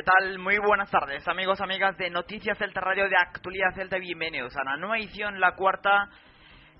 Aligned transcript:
¿Qué 0.00 0.04
tal? 0.04 0.38
Muy 0.38 0.56
buenas 0.56 0.90
tardes, 0.90 1.28
amigos, 1.28 1.60
amigas 1.60 1.94
de 1.98 2.08
Noticias 2.08 2.56
Celta 2.56 2.80
Radio 2.80 3.06
de 3.06 3.16
Actualidad 3.18 3.74
Celta. 3.74 3.98
Bienvenidos 3.98 4.56
a 4.56 4.64
la 4.64 4.78
nueva 4.78 4.96
edición, 4.96 5.38
la 5.38 5.54
cuarta, 5.54 6.08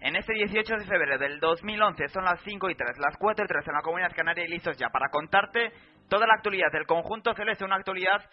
en 0.01 0.17
este 0.17 0.33
18 0.33 0.77
de 0.77 0.87
febrero 0.87 1.19
del 1.19 1.39
2011. 1.39 2.09
Son 2.09 2.25
las 2.25 2.41
5 2.41 2.71
y 2.71 2.75
3, 2.75 2.97
las 2.97 3.19
4 3.19 3.45
y 3.45 3.47
3 3.47 3.69
en 3.69 3.75
la 3.75 3.83
Comunidad 3.83 4.17
Canaria 4.17 4.47
y 4.47 4.49
listos 4.49 4.75
ya 4.79 4.89
para 4.89 5.11
contarte 5.11 5.71
toda 6.09 6.27
la 6.27 6.33
actualidad 6.33 6.73
del 6.73 6.87
conjunto 6.87 7.35
celeste. 7.35 7.63
Una 7.63 7.77
actualidad 7.77 8.25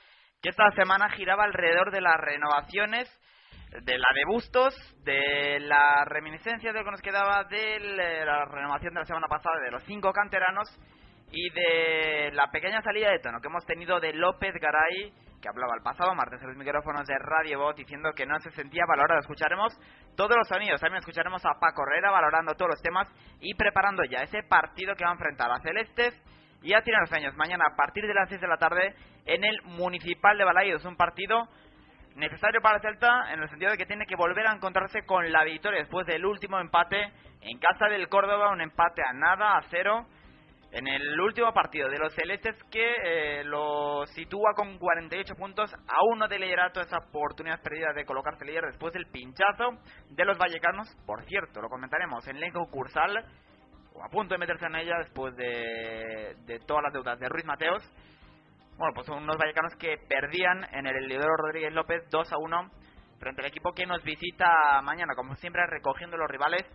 que 0.41 0.51
esta 0.51 0.71
semana 0.71 1.09
giraba 1.09 1.43
alrededor 1.43 1.91
de 1.91 1.99
las 1.99 2.15
renovaciones, 2.15 3.09
de 3.83 3.97
la 3.97 4.07
de 4.15 4.21
Bustos, 4.25 4.73
de 5.03 5.59
la 5.59 6.05
reminiscencia 6.05 6.71
de 6.71 6.79
lo 6.79 6.85
que 6.85 6.91
nos 6.91 7.01
quedaba 7.01 7.43
de 7.43 7.77
la 8.23 8.45
renovación 8.45 8.93
de 8.93 9.01
la 9.01 9.05
semana 9.05 9.27
pasada 9.27 9.59
de 9.65 9.71
los 9.71 9.83
cinco 9.83 10.13
canteranos 10.13 10.69
y 11.31 11.49
de 11.49 12.31
la 12.33 12.49
pequeña 12.51 12.81
salida 12.81 13.11
de 13.11 13.19
tono 13.19 13.39
que 13.41 13.47
hemos 13.47 13.65
tenido 13.65 13.99
de 13.99 14.13
López 14.13 14.53
Garay, 14.55 15.11
que 15.41 15.49
hablaba 15.49 15.75
el 15.75 15.83
pasado 15.83 16.15
martes 16.15 16.41
en 16.41 16.47
los 16.47 16.57
micrófonos 16.57 17.05
de 17.05 17.15
Radio 17.19 17.59
Bot 17.59 17.75
diciendo 17.75 18.11
que 18.15 18.25
no 18.25 18.39
se 18.39 18.51
sentía 18.51 18.83
valorado. 18.87 19.19
Escucharemos 19.19 19.77
todos 20.15 20.35
los 20.35 20.47
sonidos, 20.47 20.79
también 20.79 20.99
escucharemos 20.99 21.45
a 21.45 21.59
Paco 21.59 21.83
Herrera 21.83 22.11
valorando 22.11 22.55
todos 22.55 22.71
los 22.71 22.81
temas 22.81 23.07
y 23.39 23.53
preparando 23.55 24.03
ya 24.05 24.23
ese 24.23 24.43
partido 24.43 24.95
que 24.95 25.03
va 25.03 25.11
a 25.11 25.13
enfrentar 25.13 25.51
a 25.51 25.59
Celestes. 25.59 26.19
Y 26.63 26.73
a 26.73 26.81
Tiranfeños 26.81 27.35
mañana 27.35 27.65
a 27.71 27.75
partir 27.75 28.07
de 28.07 28.15
las 28.15 28.29
6 28.29 28.41
de 28.41 28.47
la 28.47 28.57
tarde 28.57 28.95
en 29.25 29.43
el 29.43 29.61
Municipal 29.63 30.37
de 30.37 30.73
Es 30.73 30.85
Un 30.85 30.95
partido 30.95 31.47
necesario 32.15 32.61
para 32.61 32.77
el 32.77 32.81
Celta 32.81 33.31
en 33.31 33.41
el 33.41 33.49
sentido 33.49 33.71
de 33.71 33.77
que 33.77 33.85
tiene 33.85 34.07
que 34.07 34.15
volver 34.15 34.47
a 34.47 34.53
encontrarse 34.53 35.05
con 35.05 35.31
la 35.31 35.43
victoria 35.43 35.81
después 35.81 36.07
del 36.07 36.25
último 36.25 36.59
empate 36.59 37.13
en 37.41 37.59
casa 37.59 37.85
del 37.89 38.09
Córdoba, 38.09 38.49
un 38.49 38.61
empate 38.61 39.03
a 39.03 39.13
nada, 39.13 39.55
a 39.55 39.61
cero 39.69 40.07
en 40.77 40.87
el 40.87 41.19
último 41.19 41.51
partido 41.53 41.89
de 41.89 41.97
los 41.97 42.13
celestes 42.13 42.55
que 42.69 42.93
eh, 43.03 43.43
lo 43.43 44.05
sitúa 44.05 44.53
con 44.55 44.77
48 44.77 45.33
puntos 45.33 45.73
a 45.73 45.97
uno 46.11 46.27
de 46.27 46.37
liderato 46.37 46.81
esa 46.81 46.99
oportunidad 46.99 47.63
perdida 47.63 47.93
de 47.93 48.05
colocarse 48.05 48.45
líder 48.45 48.65
después 48.65 48.93
del 48.93 49.07
pinchazo 49.07 49.71
de 50.11 50.23
los 50.23 50.37
vallecanos. 50.37 50.87
Por 51.07 51.25
cierto 51.25 51.61
lo 51.61 51.69
comentaremos 51.69 52.27
en 52.27 52.39
Lenco 52.39 52.67
Cursal 52.69 53.25
o 53.95 54.05
a 54.05 54.09
punto 54.09 54.35
de 54.35 54.37
meterse 54.37 54.67
en 54.67 54.75
ella 54.75 54.99
después 54.99 55.35
de, 55.35 56.35
de 56.45 56.59
todas 56.59 56.83
las 56.83 56.93
deudas 56.93 57.19
de 57.19 57.27
Ruiz 57.27 57.45
Mateos. 57.45 57.81
Bueno 58.77 58.93
pues 58.93 59.07
son 59.07 59.23
unos 59.23 59.37
vallecanos 59.37 59.75
que 59.77 59.97
perdían 60.07 60.63
en 60.75 60.85
el 60.85 61.07
lidero 61.07 61.35
Rodríguez 61.37 61.73
López 61.73 62.07
2 62.11 62.31
a 62.31 62.37
1 62.37 62.71
frente 63.17 63.41
al 63.41 63.47
equipo 63.47 63.73
que 63.73 63.87
nos 63.87 64.03
visita 64.03 64.79
mañana 64.83 65.15
como 65.15 65.33
siempre 65.37 65.65
recogiendo 65.65 66.17
los 66.17 66.29
rivales 66.29 66.67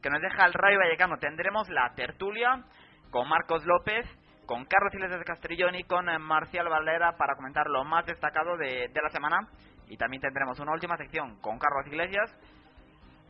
que 0.00 0.08
nos 0.08 0.22
deja 0.22 0.46
el 0.46 0.54
Rayo 0.54 0.78
Vallecano. 0.78 1.18
Tendremos 1.18 1.68
la 1.68 1.92
tertulia 1.94 2.64
con 3.10 3.28
Marcos 3.28 3.64
López, 3.66 4.06
con 4.46 4.64
Carlos 4.64 4.94
Iglesias 4.94 5.18
de 5.18 5.24
Castrillón 5.24 5.74
y 5.74 5.84
con 5.84 6.08
eh, 6.08 6.18
Marcial 6.18 6.68
Valera 6.68 7.16
para 7.16 7.34
comentar 7.34 7.66
lo 7.68 7.84
más 7.84 8.06
destacado 8.06 8.56
de, 8.56 8.90
la 8.92 9.10
semana. 9.10 9.48
Y 9.86 9.96
también 9.96 10.20
tendremos 10.20 10.58
una 10.60 10.72
última 10.72 10.96
sección 10.96 11.40
con 11.40 11.58
Carlos 11.58 11.86
Iglesias, 11.86 12.30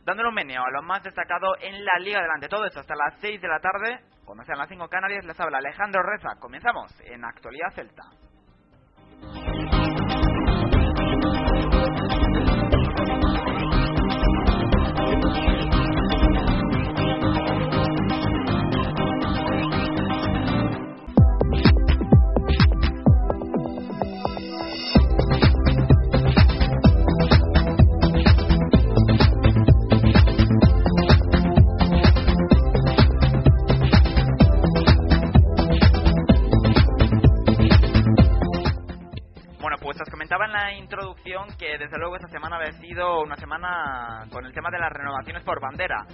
dándole 0.05 0.29
un 0.29 0.35
meneo 0.35 0.63
a 0.63 0.71
lo 0.71 0.83
más 0.83 1.03
destacado 1.03 1.55
en 1.59 1.83
la 1.83 1.99
Liga 1.99 2.21
Delante. 2.21 2.47
Todo 2.47 2.65
esto 2.65 2.79
hasta 2.79 2.95
las 2.95 3.19
6 3.19 3.41
de 3.41 3.47
la 3.47 3.59
tarde, 3.59 3.99
cuando 4.25 4.43
sean 4.45 4.59
las 4.59 4.69
5 4.69 4.87
Canarias, 4.87 5.25
les 5.25 5.39
habla 5.39 5.57
Alejandro 5.57 6.03
Reza. 6.03 6.39
Comenzamos 6.39 6.91
en 7.01 7.25
Actualidad 7.25 7.73
Celta. 7.73 8.03
Semana 43.51 44.25
con 44.31 44.45
el 44.45 44.53
tema 44.53 44.69
de 44.71 44.79
las 44.79 44.91
renovaciones 44.91 45.43
por 45.43 45.59
bandera. 45.59 46.05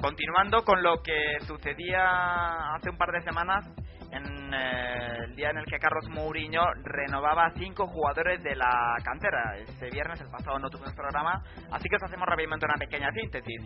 Continuando 0.00 0.64
con 0.64 0.82
lo 0.82 1.00
que 1.00 1.38
sucedía 1.46 2.74
hace 2.74 2.90
un 2.90 2.96
par 2.96 3.12
de 3.12 3.20
semanas 3.22 3.64
en 4.10 4.52
eh, 4.52 5.18
el 5.26 5.36
día 5.36 5.50
en 5.50 5.58
el 5.58 5.64
que 5.64 5.78
Carlos 5.78 6.08
Mourinho 6.10 6.60
renovaba 6.82 7.46
a 7.46 7.52
cinco 7.52 7.86
jugadores 7.86 8.42
de 8.42 8.56
la 8.56 8.96
cantera. 9.04 9.56
Este 9.58 9.90
viernes, 9.90 10.20
el 10.20 10.28
pasado, 10.28 10.58
no 10.58 10.68
tuvimos 10.68 10.92
programa, 10.94 11.40
así 11.70 11.88
que 11.88 11.96
os 11.96 12.02
hacemos 12.02 12.26
rápidamente 12.26 12.66
una 12.66 12.74
pequeña 12.74 13.12
síntesis. 13.12 13.60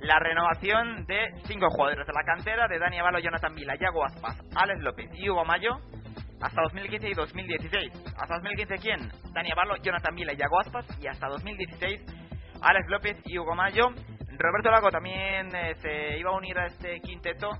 La 0.00 0.18
renovación 0.18 1.06
de 1.06 1.26
cinco 1.46 1.68
jugadores 1.70 2.06
de 2.06 2.12
la 2.12 2.22
cantera, 2.22 2.68
de 2.68 2.78
Dani 2.78 2.98
Avalo, 2.98 3.18
Jonathan 3.18 3.54
Vila, 3.54 3.74
Yago 3.76 4.04
Aspas, 4.04 4.38
Alex 4.54 4.80
López 4.82 5.10
y 5.14 5.30
Hugo 5.30 5.44
Mayo, 5.46 5.78
hasta 6.42 6.62
2015 6.62 7.08
y 7.08 7.14
2016. 7.14 7.92
¿Hasta 8.18 8.34
2015 8.34 8.74
quién? 8.76 9.10
Dani 9.32 9.50
Barlo, 9.56 9.76
Jonathan 9.82 10.14
Vila 10.14 10.34
Yago 10.34 10.60
Aspas. 10.60 10.86
Y 11.02 11.08
hasta 11.08 11.26
2016 11.28 12.27
Alex 12.62 12.88
López 12.88 13.16
y 13.24 13.38
Hugo 13.38 13.54
Mayo. 13.54 13.88
Roberto 14.38 14.70
Lago 14.70 14.90
también 14.90 15.54
eh, 15.54 15.74
se 15.76 16.18
iba 16.18 16.30
a 16.30 16.36
unir 16.36 16.58
a 16.58 16.66
este 16.66 17.00
quinteto. 17.00 17.50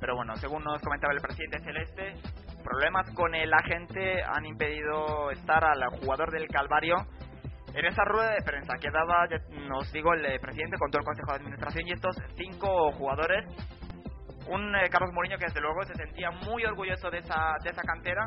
Pero 0.00 0.14
bueno, 0.16 0.36
según 0.36 0.62
nos 0.62 0.80
comentaba 0.82 1.12
el 1.12 1.20
presidente 1.20 1.58
Celeste, 1.60 2.14
problemas 2.62 3.10
con 3.14 3.34
el 3.34 3.52
agente 3.52 4.22
han 4.22 4.46
impedido 4.46 5.30
estar 5.30 5.64
al 5.64 5.82
jugador 6.00 6.30
del 6.30 6.46
Calvario 6.48 6.96
en 7.74 7.84
esa 7.84 8.04
rueda 8.04 8.30
de 8.30 8.42
prensa 8.42 8.74
que 8.80 8.90
daba, 8.90 9.26
nos 9.68 9.92
digo, 9.92 10.14
el 10.14 10.40
presidente 10.40 10.76
con 10.78 10.90
todo 10.90 11.00
el 11.00 11.04
Consejo 11.04 11.32
de 11.32 11.38
Administración 11.38 11.86
y 11.86 11.92
estos 11.92 12.16
cinco 12.36 12.92
jugadores 12.92 13.44
un 14.48 14.74
eh, 14.76 14.88
Carlos 14.90 15.12
Mourinho 15.12 15.36
que 15.38 15.46
desde 15.46 15.60
luego 15.60 15.84
se 15.84 15.94
sentía 15.94 16.30
muy 16.30 16.64
orgulloso 16.64 17.10
de 17.10 17.18
esa, 17.18 17.54
de 17.62 17.70
esa 17.70 17.82
cantera 17.82 18.26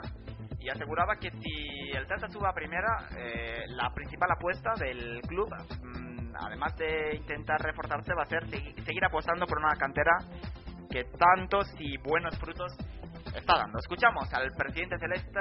y 0.61 0.69
aseguraba 0.69 1.15
que 1.19 1.31
si 1.31 1.91
el 1.91 2.05
Celta 2.07 2.29
suba 2.29 2.49
a 2.49 2.53
primera, 2.53 3.09
eh, 3.17 3.65
la 3.69 3.89
principal 3.93 4.29
apuesta 4.31 4.73
del 4.77 5.19
club, 5.27 5.49
mm, 5.49 6.35
además 6.35 6.75
de 6.77 7.15
intentar 7.15 7.59
reforzarse, 7.61 8.13
va 8.13 8.23
a 8.23 8.27
ser 8.27 8.47
seguir, 8.47 9.03
apostando 9.05 9.45
por 9.47 9.57
una 9.57 9.75
cantera 9.75 10.11
que 10.89 11.03
tantos 11.17 11.67
y 11.79 11.97
buenos 11.97 12.37
frutos 12.37 12.71
está 13.35 13.57
dando. 13.57 13.79
Escuchamos 13.79 14.31
al 14.33 14.51
presidente 14.51 14.97
celeste 14.99 15.39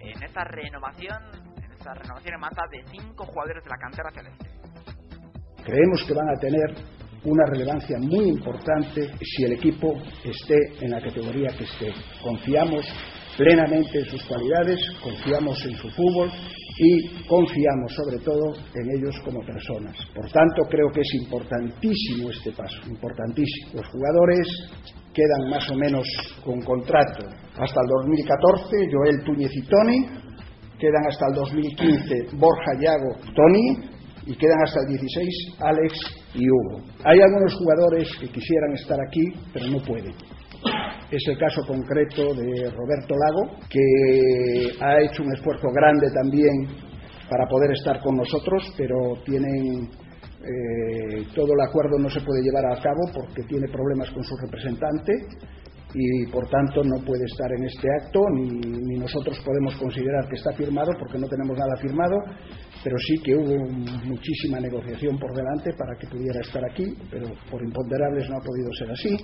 en 0.00 0.22
esa 0.22 0.42
renovación, 0.44 1.22
en 1.62 1.72
esa 1.72 1.94
renovación 1.94 2.34
en 2.34 2.40
masa 2.40 2.62
de 2.70 2.82
cinco 2.90 3.24
jugadores 3.24 3.62
de 3.62 3.70
la 3.70 3.76
cantera 3.76 4.10
celeste. 4.10 4.50
Creemos 5.64 6.04
que 6.06 6.14
van 6.14 6.28
a 6.28 6.40
tener 6.40 6.96
una 7.24 7.44
relevancia 7.46 7.98
muy 7.98 8.28
importante 8.28 9.12
si 9.20 9.44
el 9.44 9.52
equipo 9.52 9.94
esté 10.24 10.84
en 10.84 10.90
la 10.90 11.00
categoría 11.00 11.50
que 11.56 11.64
esté. 11.64 11.92
Confiamos 12.22 12.84
plenamente 13.36 13.98
en 13.98 14.04
sus 14.06 14.22
cualidades, 14.24 14.80
confiamos 15.02 15.64
en 15.66 15.76
su 15.76 15.88
fútbol 15.90 16.30
y 16.78 17.08
confiamos 17.26 17.92
sobre 17.94 18.18
todo 18.18 18.54
en 18.74 18.98
ellos 18.98 19.14
como 19.24 19.44
personas. 19.44 19.96
Por 20.14 20.30
tanto, 20.30 20.62
creo 20.68 20.90
que 20.90 21.00
es 21.00 21.14
importantísimo 21.22 22.30
este 22.30 22.52
paso, 22.52 22.78
importantísimo. 22.88 23.74
Los 23.74 23.86
jugadores 23.88 24.46
quedan 25.12 25.50
más 25.50 25.70
o 25.70 25.74
menos 25.74 26.06
con 26.44 26.60
contrato 26.62 27.26
hasta 27.58 27.80
el 27.80 27.88
2014, 27.88 28.76
Joel 28.92 29.24
Túñez 29.24 29.50
y 29.54 29.62
Tony, 29.62 30.06
quedan 30.78 31.06
hasta 31.08 31.26
el 31.28 31.34
2015 31.36 32.36
Borja 32.36 32.72
Yago, 32.80 33.16
Tony, 33.34 33.96
y 34.26 34.36
quedan 34.36 34.62
hasta 34.62 34.80
el 34.80 34.98
16 34.98 35.56
Alex 35.60 35.94
y 36.34 36.44
Hugo. 36.50 36.82
Hay 37.04 37.18
algunos 37.20 37.54
jugadores 37.54 38.08
que 38.20 38.28
quisieran 38.28 38.74
estar 38.74 38.98
aquí, 39.00 39.22
pero 39.52 39.66
no 39.68 39.78
pueden. 39.78 40.14
Es 41.10 41.22
el 41.28 41.38
caso 41.38 41.62
concreto 41.66 42.34
de 42.34 42.68
Roberto 42.70 43.14
Lago, 43.14 43.58
que 43.70 44.72
ha 44.80 45.00
hecho 45.02 45.22
un 45.22 45.32
esfuerzo 45.32 45.68
grande 45.72 46.08
también 46.10 46.66
para 47.30 47.46
poder 47.46 47.70
estar 47.72 48.00
con 48.00 48.16
nosotros, 48.16 48.74
pero 48.76 48.96
tienen 49.24 49.88
eh, 50.46 51.26
todo 51.34 51.54
el 51.54 51.60
acuerdo 51.60 51.98
no 51.98 52.10
se 52.10 52.20
puede 52.20 52.42
llevar 52.42 52.66
a 52.66 52.80
cabo 52.80 53.02
porque 53.12 53.42
tiene 53.48 53.66
problemas 53.68 54.10
con 54.10 54.22
su 54.22 54.36
representante 54.36 55.12
y 55.94 56.26
por 56.30 56.48
tanto 56.48 56.82
no 56.84 57.04
puede 57.04 57.24
estar 57.24 57.50
en 57.52 57.64
este 57.64 57.88
acto 58.02 58.20
ni, 58.34 58.98
nosotros 58.98 59.40
podemos 59.44 59.74
considerar 59.76 60.28
que 60.28 60.36
está 60.36 60.52
firmado 60.52 60.92
porque 60.98 61.18
no 61.18 61.26
tenemos 61.26 61.56
nada 61.56 61.76
firmado 61.80 62.16
pero 62.84 62.96
sí 62.98 63.18
que 63.24 63.34
hubo 63.34 63.66
muchísima 64.04 64.60
negociación 64.60 65.18
por 65.18 65.34
delante 65.34 65.72
para 65.72 65.96
que 65.98 66.06
pudiera 66.06 66.40
estar 66.40 66.62
aquí 66.64 66.94
pero 67.10 67.26
por 67.50 67.62
imponderables 67.62 68.28
no 68.28 68.36
ha 68.36 68.40
podido 68.40 68.70
ser 68.78 68.90
así 68.90 69.16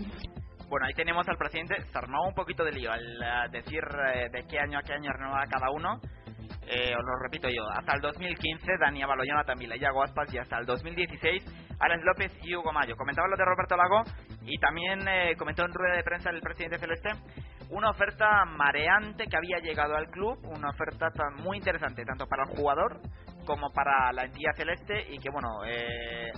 bueno, 0.72 0.86
ahí 0.86 0.94
tenemos 0.94 1.28
al 1.28 1.36
presidente, 1.36 1.76
se 1.82 1.98
armó 1.98 2.26
un 2.26 2.32
poquito 2.32 2.64
de 2.64 2.72
lío 2.72 2.90
al 2.90 3.02
eh, 3.02 3.48
decir 3.50 3.84
eh, 4.14 4.30
de 4.32 4.46
qué 4.48 4.58
año 4.58 4.78
a 4.78 4.82
qué 4.82 4.94
año 4.94 5.12
renueva 5.12 5.44
cada 5.44 5.70
uno. 5.70 6.00
Eh, 6.66 6.94
os 6.96 7.04
lo 7.04 7.18
repito 7.22 7.46
yo, 7.50 7.62
hasta 7.76 7.92
el 7.96 8.00
2015 8.00 8.78
Dani 8.80 9.02
Avalo, 9.02 9.22
Jonathan 9.22 9.58
Yago 9.58 10.02
Aspas 10.02 10.32
y 10.32 10.38
hasta 10.38 10.56
el 10.56 10.64
2016 10.64 11.44
Alex 11.78 12.04
López 12.04 12.32
y 12.42 12.56
Hugo 12.56 12.72
Mayo. 12.72 12.96
Comentaba 12.96 13.28
lo 13.28 13.36
de 13.36 13.44
Roberto 13.44 13.76
Lago 13.76 14.02
y 14.46 14.58
también 14.58 15.06
eh, 15.06 15.36
comentó 15.36 15.62
en 15.66 15.74
rueda 15.74 15.96
de 15.96 16.04
prensa 16.04 16.30
el 16.30 16.40
presidente 16.40 16.78
Celeste 16.78 17.10
una 17.68 17.90
oferta 17.90 18.46
mareante 18.46 19.26
que 19.26 19.36
había 19.36 19.58
llegado 19.58 19.94
al 19.94 20.06
club, 20.06 20.38
una 20.44 20.70
oferta 20.70 21.10
tan 21.10 21.34
muy 21.44 21.58
interesante 21.58 22.02
tanto 22.06 22.26
para 22.26 22.44
el 22.44 22.56
jugador 22.56 22.98
como 23.44 23.70
para 23.72 24.10
la 24.12 24.24
entidad 24.24 24.54
celeste 24.56 25.12
y 25.12 25.18
que 25.18 25.28
bueno, 25.30 25.48
eh, 25.66 26.32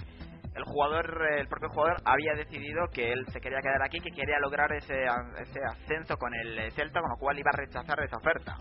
el 0.54 0.62
jugador, 0.64 1.26
el 1.36 1.48
propio 1.48 1.68
jugador 1.68 1.96
había 2.04 2.34
decidido 2.34 2.86
que 2.92 3.12
él 3.12 3.26
se 3.32 3.40
quería 3.40 3.60
quedar 3.60 3.82
aquí, 3.82 4.00
que 4.00 4.10
quería 4.10 4.38
lograr 4.40 4.72
ese, 4.72 5.04
ese 5.40 5.60
ascenso 5.64 6.16
con 6.16 6.32
el 6.34 6.70
Celta, 6.72 7.00
con 7.00 7.10
lo 7.10 7.16
cual 7.16 7.38
iba 7.38 7.50
a 7.52 7.56
rechazar 7.56 8.00
esa 8.00 8.16
oferta. 8.16 8.56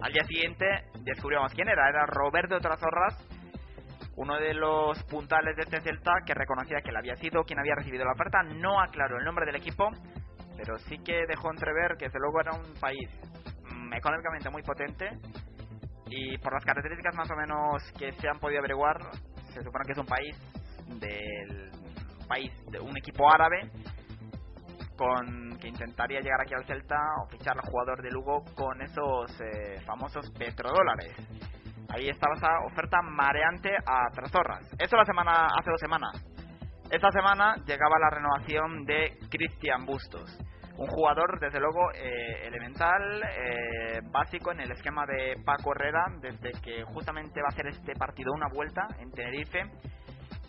Al 0.00 0.12
día 0.12 0.24
siguiente 0.24 0.66
descubrimos 1.04 1.52
quién 1.54 1.68
era, 1.68 1.88
era 1.88 2.06
Roberto 2.06 2.58
Trasorras, 2.58 3.16
uno 4.16 4.36
de 4.36 4.54
los 4.54 5.02
puntales 5.04 5.56
de 5.56 5.62
este 5.62 5.80
Celta 5.82 6.12
que 6.24 6.32
reconocía 6.34 6.80
que 6.80 6.88
él 6.88 6.96
había 6.96 7.16
sido 7.16 7.44
quien 7.44 7.58
había 7.58 7.74
recibido 7.74 8.04
la 8.04 8.12
oferta, 8.12 8.42
no 8.42 8.80
aclaró 8.80 9.18
el 9.18 9.24
nombre 9.24 9.44
del 9.44 9.56
equipo, 9.56 9.90
pero 10.56 10.78
sí 10.78 10.96
que 11.04 11.26
dejó 11.28 11.50
entrever 11.50 11.96
que 11.98 12.06
desde 12.06 12.18
luego 12.18 12.40
era 12.40 12.52
un 12.52 12.74
país 12.80 13.10
mm, 13.70 13.92
económicamente 13.92 14.48
muy 14.48 14.62
potente 14.62 15.10
y 16.08 16.38
por 16.38 16.54
las 16.54 16.64
características 16.64 17.14
más 17.14 17.30
o 17.30 17.36
menos 17.36 17.82
que 17.98 18.12
se 18.12 18.28
han 18.28 18.38
podido 18.38 18.60
averiguar, 18.60 18.96
se 19.52 19.62
supone 19.62 19.84
que 19.84 19.92
es 19.92 19.98
un 19.98 20.06
país 20.06 20.36
del 20.86 21.70
país 22.28 22.52
de 22.70 22.80
un 22.80 22.96
equipo 22.96 23.30
árabe 23.30 23.70
con 24.96 25.58
que 25.58 25.68
intentaría 25.68 26.20
llegar 26.20 26.40
aquí 26.40 26.54
al 26.54 26.64
Celta 26.64 26.96
o 27.22 27.28
fichar 27.28 27.54
al 27.56 27.70
jugador 27.70 28.02
de 28.02 28.10
Lugo 28.10 28.44
con 28.54 28.80
esos 28.80 29.30
eh, 29.40 29.80
famosos 29.84 30.30
petrodólares. 30.38 31.14
Ahí 31.88 32.08
estaba 32.08 32.34
esa 32.34 32.48
oferta 32.66 33.00
mareante 33.02 33.70
a 33.86 34.10
Trazorras. 34.12 34.66
Eso 34.78 34.96
la 34.96 35.04
semana 35.04 35.46
hace 35.58 35.70
dos 35.70 35.80
semanas. 35.80 36.24
Esta 36.90 37.10
semana 37.10 37.56
llegaba 37.66 37.98
la 37.98 38.10
renovación 38.10 38.84
de 38.84 39.18
Cristian 39.30 39.84
Bustos 39.84 40.38
un 40.78 40.86
jugador 40.88 41.40
desde 41.40 41.58
luego 41.58 41.90
eh, 41.92 42.46
elemental, 42.46 43.22
eh, 43.22 44.00
básico 44.10 44.52
en 44.52 44.60
el 44.60 44.70
esquema 44.72 45.04
de 45.06 45.36
Paco 45.44 45.72
Herrera, 45.74 46.04
desde 46.20 46.52
que 46.60 46.84
justamente 46.84 47.40
va 47.40 47.48
a 47.48 47.52
hacer 47.52 47.66
este 47.68 47.94
partido 47.94 48.32
una 48.32 48.48
vuelta 48.48 48.86
en 48.98 49.10
Tenerife, 49.10 49.62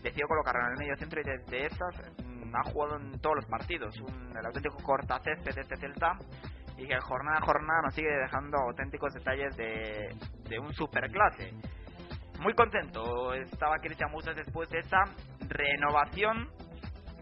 decidió 0.02 0.28
colocarlo 0.28 0.62
en 0.66 0.72
el 0.74 0.78
medio 0.78 0.96
centro 0.98 1.22
y 1.22 1.24
desde 1.24 1.66
esas 1.66 1.96
mm, 2.26 2.56
ha 2.56 2.64
jugado 2.72 2.98
en 2.98 3.20
todos 3.20 3.38
los 3.38 3.46
partidos, 3.46 3.96
un, 4.00 4.38
el 4.38 4.46
auténtico 4.46 4.78
cortacésped 4.84 5.56
de 5.56 5.62
este 5.62 5.78
Celta 5.78 6.18
y 6.78 6.88
que 6.88 7.00
jornada 7.00 7.38
a 7.38 7.46
jornada 7.46 7.82
nos 7.84 7.96
sigue 7.96 8.10
dejando 8.10 8.58
auténticos 8.58 9.14
detalles 9.14 9.56
de, 9.58 10.16
de 10.48 10.60
un 10.60 10.74
superclase. 10.74 11.54
Muy 12.40 12.54
contento 12.54 13.34
estaba 13.34 13.80
Cristian 13.80 14.12
Musas 14.12 14.36
después 14.36 14.70
de 14.70 14.80
esa 14.80 15.04
renovación 15.48 16.48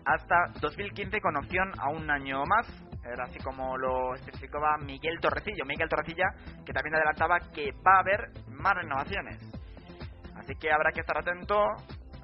hasta 0.06 0.36
2015 0.60 1.22
con 1.22 1.38
opción 1.38 1.72
a 1.80 1.89
un 1.89 2.10
año 2.12 2.44
más 2.45 2.68
era 3.06 3.25
así 3.25 3.38
como 3.39 3.77
lo 3.77 4.16
especificaba 4.16 4.77
Miguel 4.77 5.19
Torrecillo. 5.19 5.63
Miguel 5.66 5.89
Torrecilla, 5.89 6.25
que 6.66 6.74
también 6.74 6.95
adelantaba 6.95 7.39
que 7.54 7.72
va 7.86 7.98
a 7.98 8.00
haber 8.00 8.31
más 8.50 8.74
renovaciones. 8.74 9.39
Así 10.36 10.56
que 10.56 10.72
habrá 10.72 10.92
que 10.92 11.01
estar 11.01 11.18
atento. 11.18 11.56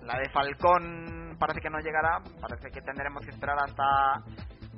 La 0.01 0.17
de 0.17 0.29
Falcón 0.29 1.37
parece 1.39 1.61
que 1.61 1.69
no 1.69 1.79
llegará. 1.79 2.19
Parece 2.39 2.69
que 2.71 2.81
tendremos 2.81 3.23
que 3.23 3.31
esperar 3.31 3.57
hasta, 3.59 4.15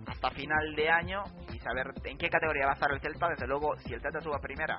hasta 0.08 0.32
final 0.32 0.76
de 0.76 0.90
año 0.90 1.24
y 1.52 1.60
saber 1.60 1.88
en 2.04 2.18
qué 2.18 2.30
categoría 2.30 2.66
va 2.66 2.72
a 2.72 2.76
estar 2.76 2.92
el 2.92 3.00
Celta. 3.00 3.30
Desde 3.30 3.48
luego, 3.48 3.76
si 3.78 3.94
el 3.94 4.02
Celta 4.02 4.22
suba 4.22 4.40
primera, 4.40 4.78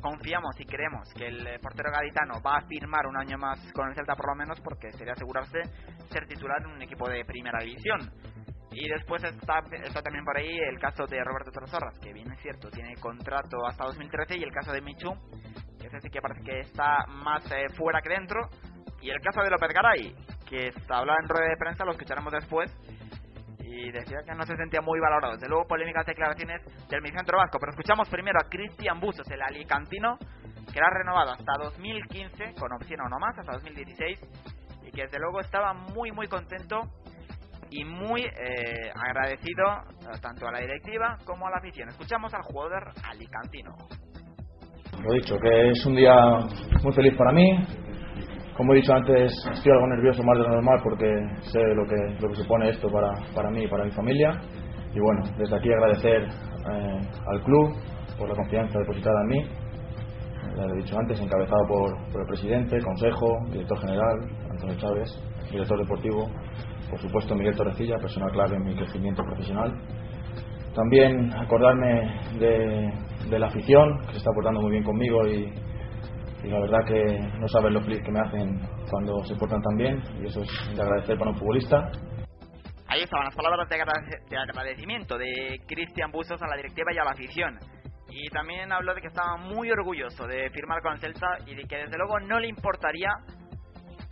confiamos 0.00 0.58
y 0.58 0.64
creemos 0.64 1.08
que 1.14 1.26
el 1.26 1.60
portero 1.60 1.90
gaditano 1.90 2.40
va 2.42 2.58
a 2.58 2.66
firmar 2.66 3.06
un 3.06 3.16
año 3.16 3.38
más 3.38 3.58
con 3.72 3.88
el 3.88 3.94
Celta 3.94 4.14
por 4.14 4.28
lo 4.28 4.34
menos 4.36 4.60
porque 4.60 4.92
sería 4.92 5.14
asegurarse 5.14 5.62
ser 6.10 6.26
titular 6.26 6.60
en 6.62 6.70
un 6.70 6.82
equipo 6.82 7.08
de 7.08 7.24
primera 7.24 7.60
división. 7.60 8.12
Y 8.72 8.88
después 8.90 9.24
está, 9.24 9.60
está 9.84 10.02
también 10.02 10.24
por 10.24 10.36
ahí 10.36 10.50
el 10.50 10.78
caso 10.78 11.06
de 11.06 11.22
Roberto 11.24 11.50
Torresorras, 11.50 11.98
que 11.98 12.12
bien 12.12 12.30
es 12.30 12.40
cierto, 12.42 12.68
tiene 12.68 12.94
contrato 12.96 13.56
hasta 13.66 13.84
2013, 13.84 14.36
y 14.36 14.42
el 14.42 14.52
caso 14.52 14.70
de 14.70 14.82
Michu, 14.82 15.14
que 15.80 15.86
ese 15.86 16.00
sí 16.00 16.10
que 16.10 16.20
parece 16.20 16.42
que 16.42 16.60
está 16.60 17.06
más 17.08 17.42
eh, 17.52 17.68
fuera 17.74 18.02
que 18.02 18.10
dentro. 18.10 18.50
Y 19.06 19.10
el 19.10 19.20
caso 19.20 19.40
de 19.40 19.50
López 19.50 19.70
Garay, 19.72 20.16
que 20.50 20.72
hablando 20.88 21.22
en 21.22 21.28
rueda 21.28 21.48
de 21.50 21.56
prensa, 21.56 21.84
lo 21.84 21.92
escucharemos 21.92 22.32
después, 22.32 22.76
y 23.60 23.92
decía 23.92 24.18
que 24.26 24.34
no 24.34 24.44
se 24.44 24.56
sentía 24.56 24.80
muy 24.80 24.98
valorado. 24.98 25.34
Desde 25.34 25.48
luego, 25.48 25.64
polémicas 25.68 26.04
declaraciones 26.04 26.60
del 26.88 27.02
Centro 27.12 27.38
Vasco. 27.38 27.58
Pero 27.60 27.70
escuchamos 27.70 28.08
primero 28.08 28.36
a 28.44 28.48
Cristian 28.48 28.98
Busos, 28.98 29.30
el 29.30 29.40
alicantino, 29.40 30.18
que 30.72 30.76
era 30.80 30.90
renovado 30.90 31.30
hasta 31.30 31.52
2015, 31.56 32.54
con 32.58 32.72
opción 32.72 33.00
o 33.02 33.08
no 33.08 33.20
más, 33.20 33.38
hasta 33.38 33.52
2016, 33.52 34.18
y 34.82 34.90
que 34.90 35.02
desde 35.02 35.20
luego 35.20 35.38
estaba 35.38 35.72
muy, 35.72 36.10
muy 36.10 36.26
contento 36.26 36.80
y 37.70 37.84
muy 37.84 38.22
eh, 38.22 38.90
agradecido 38.92 39.86
eh, 40.02 40.18
tanto 40.20 40.48
a 40.48 40.50
la 40.50 40.58
directiva 40.58 41.16
como 41.24 41.46
a 41.46 41.50
la 41.50 41.58
afición. 41.58 41.90
Escuchamos 41.90 42.34
al 42.34 42.42
jugador 42.42 42.90
alicantino. 43.08 43.70
Lo 45.00 45.12
dicho, 45.12 45.38
que 45.38 45.70
es 45.70 45.86
un 45.86 45.94
día 45.94 46.12
muy 46.82 46.92
feliz 46.92 47.14
para 47.16 47.30
mí. 47.30 47.85
Como 48.56 48.72
he 48.72 48.76
dicho 48.76 48.94
antes, 48.94 49.30
estoy 49.52 49.72
algo 49.72 49.86
nervioso 49.88 50.22
más 50.22 50.38
de 50.38 50.44
lo 50.44 50.50
normal 50.54 50.80
porque 50.82 51.06
sé 51.42 51.60
lo 51.74 51.84
que, 51.84 52.20
lo 52.20 52.28
que 52.28 52.36
supone 52.36 52.70
esto 52.70 52.88
para, 52.88 53.12
para 53.34 53.50
mí 53.50 53.64
y 53.64 53.68
para 53.68 53.84
mi 53.84 53.90
familia. 53.90 54.40
Y 54.94 54.98
bueno, 54.98 55.22
desde 55.36 55.56
aquí 55.56 55.70
agradecer 55.70 56.22
eh, 56.22 57.00
al 57.26 57.42
club 57.42 57.74
por 58.18 58.28
la 58.30 58.34
confianza 58.34 58.78
depositada 58.78 59.20
en 59.22 59.28
mí. 59.28 59.44
Ya 60.56 60.64
lo 60.64 60.74
he 60.74 60.82
dicho 60.82 60.98
antes, 60.98 61.20
encabezado 61.20 61.66
por, 61.68 62.12
por 62.12 62.22
el 62.22 62.26
presidente, 62.28 62.78
consejo, 62.80 63.26
director 63.50 63.78
general, 63.78 64.20
Antonio 64.50 64.76
Chávez, 64.78 65.10
director 65.50 65.78
deportivo, 65.78 66.30
por 66.88 67.00
supuesto 67.00 67.34
Miguel 67.34 67.56
Torrecilla, 67.56 67.96
persona 67.98 68.26
clave 68.30 68.56
en 68.56 68.62
mi 68.62 68.74
crecimiento 68.74 69.22
profesional. 69.22 69.72
También 70.74 71.32
acordarme 71.34 72.20
de, 72.38 73.38
la 73.38 73.46
afición, 73.48 73.98
que 74.06 74.12
se 74.12 74.18
está 74.18 74.30
portando 74.34 74.60
muy 74.60 74.70
bien 74.70 74.84
conmigo 74.84 75.26
y, 75.26 75.52
la 76.48 76.60
verdad 76.60 76.78
que 76.86 77.18
no 77.38 77.48
saben 77.48 77.74
lo 77.74 77.80
feliz 77.80 78.02
que 78.02 78.12
me 78.12 78.20
hacen 78.20 78.60
cuando 78.90 79.22
se 79.24 79.34
portan 79.36 79.60
tan 79.62 79.76
bien 79.76 80.02
y 80.20 80.26
eso 80.26 80.42
es 80.42 80.76
de 80.76 80.82
agradecer 80.82 81.18
para 81.18 81.30
un 81.30 81.36
futbolista. 81.36 81.90
Ahí 82.88 83.02
estaban 83.02 83.26
las 83.26 83.34
palabras 83.34 83.68
de 83.68 84.36
agradecimiento 84.36 85.18
de 85.18 85.60
Cristian 85.66 86.12
Busos 86.12 86.40
a 86.40 86.46
la 86.46 86.56
directiva 86.56 86.92
y 86.92 86.98
a 86.98 87.04
la 87.04 87.10
afición. 87.10 87.58
Y 88.08 88.28
también 88.30 88.72
habló 88.72 88.94
de 88.94 89.00
que 89.00 89.08
estaba 89.08 89.36
muy 89.36 89.70
orgulloso 89.70 90.26
de 90.26 90.48
firmar 90.50 90.80
con 90.80 90.92
el 90.92 91.00
Celta 91.00 91.38
y 91.46 91.54
de 91.54 91.64
que 91.64 91.76
desde 91.76 91.98
luego 91.98 92.20
no 92.20 92.38
le 92.38 92.48
importaría 92.48 93.10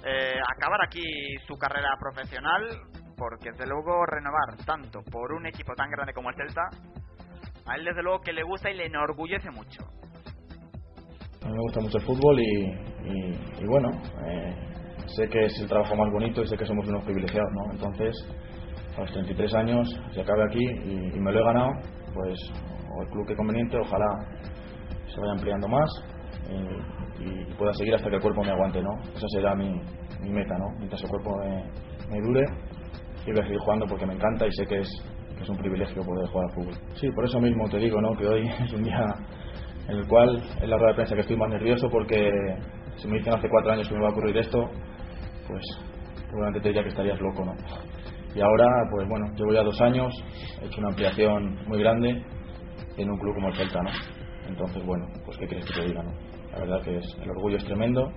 eh, 0.05 0.38
acabar 0.57 0.81
aquí 0.85 1.03
su 1.47 1.57
carrera 1.57 1.91
profesional, 1.99 2.69
porque 3.17 3.53
desde 3.53 3.67
luego 3.67 4.05
renovar 4.07 4.57
tanto 4.67 5.03
por 5.11 5.33
un 5.33 5.47
equipo 5.47 5.75
tan 5.75 5.88
grande 5.91 6.12
como 6.12 6.31
el 6.31 6.37
Celta, 6.37 6.69
a 7.67 7.76
él 7.76 7.85
desde 7.85 8.03
luego 8.03 8.21
que 8.21 8.33
le 8.33 8.43
gusta 8.43 8.71
y 8.71 8.75
le 8.75 8.87
enorgullece 8.87 9.50
mucho. 9.50 9.83
A 11.45 11.47
mí 11.49 11.53
me 11.53 11.61
gusta 11.61 11.81
mucho 11.81 11.99
el 11.99 12.05
fútbol 12.05 12.41
y, 12.41 13.67
bueno, 13.67 13.91
eh, 14.27 14.55
sé 15.15 15.29
que 15.29 15.45
es 15.45 15.61
el 15.61 15.69
trabajo 15.69 15.95
más 15.95 16.11
bonito 16.11 16.43
y 16.43 16.47
sé 16.47 16.57
que 16.57 16.65
somos 16.65 16.87
unos 16.89 17.05
privilegiados, 17.05 17.51
¿no? 17.53 17.73
Entonces, 17.73 18.15
a 18.97 19.03
los 19.03 19.13
33 19.13 19.55
años, 19.55 19.89
si 20.13 20.21
acabe 20.21 20.45
aquí 20.45 20.65
y, 20.65 21.21
me 21.21 21.33
lo 21.33 21.41
he 21.41 21.45
ganado, 21.45 21.71
pues 22.15 22.39
o 22.97 23.03
el 23.03 23.09
club 23.09 23.27
que 23.27 23.37
conveniente, 23.37 23.77
ojalá 23.77 24.07
se 25.07 25.21
vaya 25.21 25.33
ampliando 25.33 25.69
más. 25.69 25.91
Eh, 26.49 26.79
y, 27.21 27.55
pueda 27.55 27.73
seguir 27.75 27.95
hasta 27.95 28.09
que 28.09 28.17
el 28.17 28.23
cuerpo 28.23 28.43
me 28.43 28.51
aguante, 28.51 28.83
¿no? 28.83 28.91
Esa 29.15 29.27
será 29.35 29.55
mi, 29.55 29.71
mi 30.23 30.31
meta, 30.31 30.57
¿no? 30.59 30.67
Mientras 30.79 31.03
el 31.03 31.11
cuerpo 31.11 31.31
me, 31.45 31.65
me 32.11 32.21
dure, 32.27 32.45
y 33.27 33.33
voy 33.33 33.41
a 33.41 33.45
seguir 33.45 33.61
jugando 33.61 33.87
porque 33.87 34.07
me 34.07 34.15
encanta 34.15 34.47
y 34.47 34.53
sé 34.53 34.67
que 34.67 34.81
es, 34.81 34.89
que 35.37 35.43
es 35.43 35.49
un 35.49 35.57
privilegio 35.57 36.03
poder 36.03 36.27
jugar 36.29 36.47
al 36.49 36.55
fútbol. 36.55 36.75
Sí, 36.95 37.09
por 37.15 37.25
eso 37.25 37.41
mismo 37.41 37.69
te 37.69 37.79
digo, 37.79 38.01
¿no? 38.01 38.17
Que 38.17 38.27
hoy 38.27 38.49
es 38.65 38.73
un 38.73 38.83
día 38.83 39.13
en 39.88 39.97
el 39.97 40.07
cual, 40.07 40.43
en 40.61 40.71
la 40.71 40.76
rueda 40.76 40.91
de 40.91 40.95
prensa, 40.95 41.14
que 41.14 41.21
estoy 41.23 41.37
más 41.37 41.50
nervioso 41.50 41.88
porque 41.91 42.31
si 42.97 43.09
me 43.09 43.19
dicen 43.19 43.35
hace 43.35 43.49
cuatro 43.49 43.73
años 43.73 43.88
que 43.88 43.95
me 43.95 44.00
va 44.00 44.09
a 44.09 44.12
ocurrir 44.12 44.37
esto, 44.37 44.71
pues 45.47 45.62
seguramente 46.26 46.61
te 46.61 46.69
diría 46.69 46.83
que 46.83 46.88
estarías 46.88 47.21
loco, 47.21 47.45
¿no? 47.45 47.55
Y 48.35 48.41
ahora, 48.41 48.67
pues 48.91 49.09
bueno, 49.09 49.26
llevo 49.37 49.53
ya 49.53 49.62
dos 49.62 49.81
años, 49.81 50.12
he 50.61 50.67
hecho 50.67 50.81
una 50.81 50.88
ampliación 50.88 51.57
muy 51.67 51.79
grande 51.79 52.25
en 52.97 53.11
un 53.11 53.19
club 53.19 53.35
como 53.35 53.49
el 53.49 53.57
Celta, 53.57 53.81
¿no? 53.83 53.91
Entonces, 54.49 54.85
bueno, 54.85 55.07
pues 55.25 55.38
qué 55.38 55.47
quieres 55.47 55.67
que 55.67 55.81
te 55.81 55.87
diga, 55.87 56.03
¿no? 56.03 56.12
La 56.53 56.59
verdad 56.61 56.83
que 56.83 56.97
es, 56.97 57.19
el 57.23 57.31
orgullo 57.31 57.57
es 57.57 57.64
tremendo 57.64 58.12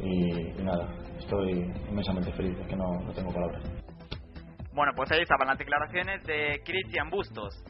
y, 0.00 0.62
nada, 0.62 0.88
estoy 1.18 1.70
inmensamente 1.90 2.32
feliz, 2.32 2.58
es 2.58 2.66
que 2.66 2.76
no, 2.76 2.86
no 3.04 3.12
tengo 3.12 3.32
palabras. 3.32 3.62
Bueno, 4.72 4.92
pues 4.94 5.10
ahí 5.12 5.22
estaban 5.22 5.48
las 5.48 5.58
declaraciones 5.58 6.22
de 6.24 6.60
Cristian 6.64 7.10
Bustos. 7.10 7.64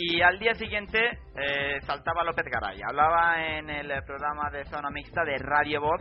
Y 0.00 0.22
al 0.22 0.38
día 0.38 0.54
siguiente 0.54 1.18
eh, 1.34 1.80
saltaba 1.80 2.22
López 2.22 2.46
Garay. 2.46 2.80
Hablaba 2.86 3.44
en 3.44 3.68
el 3.68 3.90
programa 4.04 4.48
de 4.48 4.64
Zona 4.66 4.90
Mixta 4.90 5.24
de 5.24 5.38
Radio 5.38 5.80
Voz 5.80 6.00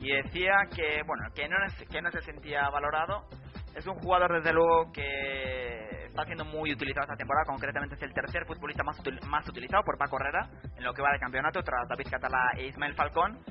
y 0.00 0.12
decía 0.12 0.52
que, 0.74 1.02
bueno, 1.06 1.24
que 1.34 1.46
no, 1.46 1.56
que 1.90 2.00
no 2.00 2.10
se 2.10 2.22
sentía 2.22 2.70
valorado. 2.70 3.28
Es 3.76 3.86
un 3.86 3.96
jugador, 3.96 4.32
desde 4.32 4.54
luego, 4.54 4.90
que 4.92 6.06
está 6.06 6.24
siendo 6.24 6.46
muy 6.46 6.72
utilizado 6.72 7.04
esta 7.04 7.16
temporada, 7.16 7.44
concretamente 7.44 7.96
es 7.96 8.02
el 8.02 8.14
tercer 8.14 8.46
futbolista 8.46 8.82
más, 8.82 8.98
más 9.28 9.46
utilizado 9.46 9.82
por 9.84 9.98
Paco 9.98 10.16
Herrera 10.18 10.48
en 10.78 10.82
lo 10.82 10.94
que 10.94 11.02
va 11.02 11.12
de 11.12 11.18
campeonato, 11.18 11.62
tras 11.62 11.86
David 11.86 12.06
Catala 12.10 12.52
e 12.56 12.68
Ismael 12.68 12.94
Falcón. 12.94 13.44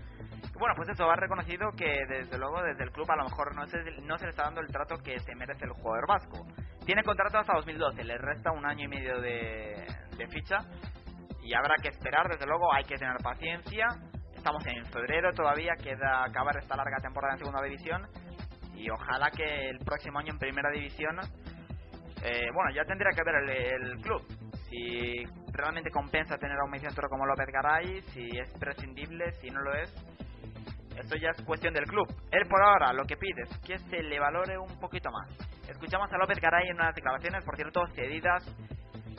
bueno, 0.58 0.74
pues 0.76 0.90
eso, 0.90 1.08
ha 1.08 1.16
reconocido 1.18 1.70
que 1.78 2.00
desde 2.10 2.40
luego 2.40 2.64
desde 2.64 2.84
el 2.84 2.92
club 2.92 3.12
a 3.12 3.18
lo 3.18 3.26
mejor 3.26 3.54
no 3.54 3.68
se, 3.68 3.78
no 4.02 4.18
se 4.18 4.26
le 4.26 4.32
está 4.32 4.46
dando 4.46 4.62
el 4.62 4.72
trato 4.72 4.98
que 5.04 5.20
se 5.20 5.36
merece 5.36 5.66
el 5.66 5.74
jugador 5.74 6.08
vasco. 6.08 6.48
Tiene 6.86 7.04
contrato 7.04 7.38
hasta 7.38 7.54
2012, 7.54 8.04
le 8.04 8.18
resta 8.18 8.52
un 8.52 8.66
año 8.66 8.86
y 8.86 8.88
medio 8.88 9.22
de, 9.22 9.86
de 10.18 10.28
ficha 10.28 10.58
y 11.44 11.54
habrá 11.54 11.76
que 11.82 11.90
esperar, 11.90 12.28
desde 12.30 12.46
luego, 12.46 12.74
hay 12.74 12.84
que 12.86 12.96
tener 12.96 13.18
paciencia. 13.18 13.88
Estamos 14.34 14.66
en 14.66 14.86
febrero 14.86 15.34
todavía, 15.34 15.74
queda 15.82 16.24
acabar 16.24 16.58
esta 16.58 16.76
larga 16.76 16.98
temporada 16.98 17.34
en 17.34 17.40
segunda 17.40 17.62
división 17.62 18.08
y 18.76 18.90
ojalá 18.90 19.30
que 19.32 19.70
el 19.70 19.80
próximo 19.80 20.20
año 20.20 20.34
en 20.34 20.40
primera 20.40 20.70
división, 20.72 21.20
eh, 22.24 22.48
bueno, 22.54 22.72
ya 22.74 22.84
tendría 22.86 23.12
que 23.12 23.24
ver 23.24 23.36
el, 23.36 24.02
club, 24.02 24.22
si 24.70 25.24
realmente 25.52 25.92
compensa 25.92 26.38
tener 26.38 26.58
a 26.58 26.66
un 26.66 26.72
mediocentro 26.72 27.08
como 27.10 27.26
López 27.26 27.48
Garay, 27.52 28.02
si 28.14 28.38
es 28.38 28.52
prescindible, 28.60 29.32
si 29.34 29.50
no 29.50 29.62
lo 29.62 29.74
es. 29.76 29.94
Eso 31.00 31.16
ya 31.16 31.30
es 31.30 31.42
cuestión 31.46 31.74
del 31.74 31.86
club. 31.86 32.08
Él 32.32 32.48
por 32.48 32.62
ahora 32.62 32.94
lo 32.94 33.06
que 33.06 33.18
pide 33.18 33.44
es 33.44 33.58
que 33.60 33.78
se 33.78 34.04
le 34.04 34.20
valore 34.20 34.58
un 34.58 34.80
poquito 34.80 35.10
más. 35.12 35.30
Escuchamos 35.70 36.12
a 36.12 36.18
López 36.18 36.40
Garay 36.40 36.68
en 36.70 36.76
unas 36.76 36.96
declaraciones, 36.96 37.44
por 37.44 37.56
cierto, 37.56 37.86
cedidas 37.96 38.44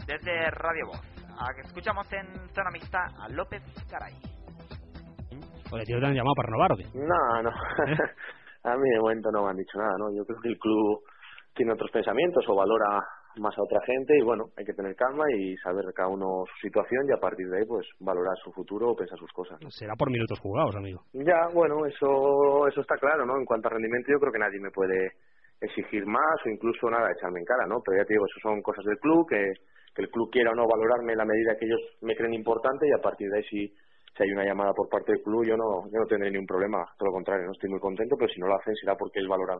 desde 0.06 0.50
Radio 0.50 0.86
Voz. 0.88 1.14
Escuchamos 1.64 2.10
en 2.12 2.26
zona 2.54 2.70
mixta 2.70 2.98
a 3.18 3.28
López 3.28 3.62
Garay. 3.90 4.14
Oye, 5.72 5.84
tío, 5.84 5.98
te 5.98 6.06
han 6.06 6.14
llamado 6.14 6.34
para 6.36 6.46
renovar 6.46 6.72
o 6.72 6.76
qué? 6.76 6.84
No, 6.94 7.42
no. 7.42 7.50
a 8.70 8.76
mí 8.76 8.90
de 8.90 9.00
momento 9.00 9.30
no 9.32 9.44
me 9.44 9.50
han 9.50 9.56
dicho 9.56 9.78
nada, 9.78 9.94
¿no? 9.98 10.14
Yo 10.14 10.24
creo 10.24 10.38
que 10.40 10.48
el 10.48 10.58
club 10.58 11.02
tiene 11.54 11.72
otros 11.72 11.90
pensamientos 11.90 12.44
o 12.48 12.54
valora 12.54 13.00
más 13.36 13.56
a 13.58 13.62
otra 13.62 13.80
gente 13.86 14.16
y 14.16 14.22
bueno, 14.22 14.46
hay 14.56 14.64
que 14.64 14.74
tener 14.74 14.94
calma 14.96 15.24
y 15.36 15.56
saber 15.58 15.84
cada 15.94 16.08
uno 16.08 16.44
su 16.46 16.68
situación 16.68 17.06
y 17.08 17.12
a 17.12 17.20
partir 17.20 17.48
de 17.48 17.58
ahí 17.58 17.64
pues 17.66 17.86
valorar 18.00 18.36
su 18.42 18.52
futuro 18.52 18.90
o 18.90 18.96
pensar 18.96 19.18
sus 19.18 19.32
cosas. 19.32 19.58
Será 19.70 19.94
por 19.96 20.10
minutos 20.10 20.38
jugados, 20.40 20.76
amigo. 20.76 21.02
Ya, 21.12 21.48
bueno, 21.52 21.86
eso 21.86 22.68
eso 22.68 22.80
está 22.80 22.96
claro, 22.96 23.24
¿no? 23.26 23.38
En 23.38 23.44
cuanto 23.44 23.68
a 23.68 23.72
rendimiento 23.72 24.12
yo 24.12 24.18
creo 24.18 24.32
que 24.32 24.38
nadie 24.38 24.60
me 24.60 24.70
puede 24.70 25.12
exigir 25.60 26.06
más 26.06 26.36
o 26.44 26.48
incluso 26.48 26.90
nada 26.90 27.10
echarme 27.10 27.40
en 27.40 27.46
cara, 27.46 27.66
¿no? 27.66 27.80
Pero 27.84 27.98
ya 27.98 28.06
te 28.06 28.14
digo, 28.14 28.26
eso 28.26 28.40
son 28.42 28.62
cosas 28.62 28.84
del 28.84 28.98
club 28.98 29.26
que 29.28 29.52
que 29.94 30.02
el 30.02 30.10
club 30.10 30.28
quiera 30.30 30.50
o 30.50 30.54
no 30.54 30.66
valorarme 30.66 31.12
en 31.12 31.18
la 31.18 31.24
medida 31.24 31.56
que 31.56 31.66
ellos 31.66 31.80
me 32.02 32.16
creen 32.16 32.34
importante 32.34 32.86
y 32.88 32.92
a 32.92 33.00
partir 33.00 33.30
de 33.30 33.38
ahí 33.38 33.44
si, 33.44 33.68
si 33.68 34.22
hay 34.22 34.30
una 34.32 34.44
llamada 34.44 34.72
por 34.74 34.88
parte 34.88 35.12
del 35.12 35.22
club 35.22 35.46
yo 35.46 35.56
no 35.56 35.86
yo 35.86 36.00
no 36.00 36.06
tendré 36.06 36.30
ningún 36.30 36.46
problema 36.46 36.84
todo 36.98 37.08
lo 37.08 37.14
contrario 37.14 37.46
no 37.46 37.52
estoy 37.52 37.70
muy 37.70 37.80
contento 37.80 38.16
pero 38.18 38.32
si 38.32 38.40
no 38.40 38.48
lo 38.48 38.56
hacen 38.56 38.74
será 38.74 38.96
porque 38.96 39.20
él 39.20 39.28
valora 39.28 39.56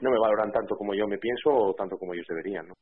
no 0.00 0.10
me 0.10 0.18
valoran 0.18 0.50
tanto 0.52 0.76
como 0.76 0.94
yo 0.94 1.06
me 1.06 1.18
pienso 1.18 1.50
o 1.50 1.74
tanto 1.74 1.96
como 1.98 2.14
ellos 2.14 2.26
deberían 2.28 2.68
¿no? 2.68 2.74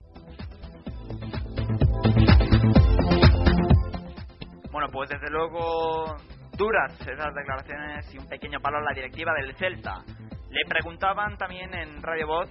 bueno 4.70 4.88
pues 4.92 5.10
desde 5.10 5.30
luego 5.30 6.16
duras 6.56 7.00
esas 7.00 7.34
declaraciones 7.34 8.14
y 8.14 8.18
un 8.18 8.28
pequeño 8.28 8.60
palo 8.60 8.78
a 8.78 8.82
la 8.82 8.94
directiva 8.94 9.32
del 9.34 9.54
Celta 9.56 10.04
le 10.50 10.64
preguntaban 10.68 11.37
también 11.37 11.75
en 11.75 12.02
Radio 12.02 12.26
Voz 12.26 12.50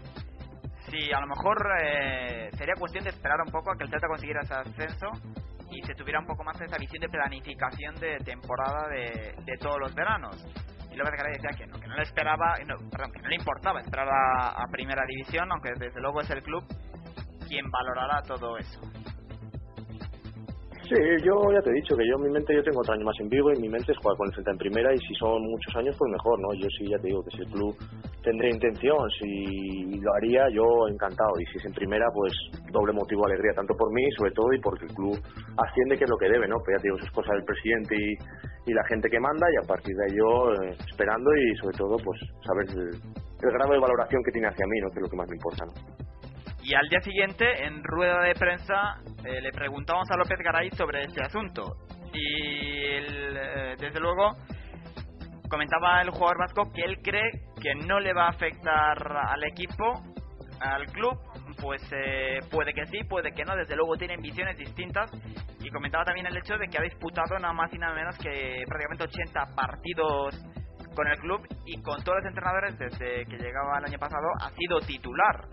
si 0.89 1.11
a 1.11 1.19
lo 1.19 1.27
mejor 1.27 1.57
eh, 1.83 2.49
sería 2.57 2.75
cuestión 2.79 3.03
de 3.03 3.09
esperar 3.09 3.39
un 3.45 3.51
poco 3.51 3.71
a 3.71 3.77
que 3.77 3.83
el 3.83 3.89
Celta 3.89 4.07
consiguiera 4.07 4.41
ese 4.41 4.53
ascenso 4.53 5.07
y 5.71 5.81
se 5.85 5.93
tuviera 5.95 6.19
un 6.19 6.25
poco 6.25 6.43
más 6.43 6.59
esa 6.61 6.77
visión 6.77 7.01
de 7.01 7.09
planificación 7.09 7.95
de 7.95 8.17
temporada 8.19 8.87
de, 8.89 9.35
de 9.43 9.57
todos 9.57 9.77
los 9.79 9.93
veranos. 9.93 10.35
Y 10.91 10.95
López 10.95 11.13
Garay 11.17 11.33
decía 11.33 11.57
que 11.57 11.67
no, 11.67 11.79
que 11.79 11.87
no 11.87 11.95
le 11.95 12.03
esperaba, 12.03 12.55
no, 12.65 12.75
perdón, 12.89 13.11
que 13.11 13.21
no 13.21 13.29
le 13.29 13.35
importaba 13.35 13.81
esperar 13.81 14.07
a, 14.09 14.49
a 14.49 14.67
primera 14.71 15.03
división, 15.07 15.51
aunque 15.51 15.73
desde 15.77 15.99
luego 16.01 16.21
es 16.21 16.29
el 16.29 16.41
club 16.41 16.63
quien 17.47 17.69
valorará 17.71 18.21
todo 18.23 18.57
eso. 18.57 18.79
Sí, 20.87 20.95
yo 21.19 21.35
ya 21.51 21.59
te 21.59 21.69
he 21.69 21.73
dicho 21.73 21.97
que 21.97 22.07
yo 22.07 22.15
en 22.15 22.23
mi 22.23 22.31
mente 22.31 22.55
yo 22.55 22.63
tengo 22.63 22.79
otro 22.79 22.93
año 22.93 23.03
más 23.03 23.19
en 23.19 23.27
Vigo 23.27 23.51
y 23.51 23.59
mi 23.59 23.67
mente 23.67 23.91
es 23.91 23.97
jugar 23.97 24.15
con 24.15 24.27
el 24.29 24.35
Celta 24.35 24.51
en 24.51 24.57
primera 24.57 24.93
y 24.95 24.97
si 24.99 25.13
son 25.19 25.43
muchos 25.43 25.75
años 25.75 25.93
pues 25.99 26.09
mejor, 26.09 26.39
¿no? 26.39 26.53
Yo 26.53 26.67
sí 26.79 26.87
ya 26.87 26.97
te 26.99 27.07
digo 27.07 27.21
que 27.23 27.35
si 27.35 27.43
el 27.43 27.51
club 27.51 27.75
tendría 28.23 28.55
intención, 28.55 28.95
si 29.19 29.99
lo 29.99 30.13
haría 30.15 30.47
yo 30.47 30.87
encantado 30.87 31.35
y 31.41 31.45
si 31.51 31.57
es 31.57 31.65
en 31.65 31.73
primera 31.73 32.07
pues 32.13 32.31
doble 32.71 32.93
motivo 32.93 33.27
de 33.27 33.33
alegría 33.33 33.51
tanto 33.51 33.75
por 33.75 33.91
mí 33.91 34.03
sobre 34.15 34.31
todo 34.31 34.47
y 34.53 34.61
porque 34.61 34.85
el 34.85 34.95
club 34.95 35.19
asciende 35.59 35.97
que 35.97 36.05
es 36.05 36.09
lo 36.09 36.17
que 36.17 36.31
debe, 36.31 36.47
¿no? 36.47 36.55
Pero 36.63 36.77
ya 36.77 36.81
te 36.81 36.87
digo, 36.87 36.97
eso 36.97 37.05
es 37.05 37.11
cosa 37.11 37.33
del 37.33 37.43
presidente 37.43 37.95
y, 37.95 38.15
la 38.71 38.83
gente 38.83 39.09
que 39.09 39.19
manda 39.19 39.47
y 39.51 39.63
a 39.63 39.67
partir 39.67 39.95
de 39.95 40.13
ello 40.13 40.51
eh, 40.63 40.75
esperando 40.87 41.31
y 41.35 41.55
sobre 41.55 41.77
todo 41.77 41.95
pues 42.03 42.19
saber 42.45 42.67
el, 42.69 42.95
el 42.95 43.51
grado 43.51 43.71
de 43.71 43.79
valoración 43.79 44.21
que 44.23 44.31
tiene 44.31 44.47
hacia 44.47 44.67
mí, 44.67 44.79
¿no? 44.79 44.89
Que 44.91 44.99
es 44.99 45.03
lo 45.03 45.09
que 45.09 45.17
más 45.17 45.27
me 45.27 45.35
importa, 45.35 45.65
¿no? 45.65 46.07
Y 46.67 46.75
al 46.75 46.89
día 46.89 46.99
siguiente, 46.99 47.63
en 47.63 47.81
rueda 47.81 48.23
de 48.23 48.35
prensa, 48.35 48.95
eh, 49.23 49.39
le 49.39 49.51
preguntamos 49.51 50.05
a 50.11 50.17
López 50.17 50.37
Garay 50.43 50.69
sobre 50.71 51.05
ese 51.05 51.23
asunto. 51.23 51.77
Y 52.11 52.83
él, 52.87 53.37
eh, 53.37 53.75
desde 53.79 54.01
luego, 54.01 54.35
comentaba 55.49 56.01
el 56.01 56.09
jugador 56.09 56.39
vasco 56.39 56.69
que 56.73 56.81
él 56.81 56.97
cree 57.01 57.31
que 57.61 57.73
no 57.73 58.01
le 58.01 58.11
va 58.11 58.25
a 58.25 58.31
afectar 58.31 58.97
al 58.99 59.45
equipo, 59.45 60.03
al 60.59 60.87
club, 60.87 61.17
pues 61.61 61.81
eh, 61.93 62.39
puede 62.51 62.73
que 62.73 62.85
sí, 62.87 62.99
puede 63.07 63.31
que 63.31 63.45
no, 63.45 63.55
desde 63.55 63.77
luego 63.77 63.95
tienen 63.95 64.19
visiones 64.19 64.57
distintas. 64.57 65.09
Y 65.61 65.69
comentaba 65.69 66.03
también 66.03 66.25
el 66.25 66.35
hecho 66.35 66.57
de 66.57 66.67
que 66.67 66.79
ha 66.79 66.83
disputado 66.83 67.39
nada 67.39 67.53
más 67.53 67.73
y 67.73 67.77
nada 67.77 67.95
menos 67.95 68.17
que 68.17 68.65
prácticamente 68.67 69.05
80 69.05 69.55
partidos 69.55 70.35
con 70.93 71.07
el 71.07 71.17
club. 71.19 71.47
Y 71.65 71.81
con 71.81 72.03
todos 72.03 72.17
los 72.17 72.25
entrenadores 72.25 72.77
desde 72.77 73.25
que 73.25 73.37
llegaba 73.37 73.79
el 73.79 73.85
año 73.85 73.99
pasado 73.99 74.27
ha 74.41 74.49
sido 74.49 74.81
titular 74.81 75.47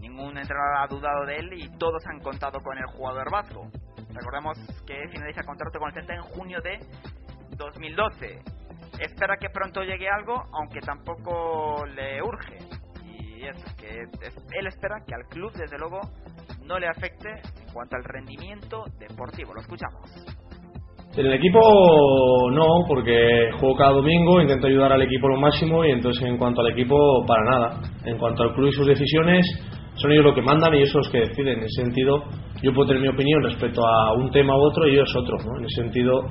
ningún 0.00 0.36
entrenador 0.36 0.76
ha 0.78 0.86
dudado 0.88 1.26
de 1.26 1.36
él 1.36 1.50
y 1.54 1.68
todos 1.78 2.02
han 2.06 2.20
contado 2.20 2.60
con 2.60 2.76
el 2.76 2.86
jugador 2.86 3.30
vasco. 3.30 3.68
Recordemos 4.12 4.58
que 4.86 4.96
finaliza 5.10 5.42
contrato 5.42 5.78
con 5.78 5.88
el 5.88 5.94
Celta 5.94 6.14
en 6.14 6.22
junio 6.22 6.58
de 6.62 6.78
2012. 7.56 8.38
Espera 8.98 9.36
que 9.38 9.48
pronto 9.50 9.82
llegue 9.82 10.08
algo, 10.08 10.42
aunque 10.52 10.80
tampoco 10.80 11.84
le 11.86 12.22
urge. 12.22 12.58
Y 13.04 13.44
es 13.44 13.74
que 13.76 14.00
él 14.00 14.66
espera 14.66 14.96
que 15.06 15.14
al 15.14 15.26
club, 15.30 15.52
desde 15.52 15.78
luego, 15.78 16.00
no 16.64 16.78
le 16.78 16.88
afecte 16.88 17.28
en 17.30 17.72
cuanto 17.72 17.96
al 17.96 18.04
rendimiento 18.04 18.84
deportivo. 18.98 19.54
Lo 19.54 19.60
escuchamos. 19.60 20.40
En 21.16 21.26
el 21.26 21.34
equipo 21.34 21.58
no, 22.52 22.84
porque 22.86 23.50
juego 23.58 23.76
cada 23.76 23.92
domingo, 23.92 24.40
intento 24.40 24.68
ayudar 24.68 24.92
al 24.92 25.02
equipo 25.02 25.28
lo 25.28 25.40
máximo 25.40 25.84
y 25.84 25.90
entonces 25.90 26.22
en 26.22 26.38
cuanto 26.38 26.60
al 26.60 26.70
equipo, 26.70 27.24
para 27.26 27.44
nada. 27.44 27.80
En 28.04 28.16
cuanto 28.16 28.44
al 28.44 28.54
club 28.54 28.68
y 28.68 28.72
sus 28.72 28.86
decisiones, 28.86 29.44
son 30.00 30.12
ellos 30.12 30.24
los 30.24 30.34
que 30.34 30.42
mandan 30.42 30.74
y 30.74 30.78
ellos 30.78 30.94
los 30.94 31.08
que 31.10 31.20
deciden. 31.20 31.58
En 31.58 31.64
ese 31.64 31.82
sentido, 31.82 32.22
yo 32.62 32.72
puedo 32.72 32.88
tener 32.88 33.02
mi 33.02 33.08
opinión 33.08 33.42
respecto 33.42 33.86
a 33.86 34.14
un 34.14 34.30
tema 34.30 34.56
u 34.56 34.60
otro 34.60 34.86
y 34.86 34.92
ellos 34.92 35.14
otro. 35.16 35.36
¿no? 35.44 35.58
En 35.58 35.64
ese 35.64 35.82
sentido, 35.82 36.22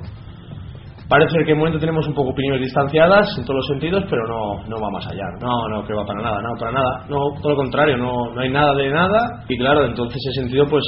parece 1.08 1.44
que 1.44 1.52
en 1.52 1.58
momento 1.58 1.78
tenemos 1.78 2.06
un 2.06 2.14
poco 2.14 2.30
opiniones 2.30 2.62
distanciadas 2.62 3.36
en 3.38 3.44
todos 3.44 3.56
los 3.56 3.66
sentidos, 3.68 4.04
pero 4.10 4.26
no, 4.26 4.64
no 4.68 4.80
va 4.80 4.90
más 4.90 5.06
allá. 5.06 5.26
No, 5.40 5.68
no, 5.68 5.86
que 5.86 5.94
va 5.94 6.04
para 6.04 6.22
nada, 6.22 6.42
no, 6.42 6.50
para 6.58 6.72
nada. 6.72 7.06
No, 7.08 7.18
todo 7.40 7.50
lo 7.50 7.56
contrario, 7.56 7.96
no, 7.96 8.34
no 8.34 8.40
hay 8.40 8.50
nada 8.50 8.74
de 8.74 8.90
nada. 8.90 9.44
Y 9.48 9.56
claro, 9.56 9.84
entonces 9.84 10.20
en 10.24 10.30
ese 10.30 10.40
sentido, 10.42 10.66
pues 10.66 10.84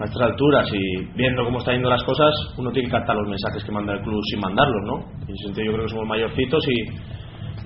a 0.00 0.04
estas 0.04 0.22
alturas 0.22 0.68
y 0.72 1.16
viendo 1.16 1.44
cómo 1.44 1.58
están 1.58 1.74
yendo 1.74 1.90
las 1.90 2.02
cosas, 2.02 2.32
uno 2.58 2.70
tiene 2.72 2.88
que 2.88 2.92
captar 2.92 3.14
los 3.14 3.28
mensajes 3.28 3.64
que 3.64 3.72
manda 3.72 3.92
el 3.92 4.00
club 4.02 4.20
sin 4.30 4.40
mandarlos, 4.40 4.82
¿no? 4.86 4.96
En 5.22 5.34
ese 5.34 5.44
sentido, 5.46 5.66
yo 5.66 5.72
creo 5.72 5.84
que 5.84 5.90
somos 5.90 6.08
mayorcitos 6.08 6.64
y 6.68 7.14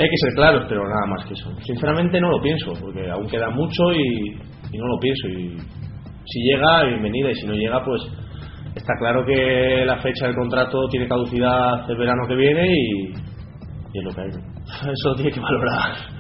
hay 0.01 0.09
que 0.09 0.17
ser 0.17 0.35
claros, 0.35 0.65
pero 0.69 0.83
nada 0.85 1.07
más 1.09 1.25
que 1.27 1.35
eso. 1.35 1.51
Sinceramente 1.63 2.21
no 2.21 2.31
lo 2.31 2.41
pienso, 2.41 2.73
porque 2.81 3.11
aún 3.11 3.27
queda 3.27 3.51
mucho 3.51 3.93
y, 3.93 4.37
y 4.73 4.79
no 4.79 4.87
lo 4.87 4.99
pienso. 4.99 5.29
Y 5.29 5.57
si 6.25 6.43
llega, 6.43 6.85
bienvenida, 6.85 7.31
y 7.31 7.35
si 7.35 7.47
no 7.47 7.55
llega, 7.55 7.85
pues 7.85 8.03
está 8.75 8.95
claro 8.99 9.25
que 9.25 9.85
la 9.85 9.99
fecha 9.99 10.27
del 10.27 10.37
contrato 10.37 10.79
tiene 10.91 11.09
caducidad 11.09 11.91
el 11.91 11.97
verano 11.97 12.27
que 12.29 12.35
viene 12.35 12.67
y, 12.67 13.13
es 13.13 14.05
lo 14.05 14.11
que 14.11 14.21
hay. 14.21 14.29
Eso 14.93 15.15
tiene 15.17 15.33
que 15.33 15.41
valorar 15.41 16.19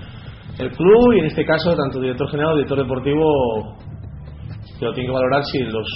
el 0.58 0.70
club 0.70 1.12
y 1.14 1.20
en 1.20 1.26
este 1.26 1.44
caso 1.44 1.74
tanto 1.76 2.00
director 2.00 2.28
general 2.30 2.52
o 2.52 2.56
director 2.56 2.78
deportivo 2.78 3.76
que 4.78 4.84
lo 4.84 4.92
tiene 4.92 5.08
que 5.08 5.14
valorar 5.14 5.44
si 5.44 5.60
los 5.60 5.86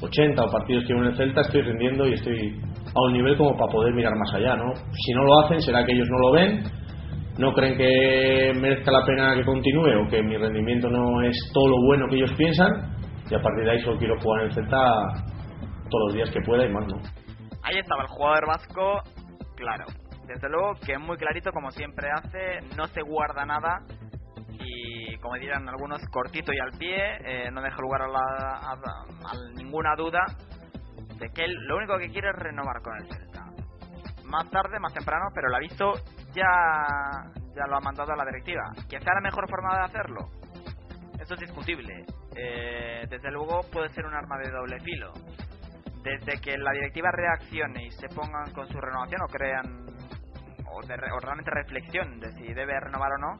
80 0.00 0.44
o 0.44 0.50
partidos 0.50 0.84
que 0.84 0.92
en 0.92 1.04
el 1.04 1.16
Celta 1.16 1.40
estoy 1.40 1.62
rindiendo 1.62 2.06
y 2.06 2.14
estoy 2.14 2.60
a 2.94 3.00
un 3.06 3.12
nivel 3.12 3.36
como 3.36 3.56
para 3.56 3.72
poder 3.72 3.94
mirar 3.94 4.12
más 4.16 4.34
allá, 4.34 4.56
¿no? 4.56 4.72
Si 4.92 5.12
no 5.12 5.24
lo 5.24 5.40
hacen 5.40 5.60
será 5.60 5.84
que 5.84 5.92
ellos 5.92 6.08
no 6.10 6.18
lo 6.18 6.32
ven 6.32 6.62
no 7.38 7.52
creen 7.52 7.76
que 7.76 8.52
merezca 8.60 8.90
la 8.90 9.04
pena 9.06 9.34
que 9.34 9.44
continúe 9.44 10.04
o 10.04 10.08
que 10.08 10.22
mi 10.22 10.36
rendimiento 10.36 10.88
no 10.88 11.22
es 11.22 11.36
todo 11.54 11.68
lo 11.68 11.76
bueno 11.86 12.06
que 12.08 12.16
ellos 12.16 12.32
piensan 12.36 12.70
y 13.30 13.34
a 13.34 13.40
partir 13.40 13.64
de 13.64 13.70
ahí 13.70 13.80
solo 13.82 13.98
quiero 13.98 14.20
jugar 14.20 14.42
en 14.42 14.46
el 14.48 14.54
Celta 14.54 14.78
todos 15.88 16.04
los 16.06 16.14
días 16.14 16.30
que 16.30 16.40
pueda 16.42 16.64
y 16.64 16.68
más 16.72 16.86
no. 16.86 16.96
Ahí 17.62 17.78
estaba 17.78 18.02
el 18.02 18.08
jugador 18.08 18.46
vasco, 18.46 19.00
claro. 19.56 19.86
Desde 20.26 20.48
luego 20.48 20.74
que 20.84 20.92
es 20.92 21.00
muy 21.00 21.16
clarito 21.16 21.50
como 21.52 21.70
siempre 21.70 22.08
hace, 22.10 22.60
no 22.76 22.86
se 22.88 23.02
guarda 23.02 23.46
nada 23.46 23.80
y 24.50 25.16
como 25.18 25.36
dirán 25.36 25.68
algunos 25.68 26.00
cortito 26.10 26.52
y 26.52 26.58
al 26.58 26.78
pie, 26.78 26.96
eh, 27.24 27.50
no 27.50 27.62
deja 27.62 27.80
lugar 27.80 28.02
a, 28.02 28.08
la, 28.08 28.74
a 28.74 29.52
ninguna 29.56 29.94
duda 29.96 30.20
de 31.18 31.28
que 31.30 31.44
él 31.44 31.54
lo 31.66 31.76
único 31.78 31.96
que 31.98 32.10
quiere 32.10 32.28
es 32.28 32.36
renovar 32.36 32.82
con 32.82 32.96
el 32.96 33.08
Celta 33.08 33.32
más 34.32 34.48
tarde, 34.50 34.80
más 34.80 34.94
temprano, 34.94 35.26
pero 35.34 35.48
el 35.48 35.54
aviso 35.54 35.92
ya, 36.34 37.30
ya 37.54 37.66
lo 37.66 37.76
ha 37.76 37.80
mandado 37.80 38.12
a 38.12 38.16
la 38.16 38.24
directiva. 38.24 38.62
¿Que 38.88 39.00
sea 39.00 39.14
la 39.14 39.20
mejor 39.20 39.48
forma 39.48 39.76
de 39.76 39.84
hacerlo? 39.84 40.28
Eso 41.20 41.34
es 41.34 41.40
discutible. 41.40 42.04
Eh, 42.34 43.06
desde 43.08 43.30
luego 43.30 43.60
puede 43.72 43.88
ser 43.90 44.04
un 44.06 44.14
arma 44.14 44.38
de 44.38 44.50
doble 44.50 44.80
filo. 44.80 45.12
Desde 46.02 46.40
que 46.40 46.58
la 46.58 46.72
directiva 46.72 47.10
reaccione 47.12 47.84
y 47.84 47.90
se 47.92 48.08
pongan 48.08 48.52
con 48.52 48.66
su 48.68 48.80
renovación 48.80 49.22
o 49.22 49.28
crean 49.28 49.86
o, 50.72 50.86
de, 50.86 50.94
o 50.94 51.20
realmente 51.20 51.50
reflexión 51.50 52.18
de 52.18 52.32
si 52.32 52.52
debe 52.54 52.80
renovar 52.80 53.12
o 53.12 53.18
no, 53.18 53.38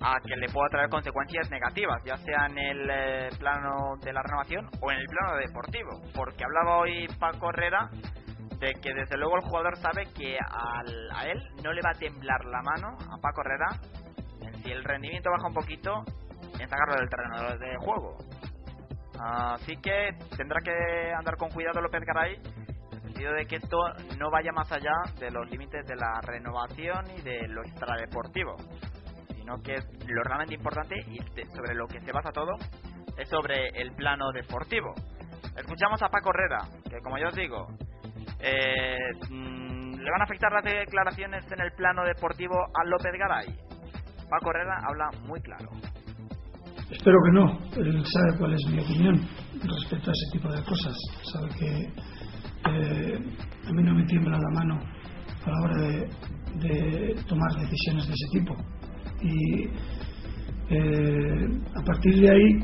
a 0.00 0.20
que 0.20 0.36
le 0.36 0.48
pueda 0.48 0.68
traer 0.68 0.88
consecuencias 0.88 1.50
negativas, 1.50 2.02
ya 2.04 2.16
sea 2.18 2.46
en 2.46 2.58
el 2.58 2.90
eh, 2.90 3.28
plano 3.38 3.96
de 4.04 4.12
la 4.12 4.22
renovación 4.22 4.68
o 4.80 4.92
en 4.92 4.98
el 4.98 5.06
plano 5.06 5.36
deportivo. 5.36 6.02
Porque 6.14 6.44
hablaba 6.44 6.78
hoy 6.78 7.08
Paco 7.18 7.50
Herrera 7.50 7.88
de 8.58 8.72
que 8.74 8.94
desde 8.94 9.16
luego 9.16 9.36
el 9.36 9.42
jugador 9.42 9.76
sabe 9.78 10.06
que 10.14 10.38
al- 10.38 11.10
a 11.14 11.26
él 11.26 11.42
no 11.62 11.72
le 11.72 11.82
va 11.82 11.90
a 11.90 11.98
temblar 11.98 12.44
la 12.46 12.62
mano, 12.62 12.96
a 12.98 13.18
Paco 13.20 13.42
Herrera, 13.42 13.80
si 14.62 14.72
el 14.72 14.82
rendimiento 14.84 15.30
baja 15.30 15.48
un 15.48 15.54
poquito, 15.54 16.04
en 16.58 16.68
sacarlo 16.68 16.96
del 16.96 17.08
terreno 17.08 17.58
de 17.58 17.76
juego. 17.78 18.16
Así 19.18 19.76
que 19.76 20.10
tendrá 20.36 20.60
que 20.60 21.12
andar 21.16 21.36
con 21.36 21.50
cuidado 21.50 21.80
López 21.80 22.02
Garay, 22.04 22.34
en 22.34 22.92
el 22.96 23.02
sentido 23.02 23.32
de 23.32 23.46
que 23.46 23.56
esto 23.56 23.78
no 24.18 24.30
vaya 24.30 24.52
más 24.52 24.70
allá 24.72 24.92
de 25.18 25.30
los 25.30 25.48
límites 25.50 25.86
de 25.86 25.96
la 25.96 26.20
renovación 26.22 27.04
y 27.16 27.22
de 27.22 27.48
lo 27.48 27.62
extradeportivo, 27.62 28.56
sino 29.34 29.62
que 29.62 29.76
lo 30.06 30.22
realmente 30.22 30.54
importante 30.54 30.96
y 31.08 31.18
sobre 31.54 31.74
lo 31.74 31.86
que 31.86 32.00
se 32.00 32.12
basa 32.12 32.30
todo 32.30 32.52
es 33.16 33.28
sobre 33.28 33.68
el 33.80 33.92
plano 33.94 34.30
deportivo. 34.32 34.94
Escuchamos 35.56 36.02
a 36.02 36.08
Paco 36.08 36.30
Herrera, 36.30 36.68
que 36.90 36.98
como 37.00 37.16
yo 37.18 37.28
os 37.28 37.34
digo, 37.34 37.66
eh, 38.40 38.96
mm, 39.30 39.94
le 39.94 40.10
van 40.10 40.20
a 40.20 40.24
afectar 40.24 40.52
las 40.52 40.64
declaraciones 40.64 41.44
en 41.50 41.60
el 41.60 41.72
plano 41.72 42.04
deportivo 42.04 42.54
a 42.54 42.84
López 42.84 43.12
Garay. 43.18 43.46
Paco 44.28 44.50
Herrera 44.50 44.80
habla 44.86 45.10
muy 45.26 45.40
claro. 45.40 45.70
Espero 46.90 47.18
que 47.24 47.32
no. 47.32 47.58
Él 47.76 48.04
sabe 48.06 48.38
cuál 48.38 48.54
es 48.54 48.66
mi 48.68 48.78
opinión 48.78 49.20
respecto 49.54 50.10
a 50.10 50.12
ese 50.12 50.38
tipo 50.38 50.48
de 50.48 50.62
cosas. 50.62 50.96
Sabe 51.32 51.48
que 51.58 51.92
eh, 52.70 53.18
a 53.66 53.72
mí 53.72 53.82
no 53.82 53.94
me 53.94 54.04
tiembla 54.04 54.38
la 54.38 54.50
mano 54.50 54.80
a 55.44 55.50
la 55.50 55.56
hora 55.64 55.76
de, 55.82 57.14
tomar 57.28 57.52
decisiones 57.58 58.06
de 58.06 58.14
ese 58.14 58.38
tipo. 58.38 58.56
Y 59.20 59.64
eh, 60.70 61.48
a 61.74 61.82
partir 61.84 62.20
de 62.20 62.30
ahí, 62.30 62.58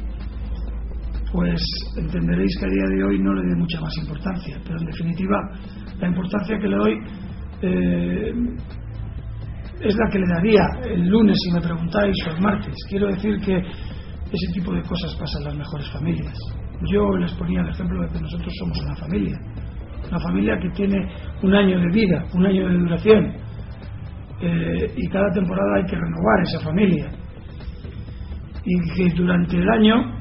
pues 1.33 1.63
entenderéis 1.97 2.55
que 2.59 2.67
a 2.67 2.69
día 2.69 2.97
de 2.97 3.05
hoy 3.05 3.19
no 3.19 3.33
le 3.33 3.43
doy 3.43 3.59
mucha 3.59 3.81
más 3.81 3.97
importancia. 3.97 4.61
Pero 4.65 4.79
en 4.79 4.87
definitiva, 4.87 5.39
la 5.99 6.09
importancia 6.09 6.59
que 6.59 6.69
le 6.69 6.77
doy 6.77 6.99
eh, 7.63 8.33
es 9.81 9.97
la 9.97 10.11
que 10.11 10.19
le 10.19 10.27
daría 10.29 10.63
el 10.85 11.09
lunes 11.09 11.37
si 11.43 11.55
me 11.55 11.61
preguntáis 11.61 12.15
o 12.27 12.37
el 12.37 12.43
martes. 12.43 12.75
Quiero 12.89 13.09
decir 13.09 13.39
que 13.41 13.57
ese 13.57 14.53
tipo 14.53 14.73
de 14.75 14.83
cosas 14.83 15.17
pasa 15.19 15.39
en 15.39 15.45
las 15.45 15.57
mejores 15.57 15.91
familias. 15.91 16.39
Yo 16.91 17.17
les 17.17 17.33
ponía 17.35 17.61
el 17.61 17.69
ejemplo 17.69 18.03
de 18.03 18.09
que 18.09 18.21
nosotros 18.21 18.53
somos 18.59 18.79
una 18.81 18.97
familia, 18.97 19.39
una 20.09 20.21
familia 20.21 20.59
que 20.59 20.69
tiene 20.71 20.97
un 21.43 21.55
año 21.55 21.79
de 21.79 21.89
vida, 21.93 22.25
un 22.35 22.47
año 22.47 22.69
de 22.69 22.77
duración, 22.77 23.33
eh, 24.41 24.95
y 24.97 25.09
cada 25.09 25.31
temporada 25.33 25.77
hay 25.77 25.85
que 25.85 25.97
renovar 25.97 26.41
esa 26.43 26.61
familia. 26.61 27.11
Y 28.65 28.95
que 28.95 29.15
durante 29.15 29.57
el 29.57 29.69
año 29.69 30.12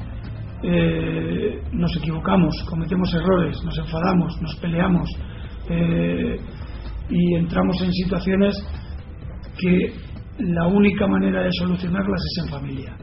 eh, 0.62 1.60
nos 1.72 1.96
equivocamos, 1.96 2.54
cometemos 2.68 3.12
errores, 3.14 3.56
nos 3.64 3.78
enfadamos, 3.78 4.40
nos 4.40 4.54
peleamos 4.56 5.08
eh, 5.68 6.36
y 7.08 7.34
entramos 7.34 7.80
en 7.82 7.92
situaciones 7.92 8.54
que 9.58 9.92
la 10.38 10.66
única 10.66 11.06
manera 11.06 11.42
de 11.42 11.50
solucionarlas 11.52 12.20
es 12.20 12.44
en 12.44 12.50
familia. 12.50 12.96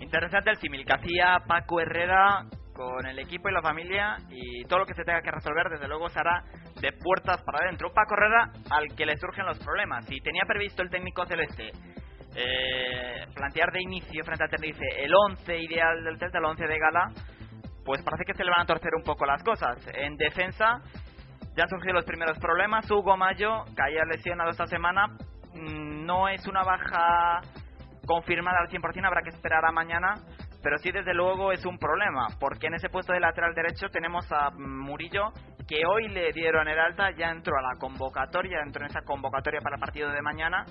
Interesante 0.00 0.50
el 0.50 0.56
símil 0.58 0.84
que 0.84 0.92
hacía 0.92 1.38
Paco 1.46 1.80
Herrera 1.80 2.46
con 2.74 3.06
el 3.06 3.18
equipo 3.18 3.48
y 3.48 3.52
la 3.52 3.62
familia 3.62 4.18
y 4.28 4.64
todo 4.64 4.80
lo 4.80 4.86
que 4.86 4.94
se 4.94 5.04
tenga 5.04 5.22
que 5.22 5.30
resolver 5.30 5.68
desde 5.70 5.88
luego 5.88 6.08
se 6.08 6.18
hará 6.20 6.42
de 6.80 6.92
puertas 6.92 7.42
para 7.42 7.64
adentro. 7.64 7.92
Paco 7.92 8.14
Herrera 8.14 8.50
al 8.70 8.88
que 8.94 9.06
le 9.06 9.16
surgen 9.16 9.46
los 9.46 9.58
problemas. 9.58 10.04
Si 10.06 10.20
tenía 10.20 10.42
previsto 10.46 10.82
el 10.82 10.90
técnico 10.90 11.24
celeste 11.24 11.70
eh, 12.36 13.26
plantear 13.32 13.70
de 13.70 13.82
inicio 13.82 14.24
frente 14.24 14.44
al 14.44 14.50
Tenerife 14.50 15.04
el 15.04 15.14
11 15.14 15.58
ideal 15.58 16.04
del 16.04 16.18
Celta, 16.18 16.38
el 16.38 16.44
11 16.44 16.66
de 16.66 16.78
gala, 16.78 17.12
pues 17.84 18.02
parece 18.02 18.24
que 18.24 18.34
se 18.34 18.44
le 18.44 18.50
van 18.50 18.62
a 18.62 18.66
torcer 18.66 18.90
un 18.96 19.04
poco 19.04 19.24
las 19.24 19.42
cosas. 19.44 19.76
En 19.94 20.16
defensa 20.16 20.80
ya 21.56 21.62
han 21.62 21.68
surgido 21.68 21.94
los 21.94 22.04
primeros 22.04 22.38
problemas. 22.38 22.90
Hugo 22.90 23.16
Mayo 23.16 23.64
caía 23.76 24.04
lesionado 24.04 24.50
esta 24.50 24.66
semana. 24.66 25.06
Mm, 25.54 26.04
No 26.04 26.28
es 26.28 26.46
una 26.48 26.64
baja 26.64 27.40
confirmada 28.06 28.58
al 28.60 28.68
100%, 28.68 29.06
habrá 29.06 29.22
que 29.22 29.30
esperar 29.30 29.64
a 29.64 29.72
mañana. 29.72 30.14
Pero 30.64 30.78
sí, 30.78 30.90
desde 30.90 31.12
luego, 31.12 31.52
es 31.52 31.66
un 31.66 31.76
problema, 31.76 32.26
porque 32.40 32.68
en 32.68 32.74
ese 32.74 32.88
puesto 32.88 33.12
de 33.12 33.20
lateral 33.20 33.54
derecho 33.54 33.90
tenemos 33.90 34.26
a 34.32 34.48
Murillo, 34.50 35.28
que 35.68 35.82
hoy 35.86 36.08
le 36.08 36.32
dieron 36.32 36.66
el 36.68 36.78
alta, 36.78 37.10
ya 37.10 37.30
entró 37.30 37.58
a 37.58 37.60
la 37.60 37.78
convocatoria, 37.78 38.62
entró 38.62 38.82
en 38.82 38.90
esa 38.90 39.02
convocatoria 39.02 39.60
para 39.60 39.76
el 39.76 39.80
partido 39.80 40.10
de 40.10 40.22
mañana. 40.22 40.64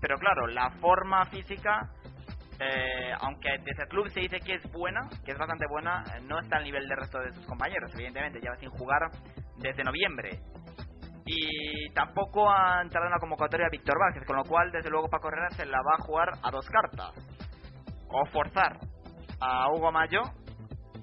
Pero 0.00 0.18
claro, 0.18 0.48
la 0.48 0.70
forma 0.80 1.24
física, 1.26 1.90
eh, 2.58 3.12
aunque 3.20 3.50
desde 3.64 3.84
el 3.84 3.88
club 3.88 4.08
se 4.08 4.18
dice 4.18 4.40
que 4.40 4.54
es 4.54 4.72
buena, 4.72 5.08
que 5.24 5.30
es 5.30 5.38
bastante 5.38 5.66
buena, 5.70 6.02
eh, 6.12 6.20
no 6.22 6.40
está 6.40 6.56
al 6.56 6.64
nivel 6.64 6.88
del 6.88 6.98
resto 6.98 7.20
de 7.20 7.32
sus 7.32 7.46
compañeros, 7.46 7.92
evidentemente, 7.94 8.40
lleva 8.40 8.56
sin 8.56 8.70
jugar 8.70 9.00
desde 9.58 9.84
noviembre. 9.84 10.40
Y 11.24 11.88
tampoco 11.94 12.50
ha 12.50 12.82
entrado 12.82 13.06
en 13.06 13.12
la 13.12 13.20
convocatoria 13.20 13.68
Víctor 13.70 13.96
Vázquez, 13.96 14.26
con 14.26 14.38
lo 14.38 14.42
cual, 14.42 14.72
desde 14.72 14.90
luego, 14.90 15.08
Paco 15.08 15.28
Herrera 15.28 15.50
se 15.50 15.66
la 15.66 15.78
va 15.78 15.94
a 16.00 16.02
jugar 16.02 16.30
a 16.42 16.50
dos 16.50 16.68
cartas. 16.68 17.14
O 18.12 18.26
forzar 18.32 18.89
a 19.40 19.70
Hugo 19.70 19.90
Mayo, 19.90 20.22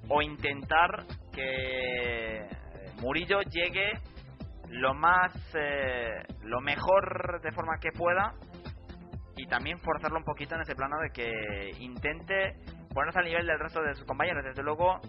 o 0.10 0.22
intentar 0.22 1.06
que 1.34 2.48
Murillo 3.02 3.42
llegue 3.42 3.94
lo 4.70 4.94
más, 4.94 5.34
eh, 5.56 6.24
lo 6.44 6.62
mejor 6.62 7.42
de 7.42 7.52
forma 7.52 7.78
que 7.80 7.92
pueda 7.92 8.34
y 9.36 9.46
también 9.48 9.78
forzarlo 9.80 10.18
un 10.18 10.24
poquito 10.24 10.56
en 10.56 10.62
ese 10.62 10.76
plano 10.76 10.98
de 11.00 11.10
que 11.12 11.72
intente 11.80 12.56
ponerse 12.94 13.20
al 13.20 13.26
nivel 13.26 13.46
del 13.46 13.60
resto 13.60 13.82
de 13.82 13.94
sus 13.94 14.06
compañeros. 14.06 14.44
Desde 14.44 14.64
luego, 14.64 15.00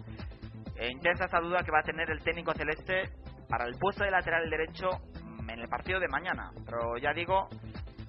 eh, 0.75 0.89
intensa 0.91 1.25
esa 1.25 1.39
duda 1.39 1.63
que 1.63 1.71
va 1.71 1.79
a 1.79 1.83
tener 1.83 2.09
el 2.09 2.23
técnico 2.23 2.53
celeste 2.53 3.09
para 3.49 3.65
el 3.65 3.77
puesto 3.79 4.03
de 4.03 4.11
lateral 4.11 4.49
derecho 4.49 4.89
en 5.41 5.59
el 5.59 5.67
partido 5.67 5.99
de 5.99 6.07
mañana. 6.07 6.51
Pero 6.65 6.97
ya 6.97 7.11
digo, 7.13 7.49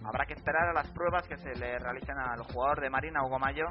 habrá 0.05 0.27
que 0.27 0.35
esperar 0.35 0.69
a 0.69 0.75
las 0.75 0.91
pruebas 0.91 1.27
que 1.27 1.37
se 1.39 1.55
le 1.59 1.79
realicen 1.79 2.19
al 2.19 2.43
jugador 2.45 2.81
de 2.81 2.91
Marina, 2.91 3.25
Hugo 3.25 3.39
Mayo, 3.39 3.65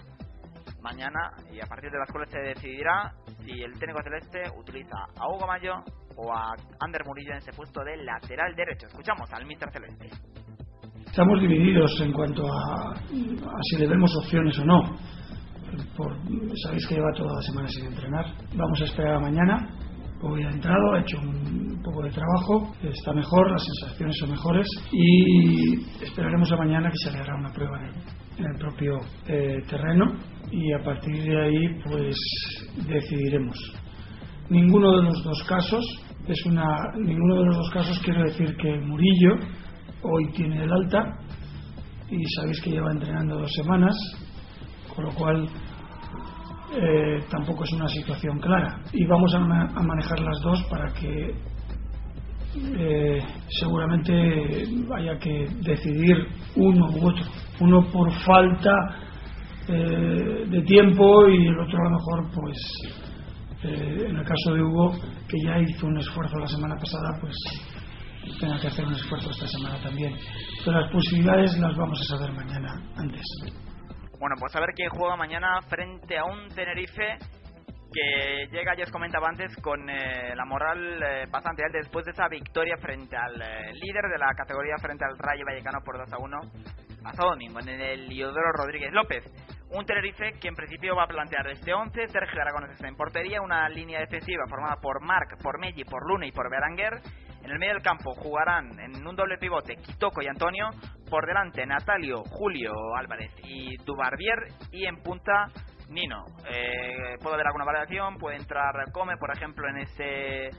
mañana 0.82 1.32
y 1.52 1.60
a 1.60 1.66
partir 1.66 1.92
de 1.92 2.00
las 2.00 2.12
cuales 2.12 2.30
se 2.32 2.40
decidirá 2.40 3.12
si 3.44 3.62
el 3.62 3.78
técnico 3.80 4.02
celeste 4.04 4.44
utiliza 4.58 4.98
a 5.18 5.28
Hugo 5.28 5.48
Mayo 5.48 5.74
o 6.16 6.34
a 6.34 6.54
Ander 6.80 7.06
Murillo 7.06 7.32
en 7.32 7.38
ese 7.38 7.52
puesto 7.54 7.82
de 7.84 7.98
lateral 8.04 8.56
derecho. 8.56 8.88
Escuchamos 8.88 9.32
al 9.34 9.46
Mister 9.46 9.70
Celeste. 9.72 10.10
Estamos 11.06 11.42
divididos 11.42 12.00
en 12.02 12.14
cuanto 12.14 12.46
a, 12.46 12.92
a 12.94 13.60
si 13.72 13.78
le 13.78 13.88
vemos 13.88 14.16
opciones 14.24 14.58
o 14.60 14.66
no. 14.66 14.98
Por, 15.96 16.16
sabéis 16.64 16.88
que 16.88 16.96
lleva 16.96 17.12
toda 17.16 17.36
la 17.36 17.42
semana 17.42 17.68
sin 17.68 17.86
entrenar. 17.86 18.26
Vamos 18.54 18.82
a 18.82 18.84
esperar 18.86 19.16
a 19.16 19.20
mañana. 19.20 19.70
Hoy 20.22 20.44
ha 20.44 20.50
entrado, 20.50 20.94
ha 20.94 21.00
hecho 21.00 21.18
un 21.18 21.82
poco 21.82 22.04
de 22.04 22.12
trabajo, 22.12 22.76
está 22.84 23.14
mejor, 23.14 23.52
las 23.52 23.64
sensaciones 23.64 24.18
son 24.18 24.32
mejores 24.32 24.68
y 24.92 26.04
esperaremos 26.04 26.52
a 26.52 26.58
mañana 26.58 26.90
que 26.92 26.98
se 26.98 27.12
le 27.12 27.20
hará 27.20 27.36
una 27.36 27.54
prueba 27.54 27.80
en 27.80 27.86
el, 27.86 27.94
en 28.40 28.46
el 28.46 28.58
propio 28.58 29.00
eh, 29.28 29.58
terreno 29.70 30.18
y 30.52 30.72
a 30.74 30.84
partir 30.84 31.24
de 31.24 31.42
ahí 31.42 31.82
pues 31.84 32.16
decidiremos. 32.88 33.58
Ninguno 34.50 34.98
de 34.98 35.04
los 35.04 35.24
dos 35.24 35.44
casos 35.44 35.86
es 36.28 36.46
una 36.46 36.78
ninguno 36.98 37.40
de 37.40 37.46
los 37.46 37.58
dos 37.58 37.70
casos 37.72 38.00
quiero 38.04 38.24
decir 38.24 38.56
que 38.58 38.80
Murillo 38.80 39.36
hoy 40.02 40.32
tiene 40.34 40.64
el 40.64 40.72
alta 40.72 41.18
y 42.10 42.24
sabéis 42.36 42.62
que 42.62 42.72
lleva 42.72 42.92
entrenando 42.92 43.40
dos 43.40 43.52
semanas, 43.54 43.96
con 44.96 45.06
lo 45.06 45.12
cual 45.14 45.48
eh, 46.74 47.20
tampoco 47.30 47.64
es 47.64 47.74
una 47.74 47.88
situación 47.88 48.40
clara. 48.40 48.82
Y 48.94 49.06
vamos 49.06 49.34
a, 49.36 49.38
a 49.38 49.84
manejar 49.84 50.20
las 50.20 50.40
dos 50.42 50.64
para 50.70 50.92
que 50.94 51.36
eh, 52.78 53.22
seguramente 53.60 54.66
haya 54.96 55.18
que 55.18 55.48
decidir 55.62 56.28
uno 56.56 56.90
u 56.90 57.08
otro. 57.08 57.26
Uno 57.60 57.86
por 57.92 58.12
falta 58.24 58.72
eh, 59.68 60.46
de 60.48 60.62
tiempo 60.64 61.28
y 61.30 61.48
el 61.48 61.60
otro 61.60 61.78
a 61.80 61.84
lo 61.84 61.98
mejor 61.98 62.32
pues 62.34 62.58
eh, 63.64 64.06
en 64.10 64.18
el 64.18 64.26
caso 64.26 64.54
de 64.54 64.64
Hugo 64.64 64.94
que 65.28 65.38
ya 65.44 65.60
hizo 65.60 65.88
un 65.88 65.98
esfuerzo 66.00 66.38
la 66.38 66.48
semana 66.48 66.76
pasada 66.76 67.10
pues 67.20 67.36
tenga 68.40 68.60
que 68.60 68.68
hacer 68.68 68.86
un 68.86 68.94
esfuerzo 68.94 69.30
esta 69.32 69.48
semana 69.48 69.82
también. 69.82 70.16
Pero 70.64 70.80
las 70.80 70.92
posibilidades 70.92 71.58
las 71.60 71.76
vamos 71.76 72.00
a 72.02 72.18
saber 72.18 72.32
mañana 72.34 72.74
antes. 72.96 73.24
Bueno, 74.20 74.36
pues 74.40 74.56
a 74.56 74.60
ver 74.60 74.70
quién 74.76 74.90
juega 74.90 75.16
mañana 75.16 75.62
frente 75.70 76.18
a 76.18 76.26
un 76.26 76.50
Tenerife 76.50 77.18
que 77.92 78.48
llega, 78.52 78.76
ya 78.76 78.84
os 78.84 78.92
comentaba 78.92 79.30
antes, 79.30 79.56
con 79.58 79.90
eh, 79.90 80.36
la 80.36 80.46
moral 80.46 81.02
eh, 81.02 81.26
bastante 81.30 81.64
alta 81.64 81.78
después 81.78 82.06
de 82.06 82.12
esa 82.12 82.28
victoria 82.28 82.78
frente 82.78 83.16
al 83.16 83.42
eh, 83.42 83.74
líder 83.74 84.10
de 84.12 84.18
la 84.18 84.34
categoría, 84.36 84.76
frente 84.80 85.06
al 85.06 85.18
Rayo 85.18 85.46
Vallecano 85.46 85.80
por 85.84 85.98
2 85.98 86.14
a 86.14 86.18
1, 86.18 86.38
pasado 87.02 87.32
domingo 87.32 87.60
en 87.60 87.70
el 87.70 88.12
Iodoro 88.12 88.52
Rodríguez 88.54 88.92
López. 88.92 89.24
Un 89.72 89.86
Tenerife 89.86 90.34
que 90.40 90.48
en 90.48 90.56
principio 90.56 90.96
va 90.96 91.04
a 91.04 91.08
plantear 91.08 91.48
este 91.48 91.74
11, 91.74 92.08
Sergio 92.08 92.42
Aragones 92.42 92.72
está 92.72 92.88
en 92.88 92.96
portería, 92.96 93.42
una 93.42 93.70
línea 93.70 94.00
defensiva 94.00 94.44
formada 94.50 94.78
por 94.82 95.02
Marc, 95.02 95.42
por 95.44 95.60
Meggi, 95.60 95.84
por 95.84 96.08
Luna 96.08 96.26
y 96.26 96.32
por 96.32 96.50
Beranguer. 96.50 96.94
En 97.44 97.52
el 97.52 97.60
medio 97.60 97.74
del 97.74 97.84
campo 97.84 98.14
jugarán 98.16 98.80
en 98.80 99.06
un 99.06 99.16
doble 99.16 99.38
pivote 99.38 99.76
Quitoco 99.76 100.22
y 100.22 100.28
Antonio, 100.28 100.70
por 101.10 101.26
delante 101.26 101.66
Natalio, 101.66 102.24
Julio 102.24 102.74
Álvarez 102.96 103.32
y 103.44 103.78
Dubarbier 103.86 104.48
y 104.72 104.86
en 104.86 104.98
punta 105.04 105.48
Nino. 105.90 106.26
Eh, 106.50 107.18
puede 107.22 107.36
haber 107.36 107.48
alguna 107.48 107.66
variación, 107.66 108.18
puede 108.18 108.38
entrar 108.38 108.74
Come, 108.92 109.18
por 109.18 109.36
ejemplo, 109.36 109.68
en 109.68 109.78
ese 109.78 110.50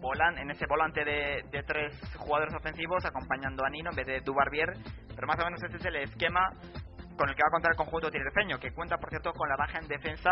volan, 0.00 0.38
en 0.38 0.50
ese 0.50 0.66
volante 0.66 1.04
de, 1.04 1.44
de, 1.50 1.62
tres 1.62 2.00
jugadores 2.16 2.54
ofensivos 2.54 3.04
acompañando 3.04 3.64
a 3.64 3.70
Nino 3.70 3.90
en 3.90 3.96
vez 3.96 4.06
de 4.06 4.20
Dubarbier, 4.20 4.72
pero 5.14 5.26
más 5.26 5.38
o 5.38 5.44
menos 5.44 5.62
ese 5.62 5.76
es 5.76 5.84
el 5.84 5.96
esquema 5.96 6.48
con 7.16 7.28
el 7.28 7.34
que 7.34 7.42
va 7.42 7.48
a 7.48 7.52
contar 7.52 7.72
el 7.72 7.76
conjunto 7.76 8.10
tinerfeño, 8.10 8.58
que 8.58 8.72
cuenta, 8.72 8.96
por 8.96 9.10
cierto, 9.10 9.32
con 9.32 9.46
la 9.48 9.56
baja 9.56 9.78
en 9.78 9.88
defensa 9.88 10.30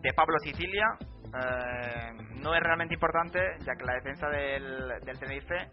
de 0.00 0.12
Pablo 0.12 0.36
Sicilia. 0.40 0.86
Eh, 1.26 2.12
no 2.42 2.54
es 2.54 2.62
realmente 2.62 2.94
importante, 2.94 3.38
ya 3.60 3.74
que 3.76 3.84
la 3.84 3.94
defensa 3.94 4.28
del, 4.28 4.88
del 5.04 5.18
Tenerife, 5.20 5.68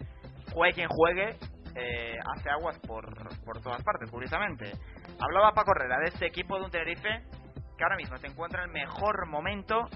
juegue 0.53 0.73
quien 0.73 0.89
juegue, 0.89 1.29
eh, 1.75 2.15
hace 2.35 2.49
aguas 2.51 2.77
por, 2.85 3.03
por 3.43 3.61
todas 3.61 3.81
partes, 3.83 4.11
curiosamente. 4.11 4.71
Hablaba 5.19 5.53
Paco 5.53 5.71
Herrera 5.75 5.97
de 5.99 6.09
este 6.09 6.27
equipo 6.27 6.59
de 6.59 6.65
un 6.65 6.71
Tenerife 6.71 7.23
ahora 7.83 7.97
mismo 7.97 8.17
se 8.17 8.27
encuentra 8.27 8.63
en 8.63 8.69
el 8.69 8.73
mejor 8.73 9.27
momento 9.29 9.87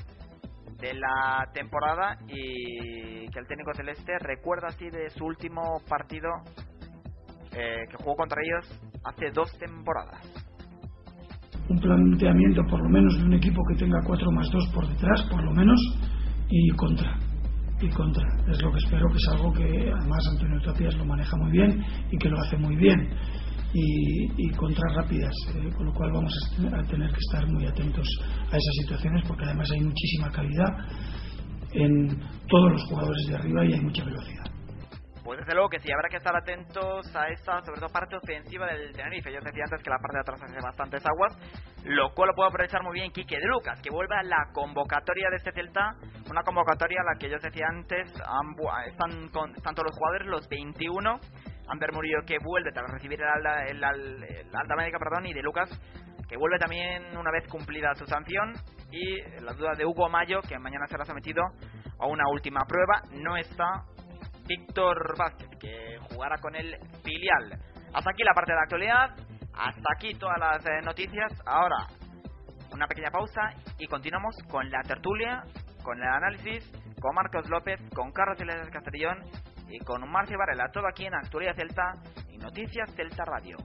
de 0.80 0.94
la 0.94 1.50
temporada 1.54 2.18
y 2.28 3.28
que 3.30 3.40
el 3.40 3.48
técnico 3.48 3.74
celeste 3.74 4.20
recuerda 4.20 4.68
así 4.68 4.90
de 4.90 5.10
su 5.10 5.26
último 5.26 5.82
partido 5.90 6.30
eh, 7.54 7.86
que 7.90 7.98
jugó 7.98 8.16
contra 8.16 8.42
ellos 8.44 8.82
hace 9.04 9.32
dos 9.32 9.52
temporadas 9.58 10.48
un 11.70 11.80
planteamiento 11.80 12.62
por 12.70 12.82
lo 12.82 12.90
menos 12.90 13.18
de 13.18 13.26
un 13.26 13.34
equipo 13.34 13.62
que 13.70 13.76
tenga 13.76 14.02
4 14.06 14.32
más 14.32 14.50
2 14.52 14.70
por 14.74 14.88
detrás, 14.88 15.22
por 15.30 15.44
lo 15.44 15.52
menos, 15.52 15.80
y 16.50 16.70
contra. 16.72 17.18
Y 17.82 17.90
contra. 17.90 18.26
Es 18.50 18.62
lo 18.62 18.72
que 18.72 18.78
espero, 18.80 19.08
que 19.10 19.18
es 19.18 19.28
algo 19.30 19.54
que 19.54 19.92
además 19.92 20.26
Antonio 20.32 20.62
Tapias 20.62 20.96
lo 20.96 21.06
maneja 21.06 21.36
muy 21.38 21.52
bien 21.52 21.84
y 22.10 22.18
que 22.18 22.30
lo 22.30 22.40
hace 22.40 22.58
muy 22.58 22.76
bien. 22.76 23.10
Y, 23.74 24.32
y 24.38 24.50
contras 24.52 24.96
rápidas, 24.96 25.34
eh, 25.56 25.70
con 25.76 25.88
lo 25.88 25.94
cual 25.94 26.12
vamos 26.14 26.34
a 26.74 26.84
tener 26.88 27.12
que 27.12 27.20
estar 27.20 27.46
muy 27.48 27.66
atentos 27.66 28.08
a 28.46 28.56
esas 28.56 28.74
situaciones 28.82 29.24
porque 29.28 29.44
además 29.44 29.70
hay 29.72 29.82
muchísima 29.82 30.32
calidad 30.32 30.70
en 31.74 32.20
todos 32.48 32.72
los 32.72 32.84
jugadores 32.86 33.28
de 33.28 33.36
arriba 33.36 33.66
y 33.66 33.74
hay 33.74 33.82
mucha 33.82 34.04
velocidad. 34.06 34.48
Pues 35.28 35.40
desde 35.40 35.56
luego 35.56 35.68
que 35.68 35.80
sí, 35.80 35.92
habrá 35.92 36.08
que 36.08 36.16
estar 36.16 36.34
atentos 36.34 37.14
a 37.14 37.28
esa, 37.28 37.62
sobre 37.62 37.82
todo, 37.82 37.90
parte 37.90 38.16
ofensiva 38.16 38.66
del 38.68 38.94
Tenerife. 38.94 39.30
Yo 39.30 39.42
decía 39.42 39.66
antes 39.66 39.84
que 39.84 39.90
la 39.90 40.00
parte 40.00 40.16
de 40.16 40.22
atrás 40.22 40.42
hace 40.42 40.62
bastantes 40.64 41.06
aguas, 41.06 41.36
lo 41.84 42.14
cual 42.14 42.30
lo 42.30 42.34
puedo 42.34 42.48
aprovechar 42.48 42.82
muy 42.82 42.94
bien 42.94 43.12
Quique 43.12 43.36
de 43.36 43.46
Lucas, 43.46 43.82
que 43.82 43.90
vuelve 43.90 44.16
a 44.16 44.24
la 44.24 44.48
convocatoria 44.54 45.28
de 45.30 45.36
este 45.36 45.52
Celta, 45.52 45.96
una 46.32 46.44
convocatoria 46.44 47.02
a 47.02 47.12
la 47.12 47.20
que 47.20 47.30
yo 47.30 47.36
decía 47.44 47.68
antes, 47.68 48.10
están, 48.88 49.28
con, 49.28 49.54
están 49.54 49.76
todos 49.76 49.88
los 49.92 49.98
jugadores, 49.98 50.28
los 50.28 50.48
21, 50.48 51.20
Ander 51.70 51.92
Murillo 51.94 52.20
que 52.26 52.38
vuelve 52.40 52.72
tras 52.72 52.90
recibir 52.92 53.22
el 53.22 53.28
alta, 53.28 53.66
el, 53.66 53.84
el 54.24 54.56
alta 54.56 54.76
médica, 54.76 55.00
perdón, 55.00 55.26
y 55.26 55.34
de 55.34 55.42
Lucas 55.42 55.70
que 56.28 56.38
vuelve 56.38 56.60
también 56.60 57.16
una 57.18 57.32
vez 57.32 57.48
cumplida 57.48 57.96
su 57.96 58.06
sanción 58.06 58.54
y 58.92 59.22
la 59.42 59.54
duda 59.54 59.72
de 59.78 59.86
Hugo 59.86 60.10
Mayo 60.10 60.42
que 60.42 60.60
mañana 60.60 60.86
será 60.88 61.06
sometido 61.06 61.42
a 62.00 62.08
una 62.08 62.24
última 62.30 62.66
prueba 62.68 63.02
no 63.14 63.38
está 63.38 63.86
Víctor 64.48 65.16
Vázquez, 65.18 65.50
que 65.60 65.98
jugará 66.10 66.38
con 66.38 66.56
el 66.56 66.76
filial. 67.04 67.60
Hasta 67.94 68.12
aquí 68.12 68.24
la 68.24 68.34
parte 68.34 68.54
de 68.54 68.56
la 68.56 68.64
actualidad, 68.64 69.10
hasta 69.54 69.90
aquí 69.96 70.14
todas 70.14 70.40
las 70.40 70.66
eh, 70.66 70.82
noticias. 70.84 71.34
Ahora, 71.46 71.88
una 72.72 72.88
pequeña 72.88 73.12
pausa 73.12 73.50
y 73.78 73.88
continuamos 73.88 74.36
con 74.50 74.70
la 74.70 74.82
tertulia, 74.84 75.44
con 75.84 75.98
el 75.98 76.08
análisis, 76.08 76.72
con 77.02 77.14
Marcos 77.14 77.50
López, 77.50 77.80
con 77.94 78.12
Carlos 78.12 78.40
Iglesias 78.40 78.70
Castellón 78.72 79.20
y 79.70 79.80
con 79.80 80.10
Marcio 80.10 80.38
Varela. 80.38 80.70
Todo 80.72 80.88
aquí 80.88 81.06
en 81.06 81.14
Actualidad 81.16 81.56
Celta 81.56 81.94
y 82.30 82.38
Noticias 82.38 82.94
Celta 82.96 83.26
Radio. 83.26 83.58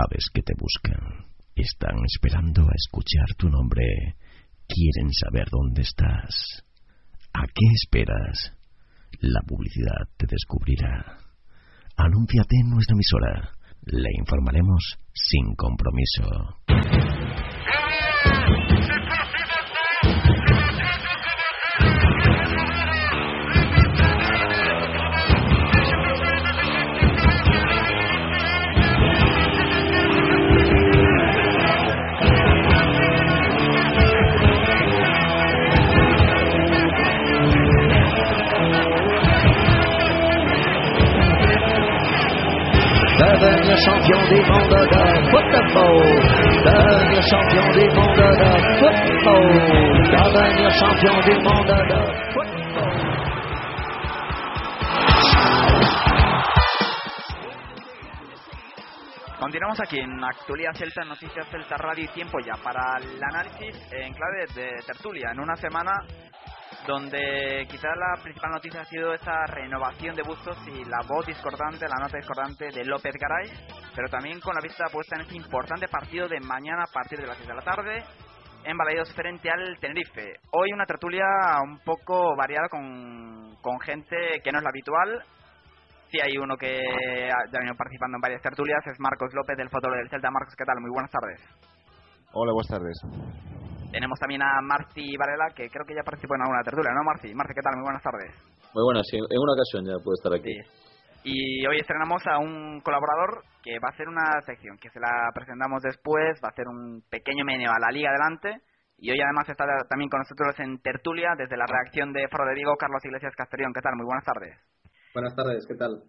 Sabes 0.00 0.30
que 0.32 0.42
te 0.42 0.54
buscan. 0.56 1.26
Están 1.54 1.96
esperando 2.06 2.62
a 2.62 2.74
escuchar 2.74 3.26
tu 3.36 3.50
nombre. 3.50 4.16
Quieren 4.66 5.12
saber 5.12 5.48
dónde 5.50 5.82
estás. 5.82 6.64
¿A 7.34 7.42
qué 7.46 7.66
esperas? 7.74 8.52
La 9.20 9.40
publicidad 9.42 10.08
te 10.16 10.26
descubrirá. 10.26 11.18
Anúnciate 11.96 12.56
en 12.62 12.70
nuestra 12.70 12.94
emisora. 12.94 13.52
Le 13.82 14.08
informaremos 14.18 14.98
sin 15.12 15.54
compromiso. 15.54 16.56
Continuamos 59.38 59.80
aquí 59.80 60.00
en 60.00 60.24
Actualidad 60.24 60.72
Celta, 60.74 61.04
Noticias 61.04 61.48
Celta 61.48 61.76
Radio 61.76 62.04
y 62.04 62.08
Tiempo 62.08 62.38
ya 62.44 62.54
para 62.62 62.98
el 62.98 63.22
análisis 63.22 63.76
en 63.92 64.12
clave 64.12 64.46
de 64.54 64.70
tertulia. 64.86 65.30
En 65.32 65.40
una 65.40 65.54
semana 65.54 65.92
donde 66.86 67.66
quizás 67.70 67.96
la 67.96 68.22
principal 68.22 68.50
noticia 68.50 68.80
ha 68.80 68.84
sido 68.84 69.14
esa 69.14 69.46
renovación 69.46 70.16
de 70.16 70.22
Bustos 70.22 70.56
y 70.66 70.84
la 70.84 71.02
voz 71.06 71.26
discordante, 71.26 71.86
la 71.86 72.02
nota 72.02 72.16
discordante 72.16 72.70
de 72.70 72.84
López 72.84 73.14
Garay, 73.14 73.79
pero 73.94 74.08
también 74.08 74.40
con 74.40 74.54
la 74.54 74.60
vista 74.60 74.84
puesta 74.92 75.16
en 75.16 75.22
este 75.22 75.36
importante 75.36 75.88
partido 75.88 76.28
de 76.28 76.40
mañana 76.40 76.84
a 76.84 76.92
partir 76.92 77.18
de 77.18 77.26
las 77.26 77.36
6 77.36 77.48
de 77.48 77.54
la 77.54 77.62
tarde 77.62 78.04
en 78.64 78.76
Balaidos 78.76 79.12
frente 79.14 79.50
al 79.50 79.78
Tenerife. 79.80 80.36
Hoy 80.52 80.72
una 80.74 80.84
tertulia 80.84 81.24
un 81.62 81.78
poco 81.80 82.36
variada 82.36 82.68
con, 82.68 83.56
con 83.62 83.80
gente 83.80 84.40
que 84.42 84.52
no 84.52 84.58
es 84.58 84.64
la 84.64 84.70
habitual. 84.70 85.22
Sí 86.10 86.18
hay 86.20 86.36
uno 86.36 86.56
que 86.56 86.80
ha 87.30 87.50
venido 87.52 87.76
participando 87.76 88.16
en 88.16 88.20
varias 88.20 88.42
tertulias, 88.42 88.84
es 88.86 88.98
Marcos 88.98 89.32
López 89.32 89.56
del 89.56 89.70
Fótbol 89.70 89.96
del 89.96 90.10
Celta. 90.10 90.30
Marcos, 90.30 90.54
¿qué 90.56 90.64
tal? 90.64 90.80
Muy 90.80 90.90
buenas 90.90 91.10
tardes. 91.10 91.40
Hola, 92.32 92.52
buenas 92.52 92.68
tardes. 92.68 92.96
Tenemos 93.90 94.18
también 94.18 94.42
a 94.42 94.60
Marci 94.62 95.16
Varela, 95.16 95.50
que 95.54 95.68
creo 95.68 95.84
que 95.86 95.94
ya 95.94 96.02
participó 96.02 96.34
en 96.34 96.42
alguna 96.42 96.62
tertulia, 96.62 96.90
¿no, 96.94 97.02
Marci? 97.02 97.34
Marci, 97.34 97.54
¿qué 97.54 97.62
tal? 97.62 97.74
Muy 97.74 97.84
buenas 97.84 98.02
tardes. 98.02 98.30
Muy 98.74 98.84
buenas, 98.84 99.06
sí. 99.10 99.18
En 99.18 99.38
una 99.38 99.54
ocasión 99.54 99.82
ya 99.86 99.98
puedo 100.02 100.14
estar 100.14 100.34
aquí. 100.34 100.54
Y 101.22 101.66
hoy 101.66 101.78
estrenamos 101.78 102.22
a 102.26 102.38
un 102.38 102.80
colaborador 102.80 103.44
que 103.62 103.78
va 103.78 103.88
a 103.88 103.92
hacer 103.92 104.08
una 104.08 104.40
sección 104.46 104.78
que 104.78 104.88
se 104.88 105.00
la 105.00 105.30
presentamos 105.34 105.82
después, 105.82 106.40
va 106.42 106.48
a 106.48 106.50
hacer 106.50 106.66
un 106.66 107.02
pequeño 107.10 107.44
meneo 107.44 107.72
a 107.72 107.78
la 107.78 107.90
Liga 107.90 108.08
Adelante. 108.08 108.62
Y 108.96 109.10
hoy 109.10 109.20
además 109.20 109.48
está 109.48 109.64
también 109.88 110.08
con 110.08 110.20
nosotros 110.20 110.58
en 110.60 110.80
tertulia 110.80 111.34
desde 111.36 111.56
la 111.56 111.66
reacción 111.66 112.12
de 112.12 112.28
Foro 112.28 112.46
de 112.46 112.54
Vigo, 112.54 112.76
Carlos 112.76 113.04
Iglesias 113.04 113.34
Castellón. 113.36 113.72
¿Qué 113.74 113.80
tal? 113.80 113.96
Muy 113.96 114.06
buenas 114.06 114.24
tardes. 114.24 114.56
Buenas 115.12 115.34
tardes, 115.36 115.66
¿qué 115.66 115.74
tal? 115.74 116.02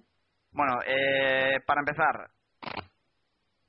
Bueno, 0.52 0.80
eh, 0.86 1.60
para 1.66 1.82
empezar, 1.82 2.30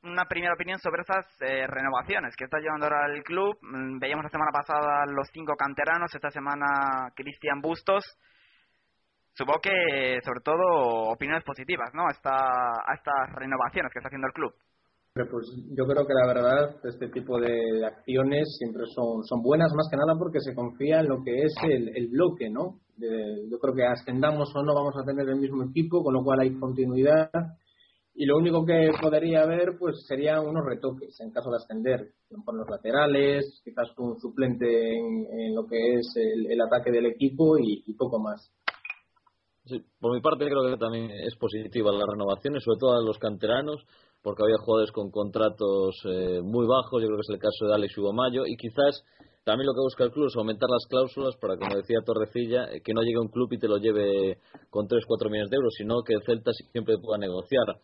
una 0.02 0.24
primera 0.26 0.54
opinión 0.54 0.78
sobre 0.78 1.02
esas 1.02 1.26
eh, 1.40 1.66
renovaciones 1.66 2.34
que 2.36 2.44
está 2.44 2.58
llevando 2.58 2.86
ahora 2.86 3.06
el 3.12 3.22
club. 3.22 3.56
Mm, 3.62 3.98
veíamos 3.98 4.24
la 4.24 4.30
semana 4.30 4.50
pasada 4.52 5.06
los 5.06 5.28
cinco 5.32 5.54
canteranos, 5.56 6.14
esta 6.14 6.30
semana 6.30 7.10
Cristian 7.16 7.60
Bustos. 7.60 8.04
Supongo 9.34 9.60
que, 9.62 10.18
sobre 10.24 10.40
todo, 10.44 11.08
opiniones 11.10 11.44
positivas, 11.44 11.90
¿no? 11.94 12.06
A, 12.06 12.10
esta, 12.10 12.36
a 12.36 12.94
estas 12.94 13.34
renovaciones 13.34 13.90
que 13.92 13.98
está 13.98 14.08
haciendo 14.08 14.26
el 14.26 14.34
club. 14.34 14.52
pues 15.14 15.46
yo 15.74 15.86
creo 15.86 16.06
que 16.06 16.12
la 16.12 16.26
verdad 16.26 16.76
este 16.84 17.08
tipo 17.08 17.40
de 17.40 17.84
acciones 17.86 18.44
siempre 18.58 18.84
son, 18.94 19.42
buenas 19.42 19.72
más 19.74 19.88
que 19.90 19.96
nada 19.96 20.18
porque 20.18 20.40
se 20.40 20.54
confía 20.54 21.00
en 21.00 21.08
lo 21.08 21.22
que 21.24 21.44
es 21.44 21.54
el, 21.64 21.96
el 21.96 22.08
bloque, 22.08 22.50
¿no? 22.50 22.80
De- 22.96 23.48
yo 23.50 23.58
creo 23.58 23.74
que 23.74 23.86
ascendamos 23.86 24.54
o 24.54 24.62
no 24.62 24.74
vamos 24.74 24.94
a 25.00 25.04
tener 25.04 25.26
el 25.28 25.40
mismo 25.40 25.64
equipo, 25.64 26.02
con 26.04 26.12
lo 26.12 26.22
cual 26.22 26.40
hay 26.40 26.58
continuidad 26.58 27.30
y 28.14 28.26
lo 28.26 28.36
único 28.36 28.66
que 28.66 28.90
podría 29.00 29.44
haber 29.44 29.78
pues 29.78 30.04
serían 30.06 30.46
unos 30.46 30.66
retoques 30.66 31.18
en 31.20 31.30
caso 31.30 31.50
de 31.50 31.56
ascender, 31.56 32.12
por 32.44 32.54
los 32.54 32.68
laterales, 32.68 33.62
quizás 33.64 33.88
un 33.96 34.20
suplente 34.20 34.66
en, 34.98 35.54
lo 35.54 35.66
que 35.66 35.94
es 35.94 36.12
el, 36.16 36.52
el 36.52 36.60
ataque 36.60 36.90
del 36.90 37.06
equipo 37.06 37.56
y 37.58 37.94
poco 37.94 38.18
más. 38.18 38.52
Sí, 39.64 39.80
por 40.00 40.12
mi 40.12 40.20
parte 40.20 40.46
creo 40.46 40.66
que 40.66 40.76
también 40.76 41.10
es 41.10 41.36
positiva 41.36 41.92
las 41.92 42.08
renovaciones, 42.08 42.64
sobre 42.64 42.78
todo 42.80 42.96
a 42.96 43.02
los 43.02 43.18
canteranos, 43.18 43.80
porque 44.20 44.42
había 44.42 44.58
jugadores 44.58 44.90
con 44.90 45.10
contratos 45.10 45.94
eh, 46.04 46.40
muy 46.42 46.66
bajos, 46.66 47.00
yo 47.00 47.06
creo 47.06 47.18
que 47.18 47.26
es 47.28 47.34
el 47.34 47.38
caso 47.38 47.66
de 47.66 47.74
Alex 47.74 47.94
Mayo 48.12 48.44
y 48.46 48.56
quizás 48.56 49.04
también 49.44 49.66
lo 49.66 49.74
que 49.74 49.80
busca 49.80 50.04
el 50.04 50.10
club 50.10 50.26
es 50.26 50.36
aumentar 50.36 50.68
las 50.70 50.86
cláusulas 50.88 51.36
para, 51.36 51.56
como 51.56 51.76
decía 51.76 51.98
Torrecilla, 52.04 52.70
eh, 52.72 52.80
que 52.82 52.92
no 52.92 53.02
llegue 53.02 53.18
un 53.18 53.28
club 53.28 53.52
y 53.52 53.58
te 53.58 53.68
lo 53.68 53.78
lleve 53.78 54.38
con 54.70 54.86
3-4 54.86 55.30
millones 55.30 55.50
de 55.50 55.56
euros, 55.56 55.74
sino 55.76 56.02
que 56.02 56.14
el 56.14 56.22
Celta 56.22 56.52
siempre 56.70 56.98
pueda 56.98 57.18
negociar. 57.18 57.78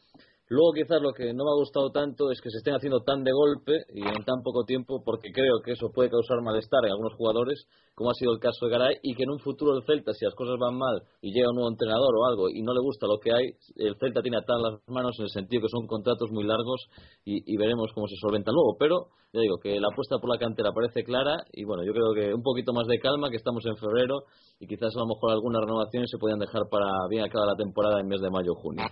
Luego 0.50 0.72
quizás 0.72 1.02
lo 1.02 1.12
que 1.12 1.34
no 1.34 1.44
me 1.44 1.50
ha 1.52 1.61
gustado 1.61 1.90
tanto 1.92 2.30
es 2.32 2.40
que 2.40 2.48
se 2.48 2.56
estén 2.64 2.72
haciendo 2.72 3.04
tan 3.04 3.22
de 3.22 3.32
golpe 3.32 3.84
y 3.92 4.00
en 4.00 4.24
tan 4.24 4.40
poco 4.42 4.64
tiempo 4.64 5.02
porque 5.04 5.28
creo 5.30 5.61
que 5.62 5.72
eso 5.72 5.92
puede 5.92 6.08
causar 6.08 6.40
malestar 6.40 6.80
en 6.87 6.92
algunos 6.92 7.12
jugadores, 7.20 7.68
como 7.94 8.08
ha 8.08 8.14
sido 8.14 8.32
el 8.32 8.40
caso 8.40 8.64
de 8.64 8.72
Garay, 8.72 8.96
y 9.02 9.14
que 9.14 9.24
en 9.24 9.30
un 9.30 9.40
futuro 9.40 9.76
el 9.76 9.84
Celta, 9.84 10.14
si 10.14 10.24
las 10.24 10.34
cosas 10.34 10.56
van 10.58 10.78
mal 10.78 11.02
y 11.20 11.34
llega 11.34 11.50
un 11.50 11.56
nuevo 11.56 11.68
entrenador 11.68 12.16
o 12.16 12.24
algo 12.24 12.48
y 12.48 12.62
no 12.62 12.72
le 12.72 12.80
gusta 12.80 13.06
lo 13.06 13.20
que 13.20 13.30
hay, 13.30 13.44
el 13.76 13.96
Celta 14.00 14.22
tiene 14.22 14.38
atadas 14.38 14.62
las 14.62 14.88
manos 14.88 15.18
en 15.18 15.24
el 15.24 15.30
sentido 15.30 15.61
que 15.61 15.68
son 15.68 15.87
contratos 15.87 16.30
muy 16.32 16.44
largos 16.44 16.88
y, 17.26 17.56
veremos 17.58 17.92
cómo 17.92 18.06
se 18.08 18.16
solventan 18.16 18.54
luego. 18.54 18.76
Pero 18.78 19.08
ya 19.34 19.42
digo 19.42 19.58
que 19.61 19.78
la 19.78 19.88
apuesta 19.92 20.16
por 20.16 20.30
la 20.32 20.38
cantera 20.38 20.72
parece 20.72 21.04
clara 21.04 21.44
y 21.52 21.64
bueno, 21.64 21.84
yo 21.84 21.92
creo 21.92 22.14
que 22.14 22.32
un 22.32 22.42
poquito 22.42 22.72
más 22.72 22.87
de 22.87 22.98
calma, 22.98 23.28
que 23.28 23.37
estamos 23.37 23.66
en 23.66 23.76
febrero 23.76 24.24
y 24.61 24.66
quizás 24.66 24.96
a 24.96 25.00
lo 25.00 25.12
mejor 25.12 25.32
algunas 25.32 25.61
renovaciones 25.61 26.08
se 26.08 26.16
podían 26.16 26.38
dejar 26.38 26.62
para 26.70 26.88
bien 27.11 27.24
acabada 27.24 27.52
la 27.52 27.56
temporada 27.56 28.00
en 28.00 28.08
mes 28.08 28.22
de 28.22 28.30
mayo 28.30 28.52
o 28.52 28.61
junio. 28.62 28.84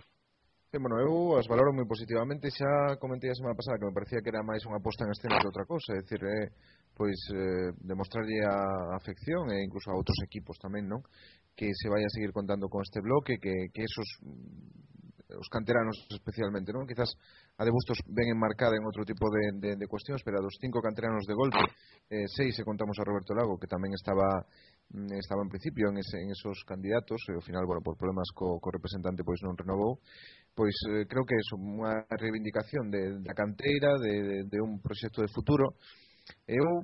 Sí, 0.77 0.83
bueno, 0.83 1.01
eu 1.01 1.39
as 1.41 1.49
valoro 1.49 1.73
moi 1.73 1.89
positivamente, 1.89 2.53
xa 2.53 3.01
comentei 3.01 3.33
a 3.33 3.39
semana 3.41 3.57
pasada 3.57 3.81
que 3.81 3.89
me 3.89 3.97
parecía 3.97 4.21
que 4.21 4.29
era 4.29 4.45
máis 4.45 4.61
unha 4.69 4.77
posta 4.77 5.09
en 5.09 5.13
escena 5.17 5.41
que 5.41 5.49
outra 5.49 5.65
cousa, 5.65 5.97
é 5.97 6.05
dicir, 6.05 6.21
eh, 6.21 6.53
pois 6.93 7.17
eh, 7.33 7.73
demostrarlle 7.81 8.45
a 8.45 8.93
afección 8.93 9.49
e 9.57 9.65
incluso 9.65 9.89
a 9.89 9.97
outros 9.97 10.21
equipos 10.21 10.61
tamén, 10.61 10.85
non? 10.85 11.01
Que 11.57 11.73
se 11.73 11.89
vai 11.89 12.05
a 12.05 12.13
seguir 12.13 12.29
contando 12.29 12.69
con 12.69 12.85
este 12.85 13.01
bloque, 13.01 13.41
que, 13.41 13.73
que 13.73 13.89
esos 13.89 14.05
mm, 14.21 15.41
os 15.41 15.49
canteranos 15.49 15.97
especialmente, 16.13 16.77
non? 16.77 16.85
Quizás 16.85 17.09
a 17.57 17.65
de 17.65 17.73
Bustos 17.73 17.97
ven 18.13 18.37
enmarcada 18.37 18.77
en 18.77 18.85
outro 18.85 19.09
tipo 19.09 19.33
de, 19.33 19.57
de, 19.57 19.71
de 19.81 19.87
cuestións, 19.89 20.21
pero 20.21 20.39
a 20.39 20.45
dos 20.45 20.61
cinco 20.61 20.85
canteranos 20.85 21.25
de 21.25 21.33
golpe, 21.33 21.65
eh, 22.13 22.29
seis 22.29 22.53
se 22.53 22.69
contamos 22.69 23.01
a 23.01 23.07
Roberto 23.09 23.33
Lago, 23.33 23.57
que 23.57 23.65
tamén 23.65 23.97
estaba 23.97 24.29
mm, 24.93 25.17
estaba 25.17 25.41
en 25.41 25.49
principio 25.49 25.89
en, 25.89 26.05
ese, 26.05 26.21
en 26.21 26.37
esos 26.37 26.69
candidatos 26.69 27.25
e 27.27 27.35
ao 27.35 27.41
final, 27.41 27.65
bueno, 27.65 27.81
por 27.81 27.97
problemas 27.97 28.29
co, 28.37 28.61
co 28.61 28.69
representante 28.69 29.25
pois 29.25 29.41
non 29.41 29.57
renovou 29.57 30.05
pois 30.57 30.75
eh, 30.89 31.05
creo 31.05 31.29
que 31.29 31.37
é 31.37 31.43
unha 31.55 32.09
reivindicación 32.09 32.89
de, 32.89 33.21
da 33.21 33.37
canteira, 33.37 34.01
de, 34.01 34.49
de 34.49 34.59
un 34.65 34.81
proxecto 34.81 35.21
de 35.21 35.29
futuro. 35.29 35.77
Eh, 36.49 36.57
Eu 36.57 36.83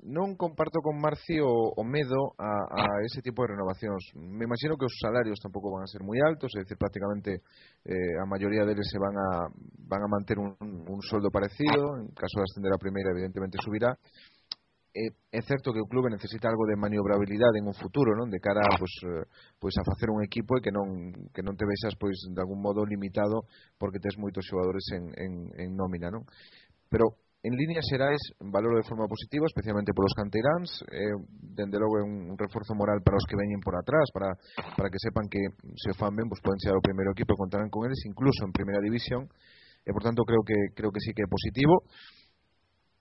non 0.00 0.32
comparto 0.40 0.80
con 0.80 0.96
Marci 0.96 1.36
o, 1.44 1.52
o 1.76 1.84
medo 1.84 2.32
a, 2.40 2.48
a 2.48 2.84
ese 3.04 3.20
tipo 3.20 3.44
de 3.44 3.52
renovacións. 3.52 4.00
Me 4.16 4.48
imagino 4.48 4.80
que 4.80 4.88
os 4.88 4.96
salarios 4.96 5.36
tampouco 5.36 5.68
van 5.68 5.84
a 5.84 5.92
ser 5.92 6.00
moi 6.00 6.16
altos, 6.24 6.48
é 6.56 6.64
dicir, 6.64 6.80
prácticamente 6.80 7.44
eh, 7.84 8.16
a 8.16 8.24
maioría 8.24 8.64
deles 8.64 8.88
se 8.88 8.96
van 8.96 9.12
a, 9.12 9.52
van 9.84 10.00
a 10.00 10.08
manter 10.08 10.40
un, 10.40 10.56
un 10.64 11.00
soldo 11.04 11.28
parecido, 11.28 12.00
en 12.00 12.08
caso 12.16 12.40
de 12.40 12.46
ascender 12.48 12.72
a 12.72 12.80
primeira 12.80 13.12
evidentemente 13.12 13.60
subirá, 13.60 13.92
é, 14.94 15.38
é 15.38 15.40
certo 15.42 15.72
que 15.72 15.80
o 15.80 15.86
clube 15.86 16.10
necesita 16.10 16.48
algo 16.48 16.66
de 16.66 16.74
maniobrabilidade 16.74 17.58
en 17.62 17.66
un 17.66 17.74
futuro, 17.74 18.18
non? 18.18 18.26
De 18.26 18.42
cara 18.42 18.58
a, 18.58 18.74
pois, 18.74 18.94
pois 19.58 19.74
a 19.78 19.86
facer 19.86 20.10
un 20.10 20.22
equipo 20.22 20.58
e 20.58 20.62
que 20.62 20.74
non 20.74 21.14
que 21.30 21.46
non 21.46 21.54
te 21.54 21.62
vexas 21.62 21.94
pois 21.94 22.18
de 22.26 22.40
algún 22.42 22.58
modo 22.58 22.82
limitado 22.82 23.46
porque 23.78 24.02
tes 24.02 24.18
moitos 24.18 24.42
xogadores 24.42 24.82
en 24.90 25.14
en 25.14 25.32
en 25.54 25.68
nómina, 25.78 26.10
non? 26.10 26.26
Pero 26.90 27.14
en 27.40 27.56
líneas 27.56 27.86
xerais 27.88 28.20
valoro 28.42 28.76
de 28.76 28.84
forma 28.84 29.08
positiva, 29.08 29.46
especialmente 29.48 29.96
polos 29.96 30.12
canteiráns, 30.12 30.68
eh, 30.92 31.16
dende 31.30 31.80
logo 31.80 31.96
é 31.96 32.04
un, 32.04 32.34
un 32.34 32.36
reforzo 32.36 32.76
moral 32.76 33.00
para 33.00 33.16
os 33.16 33.24
que 33.24 33.38
veñen 33.38 33.64
por 33.64 33.78
atrás, 33.78 34.10
para, 34.12 34.36
para 34.76 34.90
que 34.92 35.00
sepan 35.00 35.24
que 35.30 35.40
se 35.78 35.96
fan 35.96 36.12
ben, 36.12 36.28
pois 36.28 36.42
poden 36.44 36.60
ser 36.60 36.76
o 36.76 36.84
primeiro 36.84 37.16
equipo 37.16 37.32
e 37.32 37.40
contarán 37.40 37.72
con 37.72 37.88
eles, 37.88 38.02
incluso 38.04 38.44
en 38.44 38.52
primeira 38.52 38.82
división, 38.84 39.30
e 39.86 39.90
por 39.94 40.04
tanto 40.04 40.26
creo 40.28 40.44
que 40.44 40.74
creo 40.76 40.92
que 40.92 41.00
sí 41.00 41.16
que 41.16 41.24
é 41.24 41.28
positivo 41.30 41.88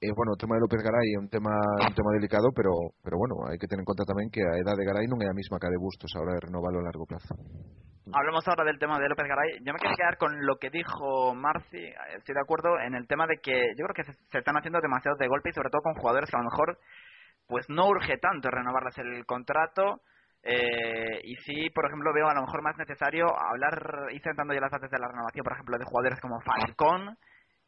Eh, 0.01 0.15
bueno, 0.15 0.31
o 0.31 0.39
tema 0.39 0.55
de 0.55 0.63
López 0.63 0.79
Garay 0.79 1.11
é 1.11 1.19
un 1.19 1.27
tema 1.27 1.51
un 1.51 1.91
tema 1.91 2.15
delicado, 2.15 2.55
pero 2.55 2.71
pero 3.03 3.19
bueno, 3.19 3.35
hai 3.51 3.59
que 3.59 3.67
ter 3.67 3.75
en 3.75 3.83
conta 3.83 4.07
tamén 4.07 4.31
que 4.31 4.39
a 4.39 4.55
edade 4.55 4.79
de 4.79 4.87
Garay 4.87 5.11
non 5.11 5.19
é 5.19 5.27
a 5.27 5.35
mesma 5.35 5.59
que 5.59 5.67
de 5.67 5.75
Bustos 5.75 6.07
a 6.15 6.23
hora 6.23 6.39
de 6.39 6.47
renovalo 6.47 6.79
a 6.79 6.87
largo 6.87 7.03
plazo. 7.03 7.35
Hablemos 8.15 8.47
ahora 8.47 8.63
del 8.63 8.79
tema 8.79 8.95
de 8.95 9.11
López 9.11 9.27
Garay. 9.27 9.59
Yo 9.59 9.75
me 9.75 9.79
quiero 9.83 9.99
quedar 9.99 10.15
con 10.15 10.39
lo 10.47 10.55
que 10.55 10.71
dijo 10.71 11.35
Marci. 11.35 11.83
Estoy 12.15 12.31
de 12.31 12.39
acuerdo 12.39 12.79
en 12.79 12.95
el 12.95 13.11
tema 13.11 13.27
de 13.27 13.43
que 13.43 13.75
yo 13.75 13.83
creo 13.91 13.97
que 13.99 14.07
se, 14.07 14.39
están 14.39 14.55
haciendo 14.55 14.79
demasiados 14.79 15.19
de 15.19 15.27
golpe 15.27 15.51
y 15.51 15.53
sobre 15.53 15.67
todo 15.67 15.83
con 15.83 15.99
jugadores 15.99 16.31
que 16.31 16.37
a 16.39 16.39
lo 16.39 16.47
mejor 16.47 16.79
pues 17.51 17.67
no 17.67 17.91
urge 17.91 18.15
tanto 18.23 18.47
renovarles 18.47 18.95
el 19.03 19.27
contrato. 19.27 19.99
Eh, 20.47 21.27
y 21.27 21.35
sí, 21.43 21.69
por 21.75 21.91
ejemplo, 21.91 22.15
veo 22.15 22.31
a 22.31 22.39
lo 22.39 22.47
mejor 22.47 22.63
más 22.63 22.79
necesario 22.79 23.27
hablar, 23.35 24.07
ir 24.15 24.23
sentando 24.23 24.55
ya 24.55 24.63
las 24.63 24.71
bases 24.71 24.89
de 24.89 24.99
la 24.99 25.11
renovación, 25.11 25.43
por 25.43 25.59
ejemplo, 25.59 25.75
de 25.77 25.83
jugadores 25.83 26.21
como 26.23 26.39
Falcón, 26.39 27.19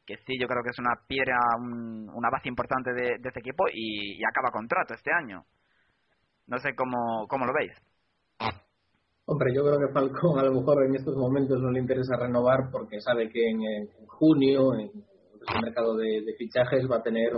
que 0.06 0.18
sí, 0.26 0.34
yo 0.40 0.48
creo 0.48 0.64
que 0.64 0.72
es 0.72 0.80
una 0.80 0.96
piedra, 1.08 1.38
un- 1.58 2.10
una 2.10 2.30
base 2.30 2.50
importante 2.50 2.94
de, 2.94 3.16
este 3.16 3.40
equipo 3.40 3.66
y, 3.74 4.20
acaba 4.24 4.52
contrato 4.52 4.94
este 4.94 5.12
año. 5.14 5.46
No 6.48 6.58
sé 6.60 6.76
cómo, 6.76 7.28
cómo 7.28 7.46
lo 7.46 7.54
veis. 7.54 7.72
Hombre, 9.26 9.54
yo 9.54 9.64
creo 9.64 9.80
que 9.80 9.94
Falcón 9.94 10.40
a 10.40 10.44
lo 10.44 10.54
mejor 10.54 10.84
en 10.86 10.96
estos 10.96 11.16
momentos 11.16 11.62
no 11.62 11.72
le 11.72 11.80
interesa 11.80 12.18
renovar 12.18 12.70
porque 12.72 13.00
sabe 13.00 13.30
que 13.30 13.50
en, 13.50 13.88
junio, 14.08 14.74
en 14.74 14.90
el 14.90 15.62
mercado 15.62 15.96
de, 15.96 16.24
fichajes, 16.38 16.90
va 16.90 16.98
a 16.98 17.04
tener 17.04 17.32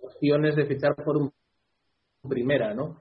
opciones 0.00 0.56
de 0.56 0.66
fichar 0.66 0.96
por 0.96 1.16
un 1.16 1.32
primera, 2.28 2.74
¿no? 2.74 3.00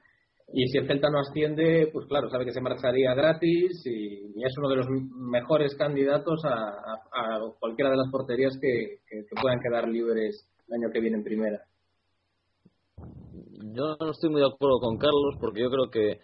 Y 0.54 0.68
si 0.68 0.78
el 0.78 0.88
Celta 0.88 1.10
no 1.10 1.20
asciende, 1.20 1.90
pues 1.92 2.06
claro, 2.08 2.30
sabe 2.30 2.46
que 2.46 2.52
se 2.52 2.62
marcharía 2.62 3.14
gratis 3.16 3.82
y, 3.86 4.26
es 4.46 4.58
uno 4.58 4.70
de 4.70 4.76
los 4.78 4.88
mejores 5.18 5.76
candidatos 5.76 6.46
a, 6.46 6.54
a- 6.54 7.36
a 7.36 7.40
cualquiera 7.60 7.90
de 7.90 7.98
las 7.98 8.10
porterías 8.12 8.54
que, 8.62 9.00
que- 9.10 9.26
puedan 9.42 9.60
quedar 9.60 9.88
libres 9.90 10.48
el 10.68 10.76
año 10.76 10.92
que 10.94 11.00
viene 11.00 11.18
en 11.18 11.24
primera. 11.24 11.62
Yo 13.74 13.98
no 14.00 14.12
estoy 14.12 14.30
muy 14.30 14.42
de 14.42 14.48
acuerdo 14.48 14.80
con 14.80 14.98
Carlos 14.98 15.36
porque 15.40 15.62
yo 15.62 15.70
creo 15.70 15.90
que 15.90 16.20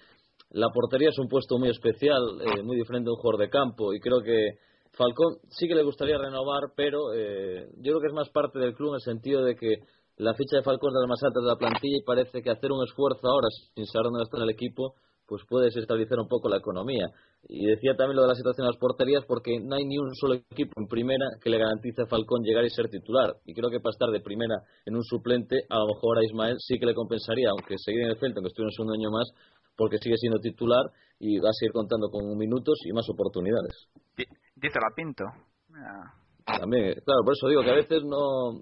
la 0.52 0.70
portería 0.70 1.10
es 1.10 1.18
un 1.18 1.28
puesto 1.28 1.58
muy 1.58 1.70
especial, 1.70 2.22
eh, 2.42 2.62
muy 2.64 2.78
diferente 2.78 3.08
de 3.08 3.12
un 3.12 3.18
jugador 3.18 3.42
de 3.42 3.50
campo 3.50 3.94
y 3.94 4.00
creo 4.00 4.22
que 4.22 4.58
Falcón 4.94 5.38
sí 5.50 5.68
que 5.68 5.76
le 5.76 5.84
gustaría 5.84 6.18
renovar, 6.18 6.74
pero 6.76 7.14
eh, 7.16 7.68
yo 7.78 7.94
creo 7.94 8.02
que 8.02 8.08
es 8.08 8.14
más 8.14 8.30
parte 8.30 8.60
del 8.60 8.76
club 8.76 8.90
en 8.90 8.96
el 8.96 9.02
sentido 9.02 9.44
de 9.44 9.56
que 9.56 9.76
la 10.22 10.34
ficha 10.34 10.58
de 10.58 10.64
Falcón 10.64 10.90
es 10.90 10.94
de 10.96 11.02
las 11.02 11.10
más 11.10 11.24
altas 11.24 11.42
de 11.44 11.50
la 11.50 11.58
plantilla 11.58 11.98
y 11.98 12.04
parece 12.06 12.42
que 12.42 12.52
hacer 12.52 12.72
un 12.72 12.84
esfuerzo 12.86 13.26
ahora 13.28 13.48
sin 13.76 13.86
saber 13.88 14.06
dónde 14.14 14.24
está 14.24 14.38
en 14.38 14.44
el 14.44 14.50
equipo 14.54 14.94
pues 15.28 15.44
puede 15.48 15.72
desestabilizar 15.72 16.20
un 16.20 16.28
poco 16.28 16.50
la 16.50 16.58
economía. 16.58 17.08
Y 17.48 17.66
decía 17.66 17.96
también 17.96 18.18
lo 18.18 18.24
de 18.24 18.28
la 18.28 18.36
situación 18.36 18.68
de 18.68 18.72
las 18.74 18.80
porterías 18.82 19.24
porque 19.26 19.62
no 19.64 19.76
hay 19.78 19.86
ni 19.86 19.98
un 19.98 20.14
solo 20.14 20.34
equipo 20.34 20.74
en 20.76 20.88
primera 20.88 21.24
que 21.42 21.50
le 21.50 21.58
garantice 21.58 22.02
a 22.04 22.06
Falcón 22.06 22.44
llegar 22.44 22.66
y 22.66 22.70
ser 22.70 22.90
titular. 22.90 23.38
Y 23.46 23.54
creo 23.54 23.70
que 23.72 23.80
para 23.80 23.92
estar 23.96 24.10
de 24.12 24.20
primera 24.20 24.56
en 24.86 24.94
un 24.94 25.04
suplente, 25.04 25.64
a 25.70 25.80
lo 25.80 25.88
mejor 25.88 26.20
a 26.20 26.26
Ismael 26.26 26.58
sí 26.60 26.78
que 26.78 26.86
le 26.86 26.94
compensaría, 26.94 27.48
aunque 27.50 27.76
seguir 27.78 28.02
en 28.02 28.10
el 28.10 28.20
Celta, 28.20 28.40
aunque 28.44 28.50
estuviera 28.52 28.76
un 28.84 28.92
año 28.92 29.10
más, 29.10 29.32
porque 29.78 30.00
sigue 30.00 30.18
siendo 30.18 30.40
titular 30.40 30.84
y 31.18 31.40
va 31.40 31.48
a 31.48 31.54
seguir 31.58 31.72
contando 31.72 32.10
con 32.12 32.38
minutos 32.38 32.76
y 32.84 32.92
más 32.92 33.08
oportunidades. 33.10 33.88
Di- 34.18 34.28
Díselo 34.58 34.86
a 34.86 34.94
Pinto. 34.94 35.24
Ah. 35.80 36.60
También, 36.60 37.00
claro, 37.06 37.24
por 37.24 37.34
eso 37.34 37.48
digo 37.48 37.64
que 37.64 37.72
a 37.72 37.76
veces 37.76 38.04
no, 38.04 38.60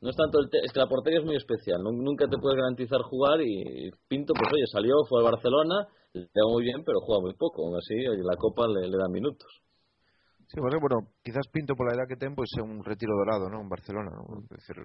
no 0.00 0.10
es 0.10 0.16
tanto 0.16 0.38
el 0.40 0.48
te- 0.50 0.64
es 0.64 0.72
que 0.72 0.80
la 0.80 0.88
portería 0.88 1.20
es 1.20 1.24
muy 1.26 1.36
especial, 1.36 1.82
nu- 1.82 1.92
nunca 1.92 2.26
te 2.28 2.38
puedes 2.38 2.56
garantizar 2.56 3.00
jugar 3.02 3.40
y 3.40 3.90
Pinto, 4.08 4.32
pues 4.34 4.52
oye, 4.52 4.66
salió, 4.70 4.94
fue 5.08 5.20
al 5.20 5.30
Barcelona, 5.32 5.86
le 6.14 6.22
va 6.26 6.52
muy 6.52 6.62
bien, 6.64 6.82
pero 6.84 7.00
juega 7.00 7.20
muy 7.22 7.34
poco, 7.34 7.66
aún 7.66 7.76
así, 7.76 7.94
oye, 7.94 8.22
la 8.22 8.36
Copa 8.36 8.66
le, 8.68 8.88
le 8.88 8.96
da 8.96 9.08
minutos. 9.08 9.48
Sí, 10.48 10.60
bueno, 10.60 10.78
bueno, 10.80 11.08
quizás 11.24 11.42
Pinto 11.52 11.74
por 11.74 11.88
la 11.90 11.94
edad 11.98 12.06
que 12.06 12.14
ten 12.14 12.30
pois 12.38 12.46
é 12.54 12.62
un 12.62 12.78
retiro 12.86 13.10
dorado, 13.18 13.50
non? 13.50 13.66
En 13.66 13.68
Barcelona, 13.68 14.14
non? 14.14 14.46
É 14.46 14.54
dicir, 14.54 14.78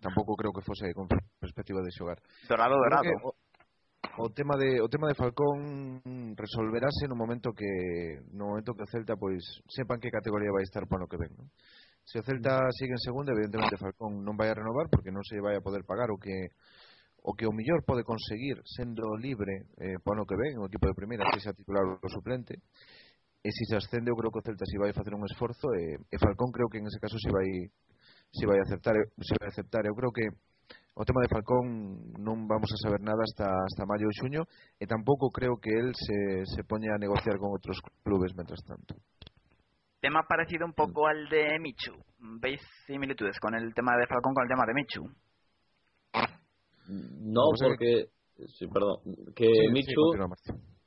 tampouco 0.00 0.32
creo 0.40 0.56
que 0.56 0.64
fose 0.64 0.88
con 0.96 1.04
perspectiva 1.36 1.84
de 1.84 1.92
xogar. 1.92 2.16
Dorado, 2.48 2.80
dorado. 2.80 3.04
que 3.04 3.12
O, 3.20 3.36
o 4.24 4.28
tema 4.32 4.56
de 4.56 4.80
o 4.80 4.88
tema 4.88 5.08
de 5.08 5.14
Falcón 5.14 6.32
resolverase 6.32 7.04
no 7.12 7.16
momento 7.16 7.52
que 7.52 8.24
no 8.32 8.56
momento 8.56 8.72
que 8.72 8.88
Celta 8.88 9.20
pois 9.20 9.44
sepan 9.68 10.00
que 10.00 10.08
categoría 10.08 10.48
vai 10.48 10.64
estar 10.64 10.88
para 10.88 10.96
o 10.96 11.04
ano 11.04 11.10
que 11.12 11.20
ven? 11.20 11.32
Se 12.04 12.18
o 12.18 12.22
Celta 12.22 12.68
sigue 12.74 12.92
en 12.92 12.98
segunda, 12.98 13.32
evidentemente 13.32 13.78
Falcón 13.78 14.20
non 14.26 14.34
vai 14.34 14.50
a 14.50 14.58
renovar 14.58 14.90
porque 14.90 15.14
non 15.14 15.22
se 15.22 15.38
vai 15.38 15.54
a 15.56 15.64
poder 15.64 15.86
pagar 15.86 16.10
o 16.10 16.18
que 16.18 16.50
o 17.22 17.32
que 17.38 17.46
o 17.46 17.54
millor 17.54 17.86
pode 17.86 18.02
conseguir 18.02 18.58
sendo 18.66 19.14
libre 19.14 19.70
eh, 19.78 19.96
para 20.02 20.22
o 20.22 20.26
que 20.26 20.34
ven 20.34 20.58
o 20.58 20.66
equipo 20.66 20.90
de 20.90 20.98
primeira 20.98 21.30
que 21.30 21.38
xa 21.38 21.54
titular 21.54 21.86
o 21.86 22.08
suplente. 22.10 22.58
E 23.42 23.50
se 23.50 23.62
se 23.66 23.74
ascende 23.78 24.10
eu 24.10 24.18
creo 24.18 24.30
que 24.34 24.42
o 24.42 24.46
Celta 24.46 24.66
si 24.66 24.78
vai 24.78 24.90
facer 24.90 25.14
un 25.14 25.22
esforzo 25.26 25.70
e, 25.78 25.94
eh, 25.94 26.14
e 26.14 26.16
Falcón 26.18 26.50
creo 26.50 26.66
que 26.66 26.82
en 26.82 26.90
ese 26.90 26.98
caso 26.98 27.14
si 27.22 27.30
vai 27.30 27.48
si 28.34 28.44
vai 28.46 28.58
aceptar 28.58 28.98
eh, 28.98 29.06
si 29.22 29.34
vai 29.38 29.48
aceptar. 29.48 29.86
Eu 29.86 29.94
creo 29.94 30.10
que 30.10 30.26
o 30.94 31.04
tema 31.06 31.22
de 31.22 31.30
Falcón 31.32 31.64
non 32.20 32.44
vamos 32.50 32.68
a 32.74 32.78
saber 32.82 33.00
nada 33.00 33.22
hasta 33.24 33.46
hasta 33.48 33.88
maio 33.88 34.10
ou 34.10 34.18
xuño 34.18 34.42
e 34.76 34.84
tampouco 34.84 35.30
creo 35.30 35.56
que 35.56 35.72
el 35.72 35.94
se, 35.94 36.44
se 36.44 36.60
poña 36.66 36.92
a 36.92 37.00
negociar 37.00 37.38
con 37.38 37.54
outros 37.54 37.78
clubes 38.04 38.34
mentras 38.36 38.60
tanto. 38.66 38.98
Tema 40.02 40.26
parecido 40.28 40.66
un 40.66 40.74
poco 40.74 41.06
al 41.06 41.28
de 41.30 41.58
Michu 41.58 41.94
veis 42.40 42.60
similitudes 42.86 43.38
con 43.40 43.54
el 43.54 43.72
tema 43.72 43.96
de 43.96 44.06
Falcón 44.06 44.34
con 44.34 44.44
el 44.44 44.50
tema 44.50 44.66
de 44.66 44.74
Michu 44.74 45.08
no 46.88 47.42
porque 47.58 48.08
sí, 48.58 48.66
perdón 48.66 48.98
que 49.34 49.46
Sí, 49.46 49.70
Michu 49.72 50.02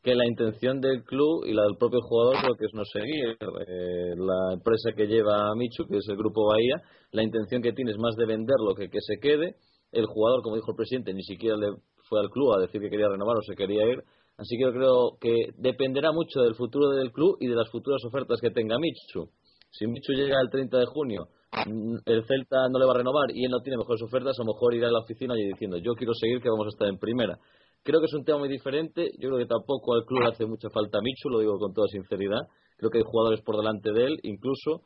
que 0.06 0.13
la 0.13 0.28
intención 0.28 0.80
del 0.80 1.04
club 1.04 1.45
y 1.47 1.54
la 1.54 1.63
del 1.63 1.78
propio 1.78 1.99
jugador 1.99 2.36
creo 2.39 2.56
que 2.56 2.65
es 2.67 2.73
no 2.75 2.86
seguir 2.86 3.36
eh, 3.41 4.13
la 4.15 4.54
empresa 4.54 4.91
que 4.95 5.08
lleva 5.08 5.49
a 5.49 5.56
Michu, 5.56 5.88
que 5.88 5.97
es 5.97 6.08
el 6.08 6.15
grupo 6.15 6.45
Bahía, 6.45 6.75
la 7.12 7.23
intención 7.23 7.63
que 7.63 7.73
tiene 7.73 7.89
es 7.89 7.97
más 7.97 8.15
de 8.15 8.28
venderlo 8.28 8.75
que 8.75 8.88
que 8.88 8.99
se 9.01 9.17
quede. 9.19 9.56
El 9.91 10.06
jugador, 10.06 10.43
como 10.43 10.58
dijo 10.58 10.69
el 10.71 10.78
presidente, 10.78 11.12
ni 11.12 11.23
siquiera 11.23 11.58
le 11.58 11.69
fue 12.08 12.19
al 12.19 12.30
club 12.30 12.54
a 12.54 12.62
decir 12.62 12.80
que 12.82 12.89
quería 12.89 13.10
renovar 13.10 13.36
o 13.38 13.41
se 13.41 13.56
quería 13.56 13.84
ir. 13.88 14.04
Así 14.38 14.58
que 14.58 14.63
yo 14.63 14.74
creo 14.74 15.17
que 15.19 15.54
dependerá 15.58 16.12
mucho 16.12 16.41
del 16.41 16.56
futuro 16.56 16.89
del 16.89 17.12
club 17.12 17.38
y 17.39 17.48
de 17.48 17.56
las 17.56 17.69
futuras 17.69 18.04
ofertas 18.06 18.39
que 18.41 18.52
tenga 18.52 18.78
Michu. 18.78 19.30
Si 19.71 19.88
Michu 19.88 20.13
llega 20.13 20.41
el 20.41 20.50
30 20.50 20.78
de 20.78 20.86
junio, 20.86 21.30
mm, 21.65 21.95
el 22.06 22.26
Celta 22.26 22.67
no 22.69 22.80
le 22.80 22.86
va 22.86 22.93
a 22.93 22.98
renovar 22.98 23.32
y 23.32 23.45
él 23.45 23.52
no 23.52 23.62
tiene 23.62 23.78
mejores 23.78 24.02
ofertas, 24.02 24.38
a 24.38 24.43
lo 24.43 24.54
mejor 24.54 24.74
irá 24.74 24.89
a 24.89 24.91
la 24.91 25.00
oficina 25.00 25.36
y 25.38 25.48
diciendo 25.48 25.78
yo 25.78 25.93
quiero 25.95 26.13
seguir 26.13 26.41
que 26.41 26.50
vamos 26.50 26.67
a 26.67 26.69
estar 26.69 26.88
en 26.88 26.98
primera. 26.98 27.39
Creo 27.84 28.00
que 28.00 28.08
es 28.08 28.13
un 28.13 28.26
tema 28.26 28.39
muy 28.39 28.50
diferente. 28.50 29.12
Yo 29.19 29.30
creo 29.30 29.38
que 29.38 29.45
tampoco 29.45 29.93
al 29.93 30.06
club 30.06 30.21
le 30.21 30.30
hace 30.30 30.45
mucha 30.45 30.69
falta 30.69 31.00
Michu, 31.02 31.30
lo 31.30 31.39
digo 31.39 31.58
con 31.60 31.74
toda 31.74 31.88
sinceridad. 31.88 32.41
Creo 32.78 32.89
que 32.89 32.98
hay 32.98 33.04
jugadores 33.06 33.41
por 33.41 33.58
delante 33.58 33.93
de 33.93 34.06
él, 34.06 34.19
incluso 34.24 34.82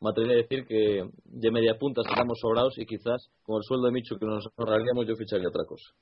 me 0.00 0.10
atrevería 0.10 0.40
a 0.40 0.42
decir 0.42 0.66
que 0.66 1.08
de 1.24 1.50
media 1.50 1.78
punta 1.78 2.02
estamos 2.06 2.38
sobrados 2.40 2.78
y 2.78 2.84
quizás 2.84 3.30
con 3.42 3.56
el 3.56 3.62
sueldo 3.62 3.86
de 3.86 3.92
Michu 3.92 4.18
que 4.18 4.26
nos 4.26 4.46
ahorraríamos 4.56 5.06
yo 5.06 5.16
ficharía 5.16 5.48
otra 5.48 5.64
cosa, 5.66 5.94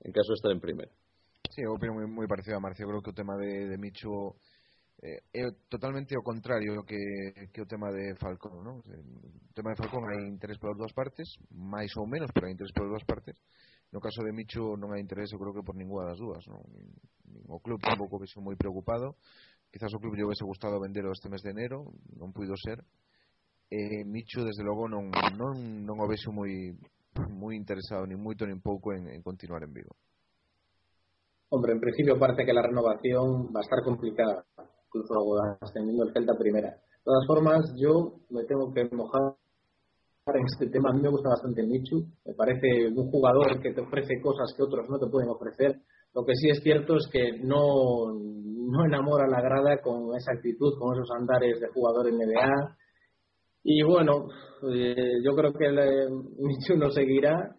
en 0.00 0.12
caso 0.12 0.32
de 0.32 0.34
estar 0.34 0.50
en 0.50 0.60
primera. 0.60 0.90
Sí, 1.54 1.62
eu 1.62 1.70
opino 1.70 1.94
moi, 1.94 2.06
moi 2.10 2.26
parecido 2.26 2.58
a 2.58 2.64
Marcio, 2.66 2.82
creo 2.82 2.98
que 2.98 3.14
o 3.14 3.14
tema 3.14 3.38
de, 3.38 3.70
de 3.70 3.78
Micho 3.78 4.34
eh, 4.98 5.22
é 5.30 5.46
totalmente 5.70 6.18
o 6.18 6.22
contrario 6.26 6.82
que, 6.82 6.98
que 7.54 7.62
o 7.62 7.66
tema 7.70 7.94
de 7.94 8.18
Falcón 8.18 8.58
non? 8.58 8.82
o 8.82 9.54
tema 9.54 9.70
de 9.70 9.78
Falcón 9.78 10.02
hai 10.10 10.18
interés 10.26 10.58
por 10.58 10.74
dúas 10.74 10.90
partes 10.90 11.38
máis 11.54 11.94
ou 11.94 12.10
menos, 12.10 12.26
pero 12.34 12.50
hai 12.50 12.58
interés 12.58 12.74
por 12.74 12.90
dúas 12.90 13.06
partes. 13.06 13.38
No 13.94 14.02
caso 14.02 14.26
de 14.26 14.34
Micho 14.34 14.74
non 14.74 14.90
hai 14.90 14.98
interés 14.98 15.30
eu 15.30 15.38
creo 15.38 15.54
que 15.54 15.62
por 15.62 15.78
ninguna 15.78 16.10
das 16.10 16.18
dúas 16.18 16.42
non? 16.50 16.58
o 17.46 17.62
club 17.62 17.78
tampouco 17.78 18.18
vexo 18.18 18.42
moi 18.42 18.58
preocupado. 18.58 19.14
Quizás 19.70 19.94
o 19.94 20.02
club 20.02 20.18
lle 20.18 20.26
hubiese 20.26 20.42
gustado 20.42 20.82
vendelo 20.82 21.14
este 21.14 21.30
mes 21.30 21.46
de 21.46 21.54
enero 21.54 21.86
non 22.18 22.34
puido 22.34 22.58
ser. 22.58 22.82
Eh, 23.70 24.02
e 24.02 24.10
Micho 24.10 24.42
desde 24.42 24.66
logo 24.66 24.90
non, 24.90 25.06
non, 25.38 25.54
non 25.86 26.02
o 26.02 26.06
vexo 26.10 26.34
moi 26.34 26.50
moi 27.30 27.54
interesado 27.54 28.10
nin 28.10 28.18
moito 28.18 28.42
nin 28.42 28.58
pouco 28.58 28.90
en, 28.90 29.06
en 29.06 29.22
continuar 29.22 29.62
en 29.62 29.70
Vigo 29.70 29.94
Hombre, 31.54 31.72
en 31.72 31.80
principio 31.80 32.18
parece 32.18 32.44
que 32.44 32.52
la 32.52 32.62
renovación 32.62 33.46
va 33.54 33.60
a 33.60 33.62
estar 33.62 33.78
complicada, 33.84 34.44
incluso 34.88 35.14
ascendiendo 35.60 36.02
el 36.02 36.12
Celta 36.12 36.34
primera. 36.36 36.70
De 36.70 37.04
todas 37.04 37.24
formas, 37.28 37.60
yo 37.76 38.18
me 38.30 38.42
tengo 38.42 38.72
que 38.74 38.82
mojar 38.90 39.36
en 40.34 40.44
este 40.46 40.66
tema. 40.66 40.90
A 40.90 40.94
mí 40.94 41.00
me 41.00 41.10
gusta 41.10 41.28
bastante 41.28 41.62
Michu. 41.62 42.06
Me 42.26 42.34
parece 42.34 42.88
un 42.88 43.08
jugador 43.08 43.62
que 43.62 43.72
te 43.72 43.82
ofrece 43.82 44.20
cosas 44.20 44.52
que 44.56 44.64
otros 44.64 44.88
no 44.90 44.98
te 44.98 45.06
pueden 45.06 45.30
ofrecer. 45.30 45.76
Lo 46.12 46.24
que 46.24 46.34
sí 46.34 46.50
es 46.50 46.60
cierto 46.60 46.96
es 46.96 47.06
que 47.12 47.38
no, 47.44 48.10
no 48.10 48.84
enamora 48.86 49.28
la 49.28 49.40
grada 49.40 49.80
con 49.80 50.12
esa 50.16 50.32
actitud, 50.32 50.74
con 50.76 50.94
esos 50.94 51.08
andares 51.16 51.60
de 51.60 51.68
jugador 51.68 52.12
NBA. 52.12 52.76
Y 53.62 53.84
bueno, 53.84 54.26
eh, 54.74 55.22
yo 55.24 55.36
creo 55.36 55.52
que 55.52 55.66
eh, 55.66 56.08
Michu 56.38 56.74
no 56.76 56.90
seguirá 56.90 57.54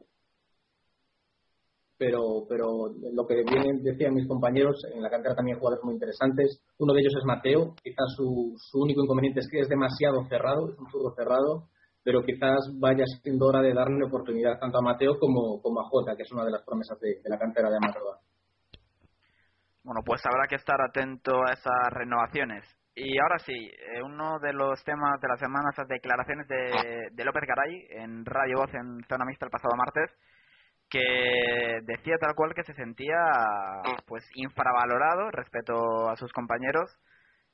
pero 1.98 2.46
pero 2.50 2.92
lo 3.14 3.26
que 3.26 3.44
bien 3.44 3.84
decían 3.84 4.14
mis 4.14 4.28
compañeros, 4.28 4.76
en 4.94 5.02
la 5.02 5.10
cantera 5.10 5.36
también 5.36 5.58
jugadores 5.60 5.84
muy 5.84 5.94
interesantes. 5.94 6.62
Uno 6.78 6.94
de 6.94 7.02
ellos 7.02 7.14
es 7.18 7.26
Mateo, 7.26 7.76
quizás 7.84 8.14
su, 8.16 8.54
su 8.58 8.80
único 8.82 9.04
inconveniente 9.04 9.40
es 9.40 9.50
que 9.50 9.60
es 9.60 9.70
demasiado 9.70 10.26
cerrado, 10.28 10.70
es 10.72 10.80
un 10.80 10.90
zurdo 10.92 11.14
cerrado, 11.16 11.70
pero 12.04 12.22
quizás 12.22 12.72
vaya 12.80 13.04
siendo 13.24 13.48
hora 13.48 13.62
de 13.62 13.74
darle 13.74 14.06
oportunidad 14.06 14.60
tanto 14.60 14.78
a 14.78 14.82
Mateo 14.82 15.18
como, 15.20 15.60
a 15.80 15.90
Jota, 15.90 16.16
que 16.16 16.24
es 16.24 16.32
una 16.32 16.46
de 16.46 16.52
las 16.52 16.64
promesas 16.64 17.00
de, 17.00 17.22
de 17.24 17.30
la 17.30 17.40
cantera 17.40 17.70
de 17.70 17.78
Amadroa. 17.78 18.20
Bueno, 19.84 20.02
pues 20.04 20.22
habrá 20.26 20.48
que 20.48 20.56
estar 20.56 20.82
atento 20.82 21.34
a 21.46 21.54
esas 21.54 21.94
renovaciones. 21.94 22.66
Y 22.96 23.20
ahora 23.20 23.38
sí, 23.40 23.54
eh, 23.54 24.02
uno 24.02 24.40
de 24.40 24.54
los 24.54 24.82
temas 24.84 25.20
de 25.20 25.28
la 25.28 25.36
semana, 25.36 25.70
esas 25.70 25.88
declaraciones 25.88 26.48
de, 26.48 27.10
de 27.12 27.26
López 27.26 27.44
Garay 27.46 27.88
en 27.90 28.26
Radio 28.26 28.56
Voz 28.60 28.74
en 28.74 29.04
Zona 29.10 29.26
Mixta 29.26 29.46
el 29.46 29.52
pasado 29.52 29.76
martes, 29.76 30.16
que 30.96 31.82
decía 31.84 32.16
tal 32.22 32.36
cual 32.36 32.54
que 32.56 32.64
se 32.64 32.74
sentía 32.74 33.20
pues 34.08 34.24
infravalorado 34.36 35.30
respecto 35.32 36.10
a 36.10 36.16
sus 36.16 36.32
compañeros 36.32 36.90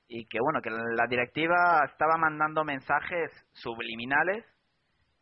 y 0.07 0.27
que 0.27 0.37
bueno 0.39 0.61
que 0.61 0.69
la 0.69 1.07
directiva 1.09 1.81
estaba 1.89 2.17
mandando 2.17 2.63
mensajes 2.63 3.31
subliminales 3.53 4.45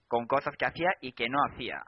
con 0.09 0.27
cosas 0.27 0.53
que 0.57 0.65
hacía 0.65 0.89
y 0.99 1.13
que 1.13 1.29
no 1.29 1.37
hacía 1.49 1.81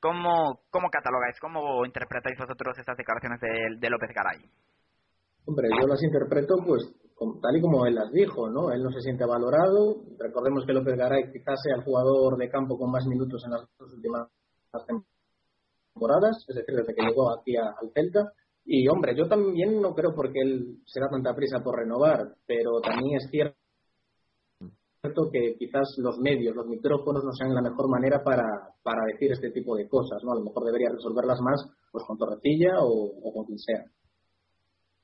cómo 0.00 0.62
cómo 0.70 0.90
catalogáis 0.90 1.38
cómo 1.38 1.86
interpretáis 1.86 2.36
vosotros 2.36 2.76
estas 2.78 2.96
declaraciones 2.96 3.38
de, 3.40 3.78
de 3.78 3.90
López 3.90 4.10
Garay 4.12 4.42
Hombre, 5.46 5.68
yo 5.80 5.86
las 5.86 6.02
interpreto 6.02 6.54
pues 6.66 6.82
tal 7.40 7.56
y 7.56 7.60
como 7.60 7.86
él 7.86 7.94
las 7.94 8.10
dijo, 8.12 8.48
¿no? 8.48 8.72
Él 8.72 8.82
no 8.82 8.90
se 8.90 9.00
siente 9.00 9.24
valorado. 9.24 10.02
Recordemos 10.18 10.64
que 10.66 10.72
López 10.72 10.96
Garay 10.96 11.32
quizás 11.32 11.58
sea 11.62 11.76
el 11.76 11.84
jugador 11.84 12.36
de 12.36 12.48
campo 12.48 12.76
con 12.76 12.90
más 12.90 13.06
minutos 13.06 13.42
en 13.44 13.52
las 13.52 13.62
últimas 13.92 14.28
temporadas, 14.86 15.11
es 15.94 16.54
decir, 16.54 16.74
desde 16.74 16.94
que 16.94 17.02
llegó 17.02 17.30
aquí 17.30 17.56
al 17.56 17.90
Celta. 17.94 18.32
Y 18.64 18.86
hombre, 18.88 19.14
yo 19.16 19.26
también 19.26 19.80
no 19.80 19.94
creo 19.94 20.14
porque 20.14 20.40
él 20.40 20.78
se 20.86 21.00
da 21.00 21.08
tanta 21.10 21.34
prisa 21.34 21.58
por 21.62 21.78
renovar, 21.78 22.36
pero 22.46 22.80
también 22.80 23.16
es 23.16 23.28
cierto 23.30 23.56
que 25.32 25.56
quizás 25.58 25.96
los 25.98 26.18
medios, 26.18 26.54
los 26.54 26.66
micrófonos 26.66 27.24
no 27.24 27.32
sean 27.32 27.54
la 27.54 27.62
mejor 27.62 27.90
manera 27.90 28.22
para, 28.22 28.44
para 28.84 29.04
decir 29.12 29.32
este 29.32 29.50
tipo 29.50 29.74
de 29.74 29.88
cosas, 29.88 30.22
¿no? 30.22 30.30
A 30.32 30.36
lo 30.36 30.44
mejor 30.44 30.64
debería 30.64 30.90
resolverlas 30.90 31.40
más 31.40 31.66
pues 31.90 32.04
con 32.06 32.16
Torrecilla 32.16 32.78
o, 32.80 33.10
o 33.22 33.32
con 33.32 33.44
quien 33.46 33.58
sea. 33.58 33.82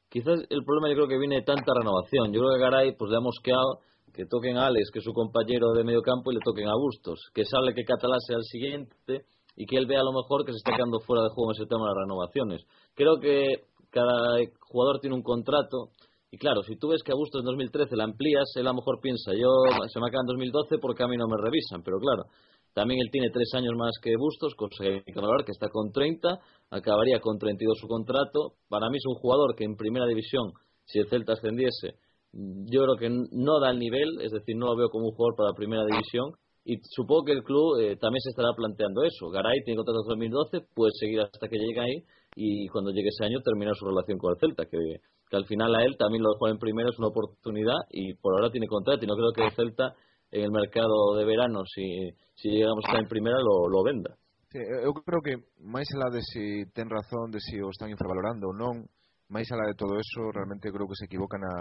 Quizás 0.09 0.41
el 0.49 0.65
problema 0.65 0.89
yo 0.89 0.95
creo 0.95 1.09
que 1.09 1.19
viene 1.19 1.37
de 1.37 1.43
tanta 1.43 1.75
renovación. 1.75 2.33
Yo 2.33 2.41
creo 2.41 2.55
que 2.55 2.61
Garay 2.61 2.97
pues 2.97 3.11
le 3.11 3.17
ha 3.17 3.21
mosqueado 3.21 3.81
que 4.15 4.25
toquen 4.25 4.57
a 4.57 4.67
Alex, 4.67 4.91
que 4.93 5.01
es 5.01 5.05
su 5.05 5.13
compañero 5.13 5.73
de 5.75 5.85
medio 5.85 6.01
campo, 6.01 6.33
y 6.33 6.35
le 6.35 6.41
toquen 6.41 6.67
a 6.67 6.75
Bustos. 6.75 7.31
Que 7.35 7.45
sale 7.45 7.75
que 7.75 7.85
Catalá 7.85 8.17
sea 8.27 8.37
el 8.37 8.45
siguiente 8.45 9.27
y 9.59 9.67
que 9.67 9.77
él 9.77 9.87
vea 9.87 10.01
a 10.01 10.07
lo 10.07 10.13
mejor 10.13 10.47
que 10.47 10.53
se 10.53 10.63
está 10.63 10.71
quedando 10.71 11.01
fuera 11.01 11.25
de 11.27 11.35
juego 11.35 11.51
en 11.51 11.57
ese 11.59 11.67
tema 11.67 11.83
de 11.83 11.91
las 11.91 12.03
renovaciones. 12.07 12.63
Creo 12.95 13.19
que 13.19 13.67
cada 13.91 14.39
jugador 14.71 15.01
tiene 15.01 15.17
un 15.17 15.23
contrato 15.23 15.91
y 16.31 16.39
claro, 16.39 16.63
si 16.63 16.77
tú 16.77 16.89
ves 16.89 17.03
que 17.03 17.11
a 17.11 17.17
Bustos 17.17 17.41
en 17.41 17.47
2013 17.47 17.97
la 17.97 18.05
amplías, 18.05 18.47
él 18.55 18.67
a 18.69 18.71
lo 18.71 18.77
mejor 18.77 19.01
piensa, 19.03 19.33
yo 19.35 19.49
se 19.91 19.99
me 19.99 20.07
acaba 20.07 20.23
en 20.23 20.31
2012 20.39 20.79
porque 20.79 21.03
a 21.03 21.09
mí 21.09 21.17
no 21.17 21.27
me 21.27 21.43
revisan, 21.43 21.83
pero 21.83 21.99
claro, 21.99 22.31
también 22.73 23.01
él 23.01 23.11
tiene 23.11 23.31
tres 23.33 23.51
años 23.55 23.73
más 23.77 23.99
que 24.01 24.15
Bustos, 24.17 24.55
cosa 24.55 24.85
que 24.85 24.91
hay 24.95 25.03
que 25.03 25.13
que 25.13 25.53
está 25.53 25.69
con 25.71 25.91
30, 25.91 26.39
acabaría 26.71 27.19
con 27.19 27.39
32 27.39 27.79
su 27.81 27.89
contrato. 27.89 28.55
Para 28.69 28.89
mí 28.91 28.99
es 28.99 29.07
un 29.07 29.15
jugador 29.15 29.57
que 29.57 29.65
en 29.65 29.75
primera 29.75 30.07
división, 30.07 30.53
si 30.85 31.01
el 31.01 31.09
Celta 31.09 31.33
ascendiese, 31.33 31.99
yo 32.33 32.85
creo 32.85 32.97
que 32.97 33.09
no 33.11 33.59
da 33.59 33.71
el 33.71 33.79
nivel, 33.79 34.21
es 34.21 34.31
decir, 34.31 34.55
no 34.55 34.67
lo 34.67 34.77
veo 34.77 34.91
como 34.91 35.07
un 35.07 35.15
jugador 35.17 35.35
para 35.35 35.57
primera 35.57 35.83
división. 35.87 36.31
Y 36.69 36.77
supongo 36.85 37.25
que 37.25 37.33
el 37.33 37.43
club 37.43 37.81
eh, 37.81 37.97
también 37.97 38.21
se 38.21 38.29
estará 38.29 38.53
planteando 38.53 39.01
eso. 39.03 39.31
Garay 39.33 39.65
tiene 39.65 39.79
contrato 39.79 40.05
hasta 40.05 40.13
2012, 40.13 40.69
puede 40.77 40.93
seguir 41.01 41.21
hasta 41.21 41.49
que 41.49 41.57
llegue 41.57 41.81
ahí 41.81 42.05
y 42.37 42.69
cuando 42.69 42.91
llegue 42.91 43.09
ese 43.09 43.25
año 43.25 43.41
terminar 43.41 43.73
su 43.75 43.87
relación 43.89 44.19
con 44.19 44.33
el 44.33 44.39
Celta, 44.39 44.67
que, 44.67 44.77
que 44.77 45.37
al 45.37 45.47
final 45.47 45.75
a 45.75 45.83
él 45.83 45.97
también 45.97 46.23
lo 46.23 46.37
dejó 46.37 46.49
en 46.49 46.59
primera, 46.59 46.91
es 46.91 46.99
una 46.99 47.09
oportunidad 47.09 47.89
y 47.89 48.13
por 48.21 48.35
ahora 48.35 48.53
tiene 48.53 48.69
contrato 48.69 49.03
y 49.03 49.09
no 49.09 49.17
creo 49.17 49.33
que 49.33 49.47
el 49.47 49.57
Celta 49.57 49.97
en 50.31 50.45
el 50.45 50.51
mercado 50.51 51.17
de 51.17 51.25
verano, 51.25 51.65
si, 51.65 52.13
si 52.37 52.51
llegamos 52.51 52.85
a 52.85 52.89
estar 52.89 53.01
en 53.01 53.09
primera, 53.09 53.39
lo, 53.41 53.67
lo 53.73 53.83
venda. 53.83 54.13
Sí, 54.53 54.61
eu 54.61 54.93
creo 55.05 55.21
que 55.21 55.37
máis 55.61 55.89
alá 55.93 56.09
de 56.09 56.25
si 56.25 56.65
ten 56.73 56.89
razón 56.89 57.29
de 57.29 57.41
si 57.41 57.61
o 57.61 57.69
están 57.69 57.93
infravalorando 57.93 58.49
ou 58.49 58.57
non, 58.57 58.81
máis 59.29 59.45
alá 59.53 59.65
de 59.69 59.77
todo 59.77 60.01
eso, 60.01 60.33
realmente 60.33 60.73
creo 60.73 60.89
que 60.89 60.97
se 60.97 61.05
equivocan 61.05 61.45
na, 61.45 61.53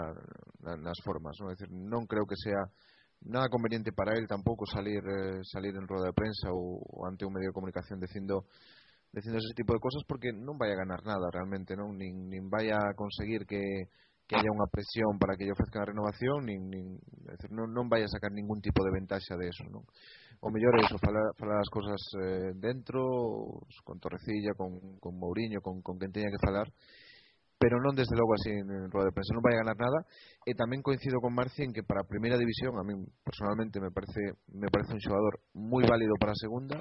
na, 0.64 0.72
nas 0.76 0.96
formas, 1.04 1.36
non? 1.36 1.52
É 1.52 1.56
dicir, 1.56 1.68
non 1.68 2.08
creo 2.08 2.24
que 2.24 2.40
sea 2.40 2.64
nada 3.22 3.48
conveniente 3.48 3.92
para 3.92 4.12
él 4.16 4.26
tampoco 4.28 4.64
salir 4.66 5.02
eh, 5.02 5.40
salir 5.42 5.74
en 5.76 5.86
rueda 5.86 6.06
de 6.06 6.12
prensa 6.12 6.50
o, 6.52 6.78
o, 6.78 7.06
ante 7.06 7.26
un 7.26 7.32
medio 7.32 7.48
de 7.48 7.54
comunicación 7.54 8.00
diciendo 8.00 8.46
diciendo 9.12 9.38
ese 9.38 9.54
tipo 9.54 9.72
de 9.72 9.80
cosas 9.80 10.02
porque 10.06 10.32
no 10.32 10.56
vaya 10.56 10.74
a 10.74 10.84
ganar 10.84 11.04
nada 11.04 11.28
realmente 11.32 11.76
no 11.76 11.92
ni, 11.92 12.12
ni 12.12 12.38
vaya 12.48 12.76
a 12.76 12.94
conseguir 12.94 13.46
que, 13.46 13.88
que 14.26 14.36
haya 14.36 14.52
una 14.52 14.66
presión 14.70 15.18
para 15.18 15.36
que 15.36 15.44
lle 15.44 15.52
ofrezcan 15.52 15.82
a 15.82 15.90
renovación 15.90 16.44
nin, 16.44 16.68
nin, 16.68 17.00
é 17.26 17.34
decir, 17.34 17.50
non, 17.50 17.72
non 17.72 17.88
vai 17.88 18.04
a 18.04 18.12
sacar 18.12 18.30
ningún 18.30 18.60
tipo 18.60 18.84
de 18.84 18.92
ventaxa 18.92 19.34
de 19.34 19.48
eso 19.48 19.64
non? 19.72 19.82
o 20.40 20.48
mellor 20.54 20.78
é 20.78 20.86
iso, 20.86 20.94
falar, 21.02 21.34
falar 21.34 21.58
as 21.58 21.70
cosas 21.72 21.98
eh, 22.22 22.52
dentro 22.54 23.02
con 23.82 23.98
Torrecilla, 23.98 24.54
con, 24.54 25.00
con 25.02 25.18
Mourinho 25.18 25.58
con, 25.60 25.82
con 25.82 25.98
quen 25.98 26.12
teña 26.12 26.30
que 26.30 26.44
falar 26.44 26.70
pero 27.58 27.82
non 27.82 27.98
desde 27.98 28.14
logo 28.14 28.38
así 28.38 28.54
en 28.54 28.88
rueda 28.88 29.10
de 29.10 29.16
prensa, 29.18 29.34
non 29.34 29.42
vai 29.42 29.58
a 29.58 29.62
ganar 29.66 29.74
nada. 29.74 30.06
E 30.46 30.54
tamén 30.54 30.80
coincido 30.80 31.18
con 31.18 31.34
Marci 31.34 31.66
en 31.66 31.74
que 31.74 31.82
para 31.82 32.06
a 32.06 32.08
primeira 32.08 32.38
división 32.38 32.78
a 32.78 32.86
min 32.86 33.02
personalmente 33.26 33.82
me 33.82 33.90
parece 33.90 34.38
me 34.54 34.70
parece 34.70 34.94
un 34.94 35.02
xogador 35.02 35.42
moi 35.58 35.82
válido 35.82 36.14
para 36.22 36.32
a 36.32 36.38
segunda, 36.38 36.78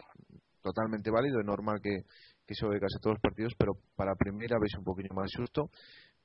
totalmente 0.62 1.10
válido, 1.10 1.42
é 1.42 1.46
normal 1.46 1.82
que 1.82 2.06
que 2.48 2.56
xogue 2.56 2.80
case 2.80 3.04
todos 3.04 3.20
os 3.20 3.22
partidos, 3.26 3.52
pero 3.60 3.76
para 4.00 4.16
a 4.16 4.22
primeira 4.22 4.56
vexe 4.56 4.80
un 4.80 4.88
poquinho 4.88 5.12
máis 5.12 5.34
xusto 5.36 5.68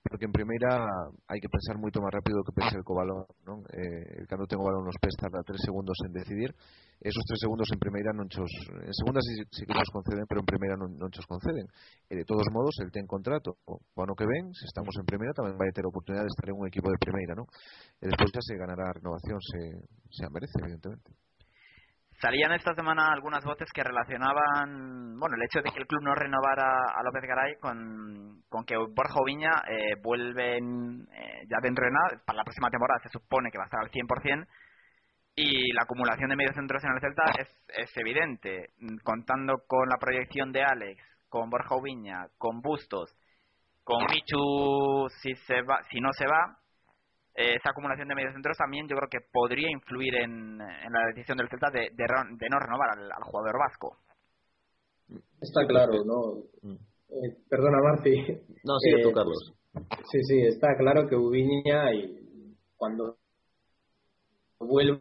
porque 0.03 0.27
en 0.27 0.35
primeira 0.35 0.83
hai 1.31 1.39
que 1.39 1.47
pensar 1.47 1.79
moito 1.79 2.03
máis 2.03 2.11
rápido 2.11 2.43
do 2.43 2.47
que 2.47 2.57
pensa 2.59 2.75
el 2.75 2.83
co 2.83 2.99
balón, 2.99 3.23
non? 3.47 3.63
Eh, 3.71 4.27
cando 4.27 4.51
ten 4.51 4.59
o 4.59 4.67
balón 4.67 4.83
nos 4.83 4.99
pés 4.99 5.15
tarda 5.15 5.47
3 5.47 5.63
segundos 5.63 5.95
en 6.03 6.11
decidir. 6.11 6.51
Esos 6.99 7.23
3 7.27 7.39
segundos 7.39 7.71
en 7.71 7.79
primeira 7.79 8.11
non 8.11 8.27
chos 8.27 8.51
en 8.83 8.95
segunda 8.95 9.23
si, 9.23 9.39
si 9.55 9.63
que 9.63 9.75
nos 9.75 9.91
conceden, 9.95 10.27
pero 10.27 10.43
en 10.43 10.49
primeira 10.51 10.75
non, 10.75 10.91
non 10.99 11.11
chos 11.15 11.27
conceden. 11.31 11.71
E 12.11 12.19
de 12.19 12.27
todos 12.27 12.51
modos 12.51 12.75
el 12.83 12.91
ten 12.91 13.07
contrato 13.07 13.63
o 13.71 13.79
ano 14.03 14.19
que 14.19 14.27
ven, 14.27 14.51
se 14.59 14.67
estamos 14.67 14.95
en 14.99 15.07
primeira 15.07 15.31
tamén 15.35 15.55
vai 15.55 15.71
ter 15.71 15.87
oportunidade 15.87 16.27
de 16.27 16.35
estar 16.35 16.51
en 16.51 16.59
un 16.59 16.67
equipo 16.67 16.91
de 16.91 16.99
primeira, 16.99 17.39
non? 17.39 17.47
E 18.03 18.07
eh, 18.07 18.11
despois 18.11 18.35
xa 18.35 18.43
se 18.43 18.59
ganará 18.59 18.91
a 18.91 18.97
renovación 18.99 19.39
se 19.39 19.87
se 20.11 20.27
a 20.27 20.31
merece, 20.35 20.59
evidentemente. 20.59 21.15
Salían 22.23 22.53
esta 22.53 22.73
semana 22.75 23.11
algunas 23.13 23.43
voces 23.43 23.69
que 23.75 23.83
relacionaban, 23.83 25.19
bueno, 25.19 25.35
el 25.35 25.43
hecho 25.43 25.61
de 25.61 25.73
que 25.73 25.81
el 25.81 25.89
club 25.89 26.03
no 26.03 26.15
renovara 26.15 26.71
a 26.95 27.03
López 27.03 27.25
Garay 27.27 27.57
con, 27.57 28.45
con 28.49 28.65
que 28.65 28.77
Borja 28.77 29.19
Oviña 29.21 29.51
eh, 29.69 29.97
vuelven 30.01 31.09
eh, 31.13 31.43
ya 31.51 31.59
de 31.61 31.67
entrenar, 31.67 32.23
para 32.25 32.37
la 32.37 32.45
próxima 32.45 32.71
temporada 32.71 33.01
se 33.03 33.09
supone 33.09 33.51
que 33.51 33.59
va 33.59 33.65
a 33.65 33.67
estar 33.67 33.81
al 33.81 33.91
100%, 33.91 34.47
y 35.35 35.73
la 35.73 35.83
acumulación 35.83 36.31
de 36.31 36.37
mediocentros 36.37 36.85
en 36.85 36.93
el 36.93 37.01
Celta 37.01 37.25
es, 37.41 37.49
es 37.77 37.97
evidente, 37.97 38.69
contando 39.03 39.55
con 39.67 39.89
la 39.89 39.99
proyección 39.99 40.53
de 40.53 40.63
Alex, 40.63 41.03
con 41.29 41.51
Borja 41.51 41.75
Oviña, 41.75 42.29
con 42.39 42.61
Bustos, 42.61 43.11
con 43.83 44.05
Michu 44.05 45.09
si, 45.23 45.35
se 45.47 45.63
va, 45.63 45.83
si 45.91 45.99
no 45.99 46.13
se 46.13 46.27
va, 46.27 46.62
eh, 47.35 47.57
esa 47.57 47.71
acumulación 47.71 48.09
de 48.09 48.15
mediocentros 48.15 48.57
también 48.57 48.87
yo 48.87 48.97
creo 48.97 49.09
que 49.09 49.27
podría 49.33 49.71
influir 49.71 50.15
en, 50.17 50.61
en 50.61 50.93
la 50.93 51.07
decisión 51.15 51.39
del 51.39 51.49
Celta 51.49 51.71
de, 51.71 51.91
de, 51.93 52.05
de 52.05 52.49
no 52.51 52.59
renovar 52.59 52.91
al, 52.99 53.11
al, 53.11 53.23
jugador 53.25 53.59
vasco. 53.59 53.97
Está 55.41 55.67
claro, 55.67 55.93
¿no? 56.05 56.43
Eh, 57.09 57.37
perdona, 57.49 57.79
Marci. 57.83 58.15
No, 58.65 58.79
sigue 58.79 59.01
eh, 59.01 59.03
tú, 59.03 59.13
Carlos. 59.13 59.55
Sí, 60.11 60.19
sí, 60.29 60.41
está 60.47 60.69
claro 60.77 61.09
que 61.09 61.17
Ubiña 61.17 61.93
y 61.95 62.55
cuando 62.77 63.17
vuelva 64.59 65.01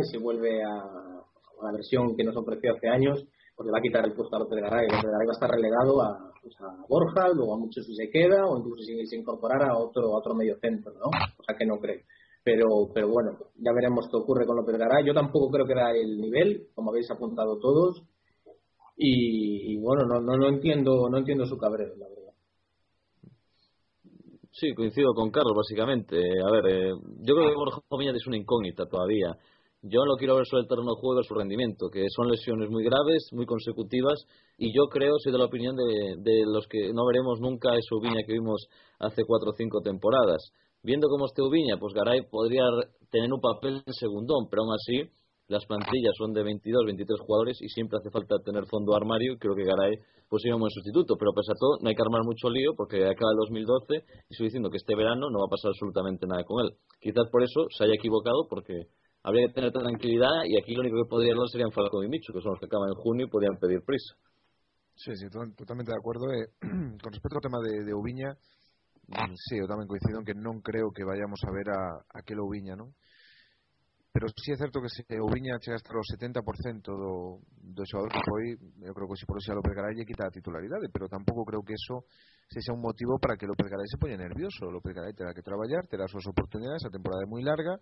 y 0.00 0.04
se 0.10 0.18
vuelve 0.18 0.62
a, 0.62 0.68
a 0.68 1.64
la 1.64 1.72
versión 1.72 2.16
que 2.16 2.24
nos 2.24 2.36
ofreció 2.36 2.74
hace 2.74 2.88
años, 2.88 3.26
le 3.62 3.70
va 3.70 3.78
a 3.78 3.82
quitar 3.82 4.04
el 4.04 4.14
puesto 4.14 4.34
a 4.34 4.40
López 4.40 4.60
Garay. 4.60 4.86
López 4.88 5.10
Garay 5.10 5.26
va 5.26 5.32
a 5.32 5.38
estar 5.38 5.50
relegado 5.50 6.02
a, 6.02 6.32
pues 6.42 6.54
a 6.60 6.84
Borja, 6.88 7.28
luego 7.32 7.54
a 7.54 7.58
muchos 7.58 7.86
si 7.86 7.94
se 7.94 8.10
queda, 8.10 8.46
o 8.46 8.58
incluso 8.58 8.82
si 8.82 9.06
se 9.06 9.16
incorporara 9.16 9.70
a 9.70 9.78
otro, 9.78 10.14
a 10.14 10.18
otro 10.18 10.34
medio 10.34 10.58
centro, 10.58 10.92
¿no? 10.94 11.06
O 11.06 11.42
sea 11.44 11.56
que 11.56 11.66
no 11.66 11.78
creo. 11.78 12.00
Pero, 12.42 12.66
pero 12.92 13.08
bueno, 13.08 13.38
ya 13.56 13.72
veremos 13.72 14.08
qué 14.10 14.16
ocurre 14.16 14.44
con 14.44 14.56
López 14.56 14.76
Garay. 14.76 15.06
Yo 15.06 15.14
tampoco 15.14 15.50
creo 15.50 15.66
que 15.66 15.74
da 15.74 15.92
el 15.92 16.18
nivel, 16.18 16.68
como 16.74 16.90
habéis 16.90 17.10
apuntado 17.10 17.58
todos. 17.58 18.02
Y, 18.96 19.72
y 19.72 19.76
bueno, 19.78 20.04
no, 20.06 20.20
no, 20.20 20.36
no 20.36 20.48
entiendo, 20.48 21.08
no 21.08 21.18
entiendo 21.18 21.46
su 21.46 21.56
cabreo, 21.56 21.94
la 21.96 22.08
verdad. 22.08 22.24
Sí, 24.52 24.72
coincido 24.72 25.14
con 25.14 25.30
Carlos, 25.30 25.54
básicamente. 25.56 26.16
A 26.16 26.50
ver, 26.50 26.66
eh, 26.68 26.92
yo 27.22 27.34
creo 27.34 27.48
que 27.48 27.56
Borja 27.56 27.80
Oviña 27.88 28.12
es 28.14 28.26
una 28.26 28.36
incógnita 28.36 28.86
todavía. 28.86 29.36
Yo 29.86 30.00
no 30.00 30.12
lo 30.12 30.16
quiero 30.16 30.36
ver 30.36 30.46
sobre 30.46 30.62
el 30.62 30.68
terreno 30.68 30.96
de 30.96 31.00
juego 31.00 31.22
su 31.22 31.34
rendimiento, 31.34 31.90
que 31.92 32.08
son 32.08 32.26
lesiones 32.32 32.70
muy 32.70 32.82
graves, 32.84 33.28
muy 33.32 33.44
consecutivas, 33.44 34.16
y 34.56 34.72
yo 34.72 34.88
creo, 34.88 35.12
soy 35.22 35.30
de 35.30 35.36
la 35.36 35.44
opinión 35.44 35.76
de, 35.76 36.16
de 36.24 36.44
los 36.46 36.66
que 36.68 36.90
no 36.94 37.04
veremos 37.04 37.38
nunca 37.38 37.76
esa 37.76 37.94
Ubiña 37.94 38.24
que 38.24 38.32
vimos 38.32 38.64
hace 38.98 39.24
cuatro 39.26 39.50
o 39.50 39.54
cinco 39.54 39.82
temporadas. 39.82 40.40
Viendo 40.82 41.06
cómo 41.08 41.26
esté 41.26 41.42
Ubiña, 41.42 41.76
pues 41.76 41.92
Garay 41.92 42.22
podría 42.30 42.64
tener 43.10 43.30
un 43.30 43.42
papel 43.42 43.82
en 43.84 43.92
segundón, 43.92 44.48
pero 44.48 44.62
aún 44.62 44.72
así 44.72 45.04
las 45.48 45.66
plantillas 45.66 46.16
son 46.16 46.32
de 46.32 46.42
22, 46.42 46.86
23 46.86 47.20
jugadores 47.20 47.60
y 47.60 47.68
siempre 47.68 47.98
hace 48.00 48.08
falta 48.08 48.36
tener 48.42 48.64
fondo 48.64 48.96
armario 48.96 49.34
y 49.34 49.36
creo 49.36 49.54
que 49.54 49.64
Garay 49.64 50.00
pues 50.30 50.40
sería 50.40 50.56
un 50.56 50.64
buen 50.64 50.72
sustituto, 50.72 51.16
pero 51.20 51.36
pese 51.36 51.52
a 51.52 51.60
todo 51.60 51.76
no 51.82 51.88
hay 51.90 51.94
que 51.94 52.00
armar 52.00 52.24
mucho 52.24 52.48
lío 52.48 52.72
porque 52.74 53.04
acaba 53.04 53.36
el 53.36 53.52
2012 53.52 54.00
y 54.00 54.32
estoy 54.32 54.46
diciendo 54.46 54.70
que 54.70 54.78
este 54.78 54.96
verano 54.96 55.28
no 55.28 55.40
va 55.40 55.44
a 55.44 55.52
pasar 55.52 55.76
absolutamente 55.76 56.26
nada 56.26 56.42
con 56.44 56.64
él. 56.64 56.72
Quizás 56.98 57.28
por 57.30 57.44
eso 57.44 57.68
se 57.76 57.84
haya 57.84 58.00
equivocado 58.00 58.48
porque 58.48 58.88
habría 59.24 59.48
que 59.48 59.54
tener 59.54 59.72
tranquilidad 59.72 60.44
y 60.44 60.60
aquí 60.60 60.74
lo 60.74 60.82
único 60.82 61.02
que 61.02 61.08
podrían 61.08 61.32
hablar 61.32 61.48
serían 61.48 61.72
Falcón 61.72 62.04
y 62.04 62.08
Micho, 62.08 62.32
que 62.32 62.40
son 62.40 62.52
los 62.52 62.60
que 62.60 62.66
acaban 62.66 62.90
en 62.90 62.94
junio 62.94 63.26
y 63.26 63.30
podrían 63.30 63.56
pedir 63.56 63.80
prisa. 63.82 64.14
Sí, 64.94 65.16
sí, 65.16 65.26
totalmente 65.28 65.90
de 65.90 65.98
acuerdo. 65.98 66.30
Eh, 66.30 66.46
con 67.02 67.10
respecto 67.10 67.38
al 67.38 67.42
tema 67.42 67.58
de, 67.58 67.84
de 67.84 67.94
Ubiña, 67.94 68.36
ah. 69.12 69.26
mm, 69.26 69.34
sí, 69.34 69.56
yo 69.58 69.66
tamén 69.66 69.88
coincido 69.88 70.20
en 70.20 70.28
que 70.28 70.36
non 70.36 70.60
creo 70.60 70.92
que 70.92 71.02
vayamos 71.02 71.40
a 71.42 71.50
ver 71.50 71.72
a, 71.72 71.80
a 72.04 72.20
aquel 72.20 72.38
Ubiña, 72.44 72.76
non? 72.76 72.92
Pero 74.14 74.30
sí 74.30 74.54
é 74.54 74.56
certo 74.60 74.78
que 74.78 74.86
se 74.86 75.02
Ubiña 75.18 75.58
chega 75.58 75.74
hasta 75.74 75.90
o 75.90 76.04
70% 76.06 76.38
do, 76.86 77.42
do 77.58 77.82
xogador 77.82 78.14
que 78.14 78.22
foi, 78.22 78.54
eu 78.86 78.94
creo 78.94 79.10
que 79.10 79.18
se 79.18 79.26
por 79.26 79.42
xa 79.42 79.58
López 79.58 79.74
Garay 79.74 79.98
lle 79.98 80.06
quita 80.06 80.30
a 80.30 80.30
titularidade, 80.30 80.86
pero 80.86 81.10
tampouco 81.10 81.42
creo 81.42 81.66
que 81.66 81.74
eso 81.74 82.06
se 82.46 82.62
xa 82.62 82.70
un 82.70 82.78
motivo 82.78 83.18
para 83.18 83.34
que 83.34 83.50
López 83.50 83.66
Garay 83.66 83.88
se 83.90 83.98
poña 83.98 84.14
nervioso. 84.14 84.70
López 84.70 84.94
Garay 84.94 85.16
terá 85.18 85.34
que 85.34 85.42
traballar, 85.42 85.90
terá 85.90 86.06
as 86.06 86.12
súas 86.14 86.30
oportunidades, 86.30 86.86
a 86.86 86.94
temporada 86.94 87.24
é 87.24 87.28
moi 87.28 87.42
larga, 87.42 87.74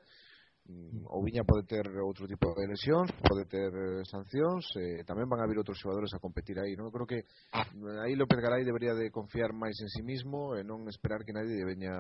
Mm. 0.63 1.11
o 1.11 1.19
Viña 1.23 1.43
pode 1.43 1.67
ter 1.67 1.83
outro 1.99 2.31
tipo 2.31 2.55
de 2.55 2.71
lesións, 2.71 3.11
pode 3.27 3.51
ter 3.51 3.67
eh, 3.75 4.07
sancións, 4.07 4.63
eh, 4.79 5.03
tamén 5.03 5.27
van 5.27 5.43
a 5.43 5.49
vir 5.51 5.59
outros 5.59 5.75
xogadores 5.75 6.15
a 6.15 6.23
competir 6.23 6.55
aí, 6.63 6.79
non? 6.79 6.87
Eu 6.87 6.95
creo 6.95 7.09
que 7.09 7.27
ah. 7.51 7.67
aí 8.07 8.15
López 8.15 8.39
Garay 8.39 8.63
debería 8.63 8.95
de 8.95 9.11
confiar 9.11 9.51
máis 9.51 9.75
en 9.83 9.91
sí 9.91 10.07
mismo 10.07 10.55
e 10.55 10.63
non 10.63 10.87
esperar 10.87 11.27
que 11.27 11.35
nadie 11.35 11.67
veña 11.67 11.91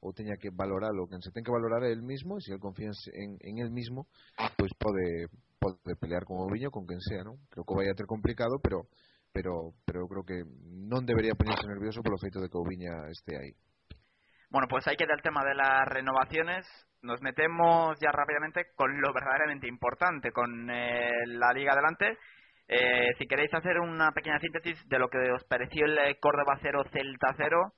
ou 0.00 0.14
teña 0.14 0.38
que 0.38 0.54
valoralo, 0.54 1.10
que 1.10 1.18
se 1.18 1.34
ten 1.34 1.42
que 1.42 1.50
valorar 1.50 1.82
el 1.82 2.06
mismo 2.06 2.38
e 2.38 2.40
se 2.46 2.54
el 2.54 2.62
confía 2.62 2.94
en, 2.94 3.36
en 3.42 3.58
el 3.58 3.74
mismo, 3.74 4.06
ah. 4.38 4.54
pois 4.54 4.70
pues 4.78 4.94
pode 4.94 5.06
pode 5.58 5.92
pelear 5.98 6.22
con 6.22 6.38
o 6.38 6.46
Viño 6.46 6.70
con 6.70 6.86
quen 6.86 7.02
sea, 7.02 7.26
non? 7.26 7.42
Creo 7.50 7.66
que 7.66 7.74
vai 7.74 7.90
a 7.90 7.98
ter 7.98 8.06
complicado, 8.06 8.62
pero 8.62 8.86
pero 9.34 9.74
pero 9.82 10.06
creo 10.06 10.22
que 10.22 10.46
non 10.62 11.02
debería 11.02 11.34
poñerse 11.34 11.66
nervioso 11.66 12.06
polo 12.06 12.22
feito 12.22 12.38
de 12.38 12.46
que 12.46 12.54
o 12.54 12.62
Viña 12.62 13.10
este 13.10 13.34
aí. 13.34 13.50
Bueno, 14.50 14.70
pues 14.70 14.86
aí 14.86 14.94
queda 14.94 15.14
el 15.14 15.22
tema 15.26 15.42
de 15.42 15.58
las 15.58 15.90
renovaciones. 15.90 16.66
Nos 17.02 17.20
metemos 17.22 17.98
ya 18.00 18.10
rápidamente 18.12 18.66
con 18.74 19.00
lo 19.00 19.12
verdaderamente 19.12 19.66
importante, 19.66 20.32
con 20.32 20.70
eh, 20.70 21.26
la 21.26 21.52
liga 21.52 21.72
adelante. 21.72 22.18
Eh, 22.68 23.14
si 23.18 23.26
queréis 23.26 23.52
hacer 23.52 23.78
una 23.80 24.12
pequeña 24.12 24.38
síntesis 24.38 24.78
de 24.88 24.98
lo 24.98 25.08
que 25.08 25.18
os 25.32 25.42
pareció 25.44 25.86
el 25.86 25.98
eh, 25.98 26.18
Córdoba 26.20 26.58
0 26.62 26.84
Celta 26.92 27.34
0, 27.36 27.72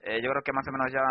eh, 0.00 0.20
yo 0.20 0.30
creo 0.30 0.42
que 0.42 0.52
más 0.52 0.66
o 0.66 0.72
menos 0.72 0.92
ya 0.92 1.04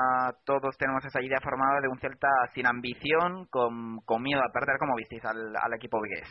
todos 0.44 0.76
tenemos 0.78 1.06
esa 1.06 1.22
idea 1.22 1.40
formada 1.42 1.80
de 1.80 1.88
un 1.88 2.00
Celta 2.00 2.28
sin 2.54 2.68
ambición, 2.68 3.46
con, 3.50 4.00
con 4.04 4.22
miedo 4.22 4.42
a 4.42 4.52
perder, 4.52 4.78
como 4.80 4.98
visteis 4.98 5.24
al, 5.24 5.56
al 5.56 5.74
equipo 5.74 6.02
vigués. 6.02 6.28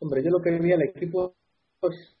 Hombre, 0.00 0.22
yo 0.24 0.30
lo 0.30 0.40
que 0.40 0.58
vi 0.58 0.72
al 0.72 0.82
equipo 0.82 1.34
pues, 1.80 2.16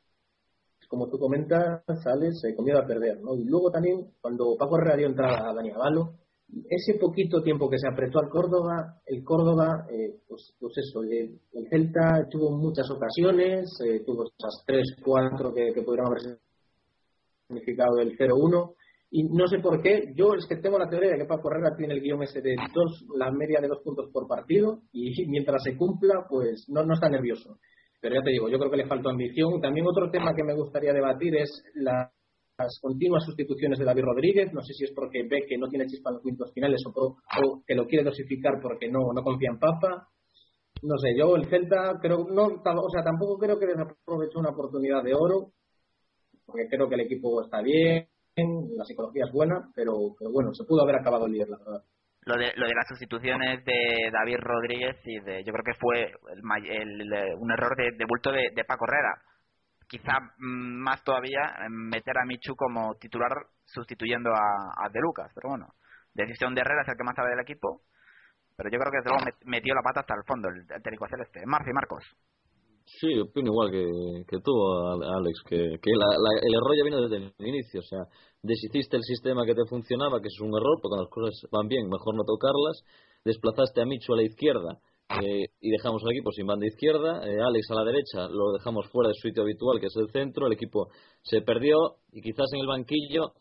como 0.88 1.08
tú 1.08 1.18
comentas, 1.18 1.82
sales 2.02 2.42
con 2.54 2.66
miedo 2.66 2.80
a 2.80 2.86
perder, 2.86 3.18
¿no? 3.22 3.34
Y 3.34 3.44
luego 3.44 3.70
también, 3.70 4.12
cuando 4.20 4.56
Paco 4.58 4.76
Herrera 4.76 4.96
dio 4.96 5.06
entrada 5.06 5.48
a 5.48 5.54
Dani 5.54 5.70
Avalo, 5.70 6.18
ese 6.68 6.98
poquito 6.98 7.42
tiempo 7.42 7.68
que 7.68 7.78
se 7.78 7.88
apretó 7.88 8.18
al 8.18 8.28
Córdoba, 8.28 9.00
el 9.06 9.24
Córdoba, 9.24 9.86
eh, 9.90 10.20
pues, 10.28 10.54
pues 10.60 10.74
eso, 10.76 11.02
el, 11.02 11.40
el, 11.52 11.68
Celta 11.68 12.26
tuvo 12.30 12.50
muchas 12.56 12.90
ocasiones, 12.90 13.70
eh, 13.84 14.02
tuvo 14.04 14.24
esas 14.24 14.62
3, 14.66 14.96
4 15.02 15.54
que, 15.54 15.82
pudieron 15.82 16.06
haber 16.06 16.38
significado 17.46 18.00
el 18.00 18.16
0-1, 18.18 18.74
y 19.10 19.24
no 19.24 19.46
sé 19.46 19.58
por 19.58 19.82
qué, 19.82 20.12
yo 20.14 20.34
es 20.34 20.46
que 20.46 20.56
tengo 20.56 20.78
la 20.78 20.88
teoría 20.88 21.12
de 21.12 21.18
que 21.18 21.24
Paco 21.26 21.50
Herrera 21.50 21.76
tiene 21.76 21.94
el 21.94 22.00
guion 22.00 22.22
ese 22.22 22.40
de 22.40 22.54
dos, 22.74 23.04
la 23.16 23.30
media 23.30 23.60
de 23.60 23.68
dos 23.68 23.80
puntos 23.82 24.10
por 24.12 24.26
partido, 24.26 24.82
y 24.92 25.26
mientras 25.28 25.62
se 25.62 25.76
cumpla, 25.76 26.26
pues 26.28 26.66
no, 26.68 26.84
no 26.84 26.94
está 26.94 27.08
nervioso. 27.08 27.58
Pero 28.00 28.16
ya 28.16 28.22
te 28.22 28.30
digo, 28.30 28.48
yo 28.48 28.58
creo 28.58 28.70
que 28.70 28.78
le 28.78 28.88
falta 28.88 29.10
ambición. 29.10 29.60
También 29.60 29.86
otro 29.86 30.10
tema 30.10 30.34
que 30.34 30.42
me 30.42 30.56
gustaría 30.56 30.92
debatir 30.92 31.36
es 31.36 31.62
la, 31.74 32.10
las 32.62 32.78
continuas 32.80 33.24
sustituciones 33.24 33.78
de 33.78 33.84
David 33.84 34.04
Rodríguez. 34.04 34.52
No 34.52 34.60
sé 34.62 34.72
si 34.74 34.84
es 34.84 34.92
porque 34.92 35.22
ve 35.28 35.44
que 35.48 35.58
no 35.58 35.68
tiene 35.68 35.86
chispa 35.86 36.10
en 36.10 36.16
los 36.16 36.24
minutos 36.24 36.52
finales 36.54 36.82
o, 36.86 37.16
que 37.66 37.74
lo 37.74 37.86
quiere 37.86 38.04
dosificar 38.04 38.60
porque 38.60 38.88
no, 38.88 39.12
no 39.14 39.22
confía 39.22 39.50
en 39.50 39.58
Papa. 39.58 40.08
No 40.82 40.96
sé, 40.98 41.14
yo 41.16 41.36
el 41.36 41.46
Celta 41.46 41.98
creo 42.00 42.26
no, 42.28 42.46
o 42.46 42.90
sea, 42.90 43.04
tampoco 43.04 43.38
creo 43.38 43.58
que 43.58 43.66
desaprovechó 43.66 44.40
una 44.40 44.50
oportunidad 44.50 45.02
de 45.02 45.14
oro, 45.14 45.52
porque 46.44 46.66
creo 46.68 46.88
que 46.88 46.96
el 46.96 47.02
equipo 47.02 47.40
está 47.40 47.62
bien, 47.62 48.08
la 48.34 48.84
psicología 48.84 49.24
es 49.26 49.32
buena, 49.32 49.70
pero, 49.76 49.92
bueno, 50.32 50.52
se 50.54 50.64
pudo 50.64 50.82
haber 50.82 50.96
acabado 50.96 51.26
el 51.26 51.38
verdad 51.38 51.84
lo 52.24 52.36
de, 52.36 52.52
lo 52.54 52.66
de 52.66 52.74
las 52.74 52.86
sustituciones 52.86 53.64
de 53.64 54.10
David 54.12 54.38
Rodríguez 54.38 54.96
y 55.04 55.18
de 55.20 55.42
yo 55.44 55.52
creo 55.52 55.64
que 55.64 55.80
fue 55.80 56.02
el, 56.02 57.02
el, 57.10 57.34
un 57.36 57.50
error 57.50 57.76
de, 57.76 58.04
bulto 58.06 58.30
de, 58.30 58.64
Paco 58.64 58.84
Herrera 58.86 59.20
quizá 59.92 60.16
mm, 60.38 60.80
más 60.80 61.04
todavía 61.04 61.52
meter 61.68 62.16
a 62.16 62.24
Michu 62.24 62.56
como 62.56 62.94
titular 62.96 63.28
sustituyendo 63.66 64.30
a, 64.32 64.88
De 64.88 65.00
Lucas 65.00 65.30
pero 65.34 65.50
bueno 65.50 65.68
decisión 66.14 66.54
de 66.54 66.62
Herrera 66.62 66.80
es 66.82 66.88
el 66.88 66.96
que 66.96 67.04
más 67.04 67.14
sabe 67.14 67.36
del 67.36 67.44
equipo 67.44 67.82
pero 68.56 68.70
yo 68.72 68.78
creo 68.80 68.92
que 68.92 69.04
luego 69.04 69.24
metió 69.44 69.74
la 69.74 69.82
pata 69.82 70.00
hasta 70.00 70.14
el 70.14 70.24
fondo 70.26 70.48
el, 70.48 70.64
el 70.64 71.08
celeste 71.10 71.44
Marci 71.44 71.72
Marcos 71.72 72.04
Sí, 72.84 73.08
opino 73.20 73.52
igual 73.52 73.70
que, 73.70 73.86
que 74.26 74.40
tú, 74.42 74.50
Alex, 74.50 75.38
que, 75.46 75.78
que 75.80 75.90
el 75.92 76.54
error 76.54 76.76
ya 76.76 76.84
vino 76.84 77.00
desde 77.00 77.30
el 77.38 77.46
inicio. 77.46 77.78
O 77.78 77.84
sea, 77.84 78.00
deshiciste 78.42 78.96
el 78.96 79.04
sistema 79.04 79.46
que 79.46 79.54
te 79.54 79.64
funcionaba, 79.70 80.20
que 80.20 80.26
es 80.26 80.40
un 80.40 80.50
error, 80.50 80.82
porque 80.82 80.90
cuando 80.90 81.04
las 81.04 81.14
cosas 81.14 81.48
van 81.52 81.68
bien, 81.68 81.88
mejor 81.88 82.16
no 82.16 82.24
tocarlas. 82.24 82.82
Desplazaste 83.24 83.80
a 83.80 83.86
Michu 83.86 84.12
a 84.12 84.16
la 84.16 84.24
izquierda 84.24 84.82
eh, 85.20 85.48
y 85.60 85.70
dejamos 85.70 86.02
al 86.04 86.12
equipo 86.12 86.30
sin 86.32 86.46
banda 86.46 86.66
izquierda. 86.66 87.22
Eh, 87.26 87.40
Alex 87.40 87.70
a 87.70 87.74
la 87.74 87.84
derecha 87.84 88.28
lo 88.28 88.52
dejamos 88.52 88.86
fuera 88.88 89.08
de 89.08 89.14
su 89.14 89.28
sitio 89.28 89.42
habitual, 89.42 89.80
que 89.80 89.86
es 89.86 89.96
el 89.96 90.10
centro. 90.10 90.46
El 90.46 90.54
equipo 90.54 90.88
se 91.22 91.42
perdió 91.42 91.96
y 92.12 92.22
quizás 92.22 92.52
en 92.52 92.60
el 92.60 92.66
banquillo 92.66 93.32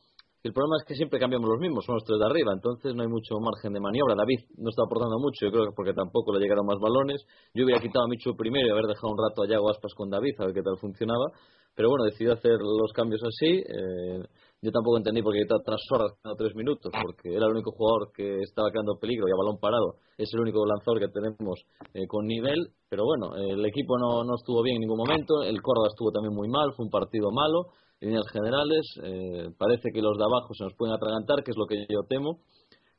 el 0.44 0.54
problema 0.54 0.78
es 0.82 0.86
que 0.88 0.96
siempre 0.96 1.20
cambiamos 1.20 1.48
los 1.48 1.60
mismos, 1.60 1.86
son 1.86 1.96
los 1.96 2.04
tres 2.04 2.18
de 2.18 2.26
arriba, 2.26 2.52
entonces 2.54 2.96
no 2.96 3.04
hay 3.04 3.08
mucho 3.08 3.38
margen 3.40 3.74
de 3.74 3.80
maniobra. 3.80 4.16
David 4.16 4.42
no 4.58 4.70
está 4.70 4.82
aportando 4.84 5.20
mucho, 5.20 5.46
yo 5.46 5.52
creo 5.52 5.66
que 5.70 5.76
porque 5.76 5.94
tampoco 5.94 6.34
le 6.34 6.40
llegaron 6.40 6.66
más 6.66 6.80
balones. 6.82 7.22
Yo 7.54 7.64
hubiera 7.64 7.80
quitado 7.80 8.06
a 8.06 8.08
Michu 8.08 8.36
primero 8.36 8.66
y 8.68 8.72
haber 8.72 8.88
dejado 8.90 9.14
un 9.14 9.22
rato 9.22 9.44
a 9.44 9.48
Yago 9.48 9.70
Aspas 9.70 9.94
con 9.94 10.10
David 10.10 10.34
a 10.40 10.46
ver 10.46 10.56
qué 10.56 10.64
tal 10.64 10.78
funcionaba. 10.82 11.30
Pero 11.76 11.90
bueno, 11.90 12.06
decidí 12.06 12.30
hacer 12.30 12.58
los 12.58 12.92
cambios 12.92 13.22
así. 13.24 13.62
Eh, 13.62 14.20
yo 14.62 14.72
tampoco 14.72 14.98
entendí 14.98 15.22
por 15.22 15.34
qué 15.34 15.46
tras 15.46 15.82
horas 15.94 16.18
tres 16.38 16.54
minutos, 16.56 16.92
porque 16.92 17.34
era 17.34 17.46
el 17.46 17.54
único 17.54 17.72
jugador 17.72 18.12
que 18.12 18.42
estaba 18.42 18.70
creando 18.70 18.98
peligro 19.00 19.30
y 19.30 19.32
a 19.32 19.38
balón 19.38 19.58
parado. 19.58 20.02
Es 20.18 20.34
el 20.34 20.42
único 20.42 20.66
lanzador 20.66 21.00
que 21.00 21.08
tenemos 21.08 21.62
eh, 21.94 22.08
con 22.08 22.26
nivel. 22.26 22.74
Pero 22.90 23.06
bueno, 23.06 23.38
el 23.38 23.64
equipo 23.66 23.98
no, 23.98 24.24
no 24.24 24.36
estuvo 24.36 24.62
bien 24.64 24.78
en 24.78 24.82
ningún 24.90 24.98
momento. 24.98 25.44
El 25.44 25.62
Córdoba 25.62 25.88
estuvo 25.90 26.12
también 26.12 26.34
muy 26.34 26.50
mal, 26.50 26.74
fue 26.76 26.86
un 26.86 26.92
partido 26.92 27.30
malo 27.32 27.72
líneas 28.02 28.26
generales, 28.34 28.82
eh, 29.04 29.50
parece 29.58 29.90
que 29.94 30.02
los 30.02 30.18
de 30.18 30.26
abajo 30.26 30.54
se 30.54 30.64
nos 30.64 30.74
pueden 30.74 30.96
atragantar, 30.96 31.44
que 31.44 31.52
es 31.52 31.58
lo 31.58 31.66
que 31.66 31.86
yo 31.88 32.02
temo, 32.10 32.40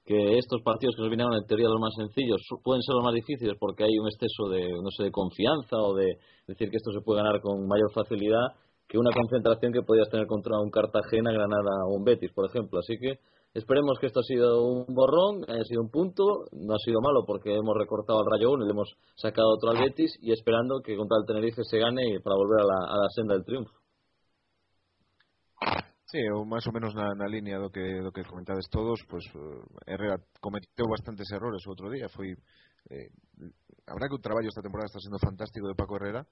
que 0.05 0.39
estos 0.39 0.63
partidos 0.63 0.95
que 0.97 1.03
nos 1.03 1.11
vinieron 1.11 1.35
en 1.35 1.47
teoría 1.47 1.69
los 1.69 1.81
más 1.81 1.95
sencillos 1.95 2.41
pueden 2.65 2.83
ser 2.83 2.95
los 2.95 3.05
más 3.05 3.15
difíciles 3.15 3.55
porque 3.59 3.85
hay 3.85 3.99
un 3.99 4.09
exceso 4.09 4.49
de, 4.49 4.67
no 4.83 4.91
sé, 4.91 5.05
de 5.05 5.11
confianza 5.13 5.77
o 5.79 5.95
de 5.95 6.19
decir 6.47 6.71
que 6.71 6.77
esto 6.77 6.91
se 6.91 7.03
puede 7.05 7.23
ganar 7.23 7.41
con 7.41 7.67
mayor 7.67 7.93
facilidad 7.95 8.55
que 8.89 8.99
una 8.99 9.11
concentración 9.15 9.73
que 9.73 9.83
podías 9.83 10.11
tener 10.11 10.27
contra 10.27 10.59
un 10.61 10.71
Cartagena, 10.71 11.33
Granada 11.33 11.87
o 11.89 11.97
un 11.97 12.05
Betis, 12.05 12.31
por 12.35 12.45
ejemplo. 12.45 12.81
Así 12.81 12.99
que 12.99 13.21
esperemos 13.55 13.99
que 13.99 14.07
esto 14.07 14.21
ha 14.21 14.23
sido 14.23 14.63
un 14.63 14.85
borrón, 14.93 15.49
haya 15.49 15.65
sido 15.65 15.81
un 15.81 15.91
punto, 15.91 16.45
no 16.53 16.75
ha 16.75 16.79
sido 16.85 17.01
malo 17.01 17.25
porque 17.27 17.55
hemos 17.55 17.75
recortado 17.79 18.19
al 18.19 18.27
Rayo 18.31 18.51
1 18.53 18.65
y 18.65 18.67
le 18.67 18.73
hemos 18.73 18.93
sacado 19.17 19.49
otro 19.55 19.71
al 19.71 19.79
Betis 19.79 20.19
y 20.21 20.33
esperando 20.33 20.81
que 20.85 20.97
contra 20.97 21.17
el 21.17 21.27
Tenerife 21.27 21.63
se 21.65 21.79
gane 21.79 22.21
para 22.23 22.37
volver 22.37 22.61
a 22.61 22.67
la, 22.67 22.93
a 22.93 22.97
la 22.99 23.09
senda 23.15 23.35
del 23.35 23.45
triunfo. 23.45 23.82
Sí, 26.13 26.21
ou 26.29 26.45
máis 26.45 26.61
ou 26.69 26.77
menos 26.77 26.93
na, 26.93 27.17
na 27.17 27.25
línea 27.25 27.57
do 27.57 27.73
que 27.73 28.05
do 28.05 28.13
que 28.13 28.29
comentades 28.29 28.69
todos, 28.69 29.01
pois 29.09 29.25
Herrera 29.89 30.21
cometeu 30.45 30.85
bastantes 30.85 31.25
errores 31.33 31.65
o 31.65 31.73
outro 31.73 31.89
día, 31.89 32.05
foi 32.13 32.37
eh, 32.93 33.09
habrá 33.89 34.09
que 34.09 34.17
o 34.17 34.21
traballo 34.21 34.53
esta 34.53 34.61
temporada 34.61 34.93
está 34.93 35.01
sendo 35.01 35.17
fantástico 35.17 35.65
de 35.69 35.75
Paco 35.75 35.97
Herrera, 35.97 36.27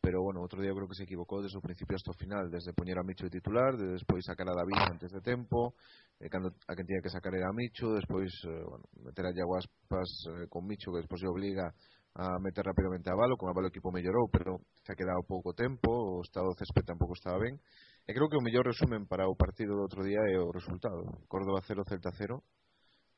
pero 0.00 0.22
bueno, 0.22 0.40
outro 0.40 0.62
día 0.62 0.70
creo 0.70 0.86
que 0.86 0.94
se 0.94 1.02
equivocou 1.02 1.42
desde 1.42 1.58
o 1.58 1.64
principio 1.64 1.98
hasta 1.98 2.14
o 2.14 2.14
final, 2.14 2.46
desde 2.46 2.72
poñer 2.72 2.98
a 2.98 3.02
Micho 3.02 3.26
de 3.26 3.34
titular, 3.34 3.74
de 3.74 3.98
despois 3.98 4.22
sacar 4.22 4.46
a 4.46 4.54
David 4.54 4.78
antes 4.86 5.10
de 5.10 5.20
tempo, 5.20 5.74
eh, 6.22 6.30
cando 6.30 6.54
a 6.70 6.72
quen 6.78 6.86
tiña 6.86 7.02
que 7.02 7.10
sacar 7.10 7.34
era 7.34 7.50
a 7.50 7.56
Micho, 7.56 7.90
despois 7.98 8.30
eh, 8.46 8.62
bueno, 8.62 8.86
meter 9.02 9.26
a 9.26 9.34
Yaguaspas 9.34 10.10
eh, 10.30 10.46
con 10.46 10.62
Micho 10.62 10.94
que 10.94 11.02
despois 11.02 11.20
se 11.20 11.26
obliga 11.26 11.74
a 12.18 12.38
meter 12.42 12.66
rapidamente 12.66 13.10
a 13.10 13.14
Valo, 13.14 13.38
con 13.38 13.54
Valo 13.54 13.66
o 13.66 13.70
equipo 13.70 13.94
mellorou, 13.94 14.26
pero 14.26 14.58
se 14.82 14.92
ha 14.92 14.98
quedado 14.98 15.22
pouco 15.22 15.54
tempo, 15.54 16.18
o 16.18 16.22
estado 16.26 16.50
de 16.50 16.58
césped 16.58 16.84
tampouco 16.84 17.14
estaba 17.14 17.38
ben, 17.38 17.62
E 18.08 18.16
creo 18.16 18.24
que 18.24 18.40
o 18.40 18.44
mellor 18.44 18.64
resumen 18.64 19.04
para 19.04 19.28
o 19.28 19.36
partido 19.36 19.76
do 19.76 19.84
outro 19.84 20.00
día 20.00 20.16
é 20.32 20.40
o 20.40 20.48
resultado. 20.48 21.04
Córdoba 21.28 21.60
0, 21.60 21.84
Celta 21.84 22.08
0. 22.08 22.40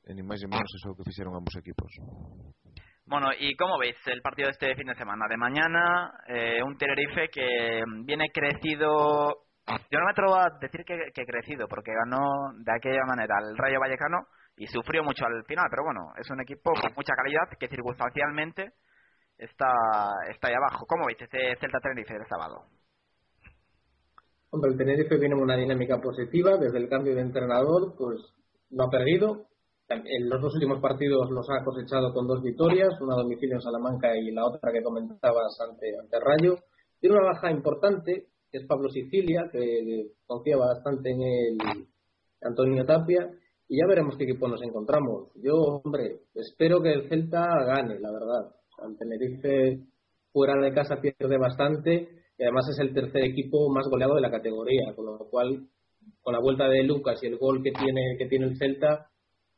E 0.03 0.11
ni 0.19 0.27
máis 0.27 0.43
ni 0.43 0.51
menos 0.51 0.67
eso 0.67 0.99
que 0.99 1.07
fixeron 1.07 1.39
ambos 1.39 1.55
equipos. 1.55 1.87
Bueno, 3.07 3.31
¿y 3.39 3.55
cómo 3.55 3.79
veis 3.79 3.95
el 4.11 4.19
partido 4.19 4.51
de 4.51 4.59
este 4.59 4.75
fin 4.75 4.91
de 4.91 4.99
semana? 4.99 5.31
De 5.31 5.39
mañana, 5.39 6.11
eh, 6.27 6.59
un 6.59 6.75
Tenerife 6.75 7.31
que 7.31 7.87
viene 8.03 8.35
crecido. 8.35 9.47
Yo 9.95 9.99
no 10.03 10.07
me 10.07 10.11
atrevo 10.11 10.35
a 10.35 10.59
decir 10.59 10.83
que, 10.83 11.15
que 11.15 11.23
crecido, 11.23 11.69
porque 11.69 11.95
ganó 11.95 12.51
de 12.59 12.75
aquella 12.75 13.07
manera 13.07 13.39
el 13.47 13.57
Rayo 13.57 13.79
Vallecano 13.79 14.27
y 14.57 14.67
sufrió 14.67 15.05
mucho 15.05 15.25
al 15.25 15.45
final, 15.47 15.71
pero 15.71 15.85
bueno, 15.87 16.11
es 16.19 16.29
un 16.31 16.41
equipo 16.43 16.73
con 16.75 16.91
mucha 16.97 17.15
calidad 17.15 17.47
que 17.55 17.69
circunstancialmente 17.69 18.75
está, 19.41 19.73
está 20.31 20.49
ahí 20.49 20.55
abajo. 20.55 20.87
¿Cómo 20.87 21.07
veis 21.07 21.21
este 21.21 21.57
Celta 21.59 21.81
Tenerife 21.81 22.15
del 22.15 22.29
sábado? 22.29 22.65
Hombre, 24.51 24.73
el 24.73 24.79
Tenerife 24.79 25.17
viene 25.17 25.35
en 25.35 25.43
una 25.43 25.57
dinámica 25.57 26.01
positiva. 26.01 26.57
Desde 26.59 26.79
el 26.79 26.89
cambio 26.89 27.15
de 27.15 27.23
entrenador, 27.23 27.95
pues 27.97 28.21
no 28.71 28.85
ha 28.85 28.91
perdido. 28.91 29.47
En 29.89 30.29
los 30.29 30.41
dos 30.41 30.55
últimos 30.55 30.81
partidos 30.81 31.31
los 31.31 31.49
ha 31.51 31.65
cosechado 31.65 32.13
con 32.13 32.27
dos 32.29 32.43
victorias, 32.43 33.01
una 33.01 33.15
a 33.15 33.23
domicilio 33.23 33.57
en 33.57 33.61
Salamanca 33.61 34.17
y 34.17 34.31
la 34.31 34.47
otra 34.47 34.71
que 34.73 34.83
comentabas 34.83 35.59
ante, 35.69 35.99
ante 35.99 36.17
Rayo. 36.21 36.57
Tiene 37.01 37.17
una 37.17 37.33
baja 37.33 37.51
importante, 37.51 38.29
que 38.51 38.59
es 38.59 38.67
Pablo 38.67 38.89
Sicilia, 38.89 39.49
que 39.51 40.13
confía 40.27 40.57
bastante 40.57 41.11
en 41.11 41.23
el 41.23 41.59
Antonio 42.43 42.85
Tapia. 42.85 43.31
Y 43.67 43.79
ya 43.79 43.87
veremos 43.89 44.17
qué 44.17 44.25
equipo 44.25 44.49
nos 44.49 44.63
encontramos. 44.63 45.31
Yo, 45.37 45.55
hombre, 45.83 46.23
espero 46.35 46.81
que 46.83 46.93
el 46.93 47.09
Celta 47.09 47.47
gane, 47.67 47.99
la 47.99 48.13
verdad. 48.13 48.60
El 48.89 48.97
Tenerife 48.97 49.81
fuera 50.33 50.61
de 50.61 50.73
casa 50.73 51.01
pierde 51.01 51.39
bastante 51.39 52.09
y 52.39 52.43
además 52.43 52.69
es 52.71 52.79
el 52.79 52.95
tercer 52.95 53.25
equipo 53.25 53.69
más 53.71 53.87
goleado 53.91 54.15
de 54.15 54.23
la 54.23 54.31
categoría, 54.31 54.95
con 54.95 55.07
lo 55.07 55.19
cual 55.31 55.69
con 56.23 56.33
la 56.33 56.41
vuelta 56.41 56.69
de 56.69 56.85
Lucas 56.85 57.23
y 57.23 57.27
el 57.27 57.39
gol 57.39 57.63
que 57.63 57.73
tiene 57.73 58.17
que 58.19 58.27
tiene 58.27 58.47
el 58.47 58.57
Celta, 58.57 59.11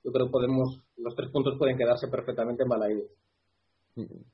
yo 0.05 0.11
creo 0.12 0.27
que 0.27 0.33
podemos 0.33 0.81
los 0.97 1.14
tres 1.14 1.31
puntos 1.31 1.55
pueden 1.59 1.77
quedarse 1.77 2.09
perfectamente 2.09 2.62
en 2.62 2.68
Balaídos. 2.68 3.11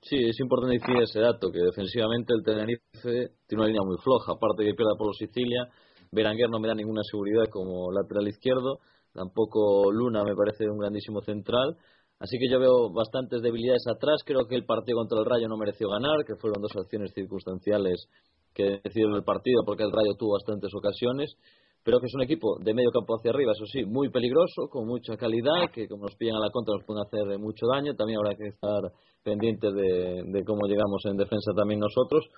Sí, 0.02 0.16
es 0.16 0.38
importante 0.38 0.78
decir 0.78 1.02
ese 1.02 1.20
dato, 1.20 1.50
que 1.50 1.58
defensivamente 1.58 2.32
el 2.32 2.44
Tenerife 2.44 3.34
tiene 3.46 3.62
una 3.62 3.66
línea 3.66 3.82
muy 3.84 3.98
floja, 3.98 4.32
aparte 4.32 4.64
que 4.64 4.74
pierda 4.74 4.94
por 4.96 5.14
Sicilia, 5.16 5.68
Beranguer 6.12 6.48
no 6.48 6.60
me 6.60 6.68
da 6.68 6.74
ninguna 6.74 7.02
seguridad 7.02 7.46
como 7.50 7.90
lateral 7.90 8.28
izquierdo, 8.28 8.78
tampoco 9.12 9.90
Luna 9.90 10.22
me 10.22 10.36
parece 10.36 10.70
un 10.70 10.78
grandísimo 10.78 11.20
central, 11.22 11.76
Así 12.20 12.36
que 12.38 12.50
yo 12.50 12.58
veo 12.58 12.90
bastantes 12.90 13.42
debilidades 13.42 13.86
atrás. 13.86 14.22
Creo 14.24 14.46
que 14.46 14.56
el 14.56 14.64
partido 14.64 14.98
contra 14.98 15.18
el 15.20 15.24
Rayo 15.24 15.48
no 15.48 15.56
mereció 15.56 15.88
ganar, 15.88 16.24
que 16.24 16.36
fueron 16.36 16.60
dos 16.60 16.74
acciones 16.76 17.12
circunstanciales 17.14 18.08
que 18.54 18.80
decidieron 18.82 19.14
el 19.14 19.22
partido 19.22 19.62
porque 19.64 19.84
el 19.84 19.92
Rayo 19.92 20.14
tuvo 20.18 20.32
bastantes 20.32 20.70
ocasiones. 20.74 21.34
Pero 21.84 22.00
que 22.00 22.06
es 22.06 22.14
un 22.14 22.22
equipo 22.22 22.58
de 22.58 22.74
medio 22.74 22.90
campo 22.90 23.14
hacia 23.16 23.30
arriba, 23.30 23.52
eso 23.52 23.64
sí, 23.64 23.84
muy 23.86 24.10
peligroso, 24.10 24.68
con 24.68 24.86
mucha 24.86 25.16
calidad, 25.16 25.70
que 25.72 25.86
como 25.86 26.02
nos 26.02 26.16
pillan 26.16 26.36
a 26.36 26.40
la 26.40 26.50
contra 26.50 26.74
nos 26.74 26.84
pueden 26.84 27.06
hacer 27.06 27.38
mucho 27.38 27.66
daño. 27.72 27.94
También 27.94 28.18
habrá 28.18 28.34
que 28.36 28.48
estar 28.48 28.92
pendientes 29.22 29.72
de, 29.72 30.22
de 30.26 30.44
cómo 30.44 30.66
llegamos 30.66 31.00
en 31.06 31.16
defensa 31.16 31.52
también 31.56 31.80
nosotros. 31.80 32.28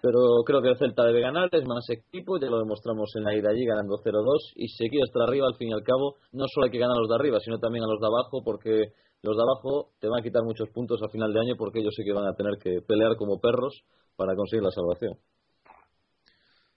Pero 0.00 0.44
creo 0.46 0.62
que 0.62 0.68
el 0.68 0.78
Celta 0.78 1.04
debe 1.04 1.20
ganar, 1.20 1.48
es 1.52 1.66
más 1.66 1.84
equipo, 1.90 2.38
ya 2.38 2.48
lo 2.48 2.60
demostramos 2.60 3.10
en 3.16 3.24
la 3.24 3.34
ida 3.34 3.50
allí 3.50 3.66
ganando 3.66 3.96
0-2. 3.98 4.54
Y 4.54 4.68
si 4.68 4.88
quiere 4.88 5.04
estar 5.04 5.22
arriba, 5.28 5.48
al 5.48 5.56
fin 5.56 5.68
y 5.70 5.72
al 5.72 5.82
cabo, 5.82 6.14
no 6.32 6.44
solo 6.46 6.66
hay 6.66 6.70
que 6.70 6.78
ganar 6.78 6.96
a 6.96 7.00
los 7.00 7.08
de 7.08 7.16
arriba, 7.16 7.40
sino 7.40 7.58
también 7.58 7.84
a 7.84 7.88
los 7.88 8.00
de 8.00 8.06
abajo, 8.06 8.42
porque 8.44 8.94
Los 9.24 9.38
de 9.38 9.42
abajo 9.42 9.92
te 10.00 10.06
van 10.06 10.20
a 10.20 10.22
quitar 10.22 10.44
muchos 10.44 10.68
puntos 10.68 11.00
a 11.02 11.08
final 11.08 11.32
de 11.32 11.40
año 11.40 11.56
porque 11.56 11.80
ellos 11.80 11.94
sí 11.96 12.04
que 12.04 12.12
van 12.12 12.26
a 12.28 12.34
tener 12.34 12.58
que 12.60 12.82
pelear 12.86 13.16
como 13.16 13.40
perros 13.40 13.82
para 14.16 14.36
conseguir 14.36 14.62
la 14.62 14.70
salvación. 14.70 15.16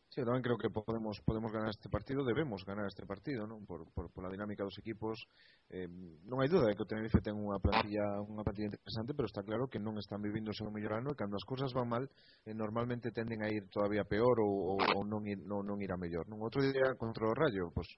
Sí, 0.07 0.23
también 0.23 0.41
creo 0.41 0.57
que 0.57 0.69
podemos 0.69 1.19
podemos 1.25 1.51
ganar 1.51 1.69
este 1.69 1.89
partido, 1.89 2.23
debemos 2.23 2.63
ganar 2.65 2.87
este 2.87 3.05
partido, 3.05 3.45
¿no? 3.45 3.59
Por, 3.67 3.91
por, 3.91 4.09
por 4.13 4.23
la 4.23 4.31
dinámica 4.31 4.63
dos 4.63 4.79
equipos. 4.79 5.27
Eh, 5.69 5.91
non 6.23 6.39
hai 6.39 6.47
dúda 6.47 6.71
de 6.71 6.79
que 6.79 6.87
o 6.87 6.89
Tenerife 6.89 7.19
ten 7.19 7.35
unha 7.35 7.59
plantilla 7.59 8.23
unha 8.23 8.47
plantilla 8.47 8.71
interesante, 8.71 9.11
pero 9.11 9.27
está 9.27 9.43
claro 9.43 9.67
que 9.67 9.83
non 9.83 9.99
están 9.99 10.23
vivindo 10.23 10.49
o 10.49 10.57
seu 10.57 10.71
mellor 10.71 11.03
ano 11.03 11.11
e 11.11 11.19
cando 11.19 11.35
as 11.35 11.43
cousas 11.43 11.75
van 11.75 11.91
mal, 11.91 12.07
eh, 12.47 12.55
normalmente 12.55 13.11
tenden 13.11 13.43
a 13.43 13.51
ir 13.51 13.67
todavía 13.67 14.07
peor 14.07 14.39
ou, 14.39 14.73
ou, 14.73 14.77
ou 14.95 15.03
non, 15.03 15.27
ir, 15.27 15.43
non, 15.43 15.67
non 15.67 15.83
ir 15.83 15.91
a 15.91 15.99
mellor. 15.99 16.23
Non 16.31 16.39
outro 16.39 16.63
día 16.63 16.95
contra 16.95 17.27
o 17.27 17.35
Rayo, 17.35 17.75
pois 17.75 17.85
pues, 17.85 17.89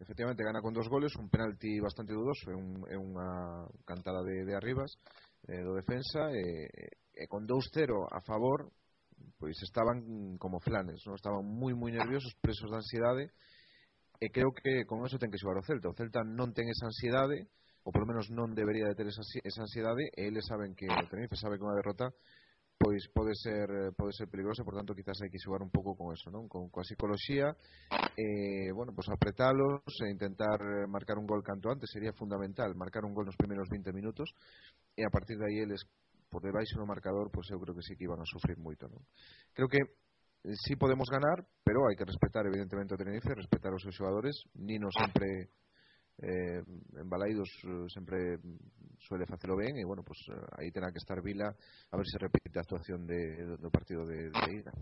efectivamente 0.00 0.44
gana 0.44 0.62
con 0.62 0.74
dos 0.74 0.88
goles, 0.88 1.14
un 1.16 1.28
penalti 1.28 1.80
bastante 1.80 2.14
dudoso, 2.14 2.50
é, 2.50 2.54
un, 2.54 2.86
é 2.86 2.96
unha 2.96 3.66
cantada 3.84 4.22
de, 4.22 4.46
de 4.46 4.54
Arribas 4.54 4.94
eh, 5.46 5.62
do 5.62 5.74
defensa 5.74 6.30
e, 6.30 6.70
e 7.14 7.24
con 7.26 7.46
2-0 7.46 8.06
a 8.10 8.20
favor 8.22 8.70
pois 9.38 9.58
estaban 9.62 10.38
como 10.38 10.62
flanes, 10.62 11.02
non 11.06 11.18
estaban 11.18 11.42
moi 11.42 11.74
moi 11.74 11.90
nerviosos, 11.90 12.34
presos 12.38 12.70
de 12.70 12.78
ansiedade 12.78 13.24
e 14.18 14.30
creo 14.34 14.50
que 14.50 14.82
con 14.86 15.02
eso 15.06 15.18
ten 15.18 15.30
que 15.30 15.38
xogar 15.38 15.58
o 15.58 15.66
Celta. 15.66 15.90
O 15.90 15.94
Celta 15.94 16.26
non 16.26 16.50
ten 16.50 16.66
esa 16.66 16.90
ansiedade, 16.90 17.46
ou 17.86 17.94
polo 17.94 18.06
menos 18.06 18.26
non 18.34 18.50
debería 18.54 18.90
de 18.90 18.98
ter 18.98 19.06
esa, 19.06 19.22
esa 19.22 19.62
ansiedade, 19.62 20.10
e 20.10 20.26
eles 20.26 20.46
saben 20.46 20.74
que 20.74 20.90
o 20.90 21.06
Tenerife 21.06 21.38
sabe 21.38 21.54
que 21.54 21.66
unha 21.66 21.78
derrota 21.78 22.10
pois 22.88 23.04
pode 23.12 23.36
ser 23.36 23.68
eh, 23.68 23.92
pode 23.92 24.16
ser 24.16 24.32
peligroso, 24.32 24.64
por 24.64 24.72
tanto 24.72 24.96
quizás 24.96 25.20
hai 25.20 25.28
que 25.28 25.36
xogar 25.36 25.60
un 25.60 25.68
pouco 25.68 25.92
con 25.92 26.08
eso, 26.16 26.32
non? 26.32 26.48
Con 26.48 26.72
coa 26.72 26.80
psicología 26.88 27.52
eh 28.16 28.72
bueno, 28.72 28.96
pois 28.96 29.12
apretalos 29.12 29.84
e 30.00 30.08
intentar 30.08 30.56
eh, 30.56 30.88
marcar 30.88 31.20
un 31.20 31.28
gol 31.28 31.44
canto 31.44 31.68
antes 31.68 31.92
sería 31.92 32.16
fundamental, 32.16 32.72
marcar 32.72 33.04
un 33.04 33.12
gol 33.12 33.28
nos 33.28 33.36
primeiros 33.36 33.68
20 33.68 33.92
minutos 33.92 34.32
e 34.96 35.04
a 35.04 35.12
partir 35.12 35.36
de 35.36 35.44
aí 35.52 35.68
eles 35.68 35.84
por 36.32 36.40
debaixo 36.40 36.80
no 36.80 36.88
marcador, 36.88 37.28
pois 37.28 37.44
eu 37.52 37.60
creo 37.60 37.76
que 37.76 37.84
sí 37.84 37.92
que 37.92 38.08
iban 38.08 38.24
a 38.24 38.28
sufrir 38.32 38.56
moito, 38.56 38.88
non? 38.88 39.04
Creo 39.52 39.68
que 39.68 39.84
eh, 39.84 40.56
sí 40.64 40.80
podemos 40.80 41.12
ganar, 41.12 41.44
pero 41.60 41.84
hai 41.84 41.92
que 41.92 42.08
respetar 42.08 42.48
evidentemente 42.48 42.96
o 42.96 43.00
Tenerife, 43.00 43.36
respetar 43.36 43.76
os 43.76 43.84
seus 43.84 43.92
xogadores, 43.92 44.48
Nino 44.56 44.88
sempre 44.96 45.52
eh, 46.20 46.62
en 46.96 47.08
Balaidos 47.08 47.48
sempre 47.92 48.38
suele 48.98 49.26
facelo 49.26 49.56
ben 49.56 49.76
e 49.78 49.84
bueno, 49.84 50.02
pues 50.02 50.18
eh, 50.28 50.46
aí 50.58 50.70
terá 50.70 50.90
que 50.90 50.98
estar 50.98 51.22
Vila 51.22 51.46
a 51.48 51.96
ver 51.96 52.06
se 52.06 52.18
repite 52.18 52.58
a 52.58 52.62
actuación 52.62 53.06
de, 53.06 53.56
do 53.56 53.70
partido 53.70 54.04
de, 54.04 54.30
de 54.30 54.50
ida. 54.50 54.72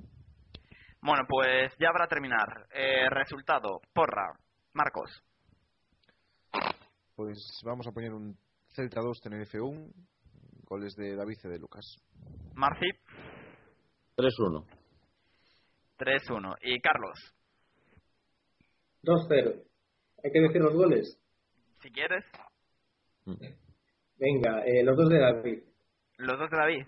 Bueno, 1.00 1.24
pues 1.28 1.72
ya 1.78 1.92
para 1.92 2.08
terminar, 2.08 2.66
eh, 2.72 3.08
resultado, 3.10 3.80
porra, 3.92 4.32
Marcos. 4.72 5.22
Pois 7.14 7.38
vamos 7.64 7.86
a 7.86 7.92
poñer 7.92 8.12
un 8.12 8.36
Celta 8.74 9.00
2, 9.00 9.20
Tenerife 9.20 9.60
1, 9.60 9.92
goles 10.64 10.94
de 10.96 11.14
David 11.14 11.38
e 11.44 11.48
de 11.48 11.58
Lucas. 11.58 11.84
Marci, 12.54 12.88
3-1. 14.16 14.64
3-1. 15.98 16.56
Y 16.62 16.80
Carlos, 16.80 17.18
2-0. 19.04 19.62
Hay 20.24 20.32
que 20.32 20.40
decir 20.40 20.60
los 20.60 20.74
goles. 20.74 21.25
Si 21.82 21.90
quieres, 21.90 22.24
Venga, 24.18 24.64
eh, 24.64 24.82
los 24.84 24.96
dos 24.96 25.08
de 25.08 25.18
David. 25.18 25.62
los 26.18 26.38
dos 26.38 26.50
de 26.50 26.56
David. 26.56 26.86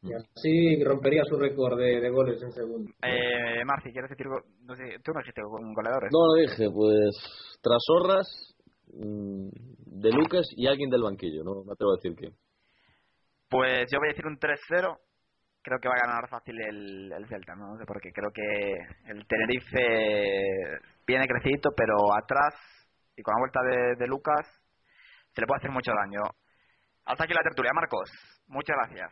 Y 0.00 0.12
así 0.14 0.84
rompería 0.84 1.22
su 1.24 1.36
récord 1.36 1.76
de, 1.78 2.00
de 2.00 2.08
goles 2.10 2.40
en 2.40 2.52
segundo. 2.52 2.90
Eh, 3.02 3.64
Marci, 3.64 3.90
¿quieres 3.92 4.08
decir? 4.10 4.26
No 4.62 4.76
sé, 4.76 4.84
tú 5.02 5.12
no 5.12 5.18
dijiste 5.20 5.42
go- 5.42 5.58
goleadores. 5.74 6.10
No 6.12 6.26
lo 6.28 6.34
dije, 6.34 6.70
pues 6.72 7.58
Trasorras, 7.60 8.54
mm, 8.94 9.48
de 10.00 10.10
Lucas 10.12 10.46
y 10.56 10.68
alguien 10.68 10.88
del 10.90 11.02
banquillo, 11.02 11.42
no 11.42 11.64
me 11.64 11.72
atrevo 11.72 11.92
a 11.92 11.96
decir 11.96 12.14
quién. 12.16 12.32
Pues 13.50 13.86
yo 13.90 13.98
voy 13.98 14.08
a 14.08 14.12
decir 14.12 14.26
un 14.26 14.38
3-0. 14.38 14.98
Creo 15.62 15.78
que 15.80 15.88
va 15.88 15.94
a 15.96 16.06
ganar 16.06 16.28
fácil 16.30 16.54
el, 16.60 17.12
el 17.12 17.26
Celta, 17.28 17.56
¿no? 17.56 17.72
No 17.72 17.78
sé 17.78 17.84
por 17.84 18.00
qué. 18.00 18.10
Creo 18.12 18.30
que 18.32 18.72
el 19.10 19.26
Tenerife 19.26 20.78
viene 21.06 21.26
crecidito, 21.26 21.70
pero 21.76 21.96
atrás 22.14 22.54
y 23.18 23.22
con 23.22 23.34
la 23.34 23.40
vuelta 23.40 23.60
de, 23.62 23.96
de 23.96 24.06
Lucas 24.06 24.46
se 25.34 25.40
le 25.40 25.46
puede 25.46 25.58
hacer 25.58 25.70
mucho 25.70 25.90
daño. 25.92 26.22
Hasta 27.04 27.24
aquí 27.24 27.34
la 27.34 27.42
tertulia, 27.42 27.72
Marcos. 27.74 28.10
Muchas 28.46 28.76
gracias. 28.76 29.10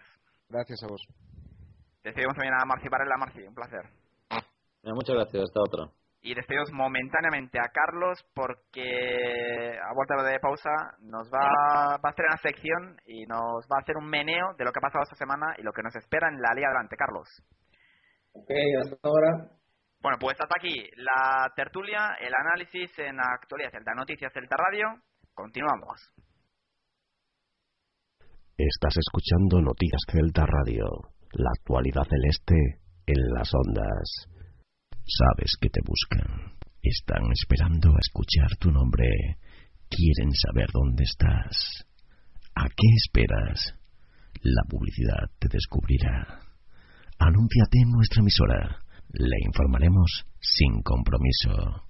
Gracias 0.49 0.83
a 0.85 0.87
vos. 0.87 1.03
Despedimos 2.05 2.35
también 2.37 2.55
a 2.55 2.65
Marci 2.65 2.89
Varela. 2.89 3.17
Marci, 3.19 3.43
un 3.43 3.55
placer. 3.55 3.83
Muchas 4.83 5.17
gracias, 5.17 5.43
hasta 5.43 5.61
otra. 5.61 5.93
Y 6.23 6.35
despedimos 6.35 6.71
momentáneamente 6.73 7.59
a 7.59 7.69
Carlos 7.73 8.25
porque 8.35 9.79
a 9.79 9.93
vuelta 9.95 10.23
de 10.23 10.39
pausa 10.39 10.71
nos 11.01 11.29
va, 11.33 11.99
va 11.99 12.09
a 12.09 12.11
hacer 12.11 12.27
una 12.27 12.39
sección 12.39 12.97
y 13.07 13.27
nos 13.27 13.67
va 13.67 13.79
a 13.79 13.83
hacer 13.83 13.97
un 13.97 14.07
meneo 14.09 14.55
de 14.57 14.65
lo 14.65 14.71
que 14.71 14.79
ha 14.79 14.87
pasado 14.87 15.03
esta 15.03 15.17
semana 15.17 15.55
y 15.59 15.63
lo 15.63 15.73
que 15.73 15.83
nos 15.83 15.95
espera 15.97 16.29
en 16.29 16.41
la 16.41 16.55
Liga 16.55 16.69
Adelante. 16.69 16.97
Carlos. 16.97 17.29
Ok, 18.33 18.51
hasta 18.83 18.97
ahora. 19.03 19.51
Bueno, 20.07 20.19
pues 20.21 20.37
hasta 20.39 20.55
aquí 20.55 20.87
la 20.99 21.51
tertulia, 21.57 22.15
el 22.21 22.31
análisis 22.33 22.97
en 22.97 23.19
actualidad 23.19 23.73
Celta, 23.73 23.91
Noticias 23.93 24.33
Celta 24.33 24.55
Radio. 24.55 25.03
Continuamos. 25.35 25.99
Estás 28.57 28.95
escuchando 28.99 29.61
Noticias 29.63 30.03
Celta 30.07 30.47
Radio, 30.47 30.87
la 31.33 31.51
actualidad 31.59 32.07
celeste 32.07 32.55
en 33.05 33.19
las 33.35 33.51
ondas. 33.53 34.31
Sabes 35.11 35.59
que 35.61 35.71
te 35.71 35.81
buscan, 35.85 36.55
están 36.85 37.27
esperando 37.33 37.91
a 37.91 37.99
escuchar 37.99 38.57
tu 38.61 38.71
nombre, 38.71 39.11
quieren 39.91 40.31
saber 40.31 40.69
dónde 40.73 41.03
estás. 41.03 41.85
¿A 42.55 42.69
qué 42.69 42.89
esperas? 42.95 43.75
La 44.41 44.63
publicidad 44.71 45.27
te 45.41 45.49
descubrirá. 45.51 46.47
Anúnciate 47.19 47.79
en 47.83 47.91
nuestra 47.91 48.21
emisora, 48.21 48.86
le 49.13 49.37
informaremos 49.45 50.27
sin 50.41 50.83
compromiso. 50.83 51.87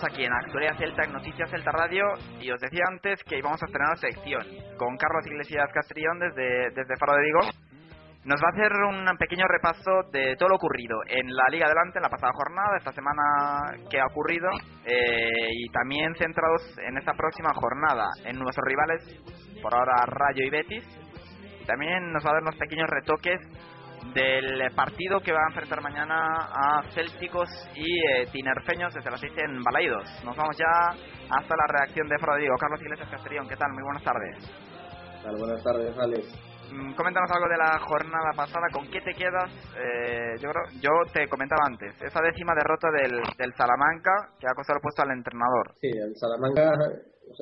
Continuamos 0.00 0.16
aquí 0.16 0.24
en 0.24 0.32
Actualidad 0.32 0.78
Celta, 0.78 1.04
en 1.04 1.12
Noticias 1.12 1.50
Celta 1.50 1.72
Radio, 1.72 2.04
y 2.40 2.50
os 2.50 2.60
decía 2.60 2.84
antes 2.88 3.22
que 3.24 3.36
íbamos 3.36 3.62
a 3.62 3.66
estrenar 3.66 3.98
sección 3.98 4.42
con 4.78 4.96
Carlos 4.96 5.26
Iglesias 5.26 5.68
Castrillón 5.74 6.18
desde, 6.18 6.70
desde 6.70 6.96
Faro 6.96 7.12
de 7.14 7.22
Vigo. 7.22 7.40
Nos 8.24 8.40
va 8.40 8.48
a 8.48 8.52
hacer 8.52 8.72
un 8.72 9.04
pequeño 9.18 9.46
repaso 9.46 10.08
de 10.10 10.36
todo 10.36 10.50
lo 10.50 10.56
ocurrido 10.56 10.96
en 11.06 11.34
la 11.34 11.44
Liga 11.50 11.66
Adelante 11.66 11.98
en 11.98 12.02
la 12.02 12.08
pasada 12.08 12.32
jornada, 12.32 12.78
esta 12.78 12.92
semana 12.92 13.76
que 13.90 14.00
ha 14.00 14.06
ocurrido, 14.06 14.48
eh, 14.86 15.50
y 15.52 15.68
también 15.68 16.14
centrados 16.14 16.62
en 16.78 16.96
esta 16.96 17.12
próxima 17.12 17.52
jornada 17.52 18.08
en 18.24 18.38
nuestros 18.38 18.64
rivales, 18.64 19.02
por 19.60 19.74
ahora 19.74 20.06
Rayo 20.06 20.44
y 20.46 20.50
Betis. 20.50 20.84
También 21.66 22.10
nos 22.12 22.24
va 22.24 22.30
a 22.30 22.34
dar 22.34 22.42
unos 22.42 22.56
pequeños 22.56 22.88
retoques 22.88 23.40
del 24.14 24.70
partido 24.74 25.20
que 25.20 25.32
va 25.32 25.40
a 25.40 25.50
enfrentar 25.50 25.80
mañana 25.82 26.48
a 26.50 26.82
Célticos 26.94 27.48
y 27.74 27.84
eh, 27.84 28.26
Tinerfeños 28.32 28.92
desde 28.94 29.10
las 29.10 29.20
6 29.20 29.32
en 29.36 29.62
Balaidos. 29.62 30.04
Nos 30.24 30.36
vamos 30.36 30.56
ya 30.56 30.90
hasta 31.30 31.54
la 31.56 31.66
reacción 31.68 32.08
de 32.08 32.16
Vigo. 32.38 32.56
Carlos 32.58 32.80
Iglesias 32.82 33.08
Castellón, 33.10 33.48
¿qué 33.48 33.56
tal? 33.56 33.72
Muy 33.72 33.82
buenas 33.82 34.02
tardes. 34.02 34.36
Tal, 35.22 35.36
buenas 35.36 35.62
tardes, 35.62 35.96
Alex. 35.98 36.50
Mm, 36.72 36.94
Coméntanos 36.94 37.30
algo 37.30 37.48
de 37.48 37.58
la 37.58 37.78
jornada 37.80 38.30
pasada, 38.34 38.66
¿con 38.72 38.88
qué 38.90 39.00
te 39.00 39.12
quedas? 39.14 39.50
Eh, 39.76 40.38
yo, 40.40 40.50
yo 40.80 40.90
te 41.12 41.28
comentaba 41.28 41.66
antes, 41.66 42.00
esa 42.00 42.20
décima 42.22 42.54
derrota 42.54 42.88
del, 42.90 43.20
del 43.36 43.52
Salamanca 43.54 44.34
que 44.38 44.46
ha 44.46 44.54
costado 44.54 44.78
el 44.78 44.82
puesto 44.82 45.02
al 45.02 45.10
entrenador. 45.10 45.74
Sí, 45.80 45.90
el 45.90 46.14
Salamanca, 46.16 46.70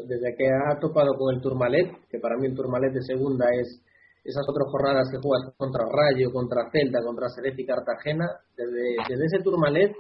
desde 0.09 0.35
que 0.35 0.49
ha 0.49 0.79
topado 0.81 1.13
con 1.17 1.35
el 1.35 1.43
Turmalet, 1.43 2.09
que 2.09 2.19
para 2.19 2.37
mí 2.37 2.47
el 2.47 2.55
Turmalet 2.55 2.93
de 2.93 3.03
segunda 3.03 3.47
es 3.53 3.85
esas 4.29 4.45
otras 4.49 4.68
jornadas 4.70 5.09
que 5.11 5.18
juegas 5.18 5.55
contra 5.57 5.85
Rayo, 5.85 6.31
contra 6.33 6.70
Celta, 6.70 7.01
contra 7.03 7.29
Seref 7.29 7.59
y 7.59 7.64
Cartagena, 7.64 8.26
desde, 8.57 9.24
ese 9.24 9.43
Turmalet 9.43 9.93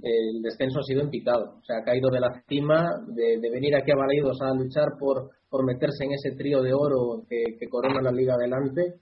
el 0.00 0.42
descenso 0.42 0.78
ha 0.78 0.82
sido 0.82 1.02
en 1.02 1.10
picado. 1.10 1.56
O 1.58 1.64
sea, 1.64 1.78
ha 1.78 1.84
caído 1.84 2.10
de 2.10 2.20
la 2.20 2.30
cima 2.46 3.02
de, 3.08 3.40
venir 3.50 3.74
aquí 3.74 3.90
a 3.90 3.96
Balaidos 3.96 4.40
a 4.42 4.54
luchar 4.54 4.96
por, 4.98 5.30
por 5.48 5.64
meterse 5.64 6.04
en 6.04 6.12
ese 6.12 6.36
trío 6.36 6.62
de 6.62 6.72
oro 6.72 7.24
que, 7.28 7.68
corona 7.68 8.00
la 8.00 8.12
liga 8.12 8.34
adelante, 8.34 9.00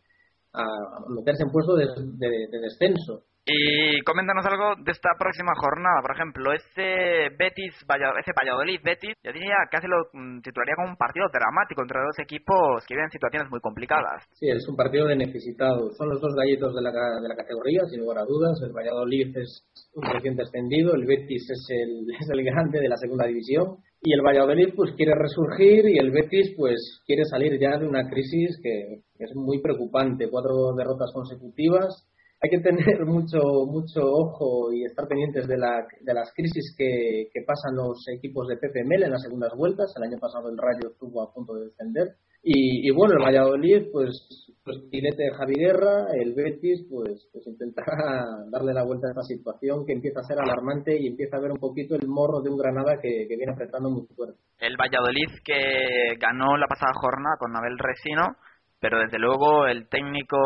a 0.55 0.65
meterse 1.09 1.43
en 1.43 1.51
puesto 1.51 1.75
de 1.77 2.59
descenso. 2.63 3.25
Y 3.49 4.03
coméntanos 4.03 4.45
algo 4.45 4.75
de 4.83 4.91
esta 4.91 5.11
próxima 5.17 5.55
jornada, 5.55 6.03
por 6.03 6.11
ejemplo, 6.19 6.51
ese 6.53 7.31
Betis, 7.39 7.79
Valla- 7.87 8.19
ese 8.19 8.35
Valladolid 8.35 8.81
Betis, 8.83 9.15
yo 9.23 9.31
diría 9.31 9.55
casi 9.71 9.87
lo 9.87 10.11
mm, 10.13 10.43
titularía 10.43 10.75
como 10.75 10.91
un 10.91 10.97
partido 10.99 11.31
dramático 11.31 11.79
entre 11.83 12.03
dos 12.03 12.19
equipos 12.19 12.83
que 12.89 12.99
viven 12.99 13.09
situaciones 13.15 13.47
muy 13.49 13.61
complicadas. 13.63 14.27
Sí, 14.35 14.51
es 14.51 14.67
un 14.67 14.75
partido 14.75 15.07
de 15.07 15.15
necesitados. 15.15 15.97
Son 15.97 16.09
los 16.11 16.21
dos 16.21 16.35
gallitos 16.35 16.75
de 16.75 16.83
la, 16.83 16.91
de 16.91 17.29
la 17.31 17.37
categoría, 17.39 17.87
sin 17.87 18.01
lugar 18.03 18.19
a 18.19 18.27
dudas. 18.27 18.59
El 18.67 18.75
Valladolid 18.75 19.31
es 19.39 19.63
un 19.95 20.03
recién 20.11 20.35
descendido, 20.35 20.95
el 20.99 21.07
Betis 21.07 21.47
es 21.49 21.63
el, 21.71 22.03
es 22.19 22.27
el 22.29 22.43
grande 22.43 22.81
de 22.81 22.89
la 22.89 22.97
segunda 22.99 23.27
división. 23.31 23.79
Y 24.03 24.13
el 24.13 24.23
Valladolid 24.27 24.75
pues 24.75 24.91
quiere 24.99 25.15
resurgir 25.15 25.87
y 25.87 25.99
el 25.99 26.11
Betis 26.11 26.51
pues 26.59 27.01
quiere 27.07 27.23
salir 27.31 27.61
ya 27.63 27.79
de 27.79 27.87
una 27.87 28.11
crisis 28.11 28.59
que 28.61 29.07
es 29.23 29.31
muy 29.37 29.63
preocupante. 29.63 30.29
Cuatro 30.29 30.75
derrotas 30.77 31.13
consecutivas. 31.15 32.11
Hay 32.43 32.51
que 32.51 32.61
tener 32.61 33.05
mucho 33.07 33.39
mucho 33.67 34.01
ojo 34.03 34.73
y 34.73 34.85
estar 34.85 35.07
pendientes 35.09 35.47
de, 35.47 35.59
la, 35.59 35.87
de 36.01 36.15
las 36.15 36.33
crisis 36.35 36.75
que, 36.77 37.29
que 37.33 37.43
pasan 37.47 37.77
los 37.77 38.05
equipos 38.09 38.47
de 38.49 38.57
Pepe 38.57 38.85
Mel 38.85 39.05
en 39.05 39.13
las 39.13 39.23
segundas 39.23 39.53
vueltas. 39.57 39.93
El 39.97 40.05
año 40.05 40.19
pasado 40.19 40.49
el 40.51 40.59
Rayo 40.59 40.93
estuvo 40.93 41.23
a 41.23 41.33
punto 41.33 41.55
de 41.55 41.67
descender. 41.67 42.17
Y, 42.49 42.93
bueno, 42.93 43.15
el 43.15 43.25
Valladolid, 43.25 43.91
pues, 43.91 44.15
pues 44.63 44.77
tilete 44.89 45.25
de 45.25 45.35
Javi 45.35 45.55
Guerra, 45.55 46.07
el 46.15 46.33
Betis, 46.33 46.87
pues, 46.89 47.29
pues 47.33 47.45
intentará 47.45 48.23
darle 48.53 48.73
la 48.73 48.85
vuelta 48.85 49.09
a 49.09 49.11
esta 49.11 49.23
situación 49.23 49.85
que 49.85 49.95
empieza 49.95 50.21
a 50.21 50.29
ser 50.29 50.39
alarmante 50.39 50.97
y 50.97 51.09
empieza 51.09 51.39
a 51.39 51.41
ver 51.41 51.51
un 51.51 51.59
poquito 51.59 51.97
el 51.97 52.07
morro 52.07 52.41
de 52.43 52.51
un 52.51 52.57
Granada 52.57 53.01
que, 53.03 53.27
que 53.27 53.37
viene 53.37 53.53
apretando 53.53 53.91
muy 53.91 54.07
fuerte. 54.15 54.39
El 54.61 54.77
Valladolid 54.77 55.43
que 55.43 56.15
ganó 56.21 56.57
la 56.57 56.69
pasada 56.69 56.93
jornada 56.95 57.35
con 57.37 57.57
Abel 57.57 57.79
Resino 57.79 58.37
pero 58.81 58.99
desde 59.01 59.19
luego 59.19 59.67
el 59.67 59.89
técnico 59.89 60.37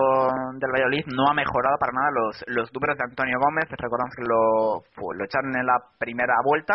del 0.59 0.71
Valladolid 0.71 1.05
no 1.07 1.27
ha 1.31 1.35
mejorado 1.35 1.77
para 1.79 1.93
nada 1.93 2.11
los, 2.15 2.45
los 2.47 2.73
números 2.73 2.97
de 2.97 3.05
Antonio 3.05 3.39
Gómez. 3.41 3.69
Recordamos 3.71 4.15
que 4.15 4.23
lo, 4.23 5.13
lo 5.15 5.25
echaron 5.25 5.57
en 5.57 5.67
la 5.67 5.79
primera 5.99 6.35
vuelta 6.45 6.75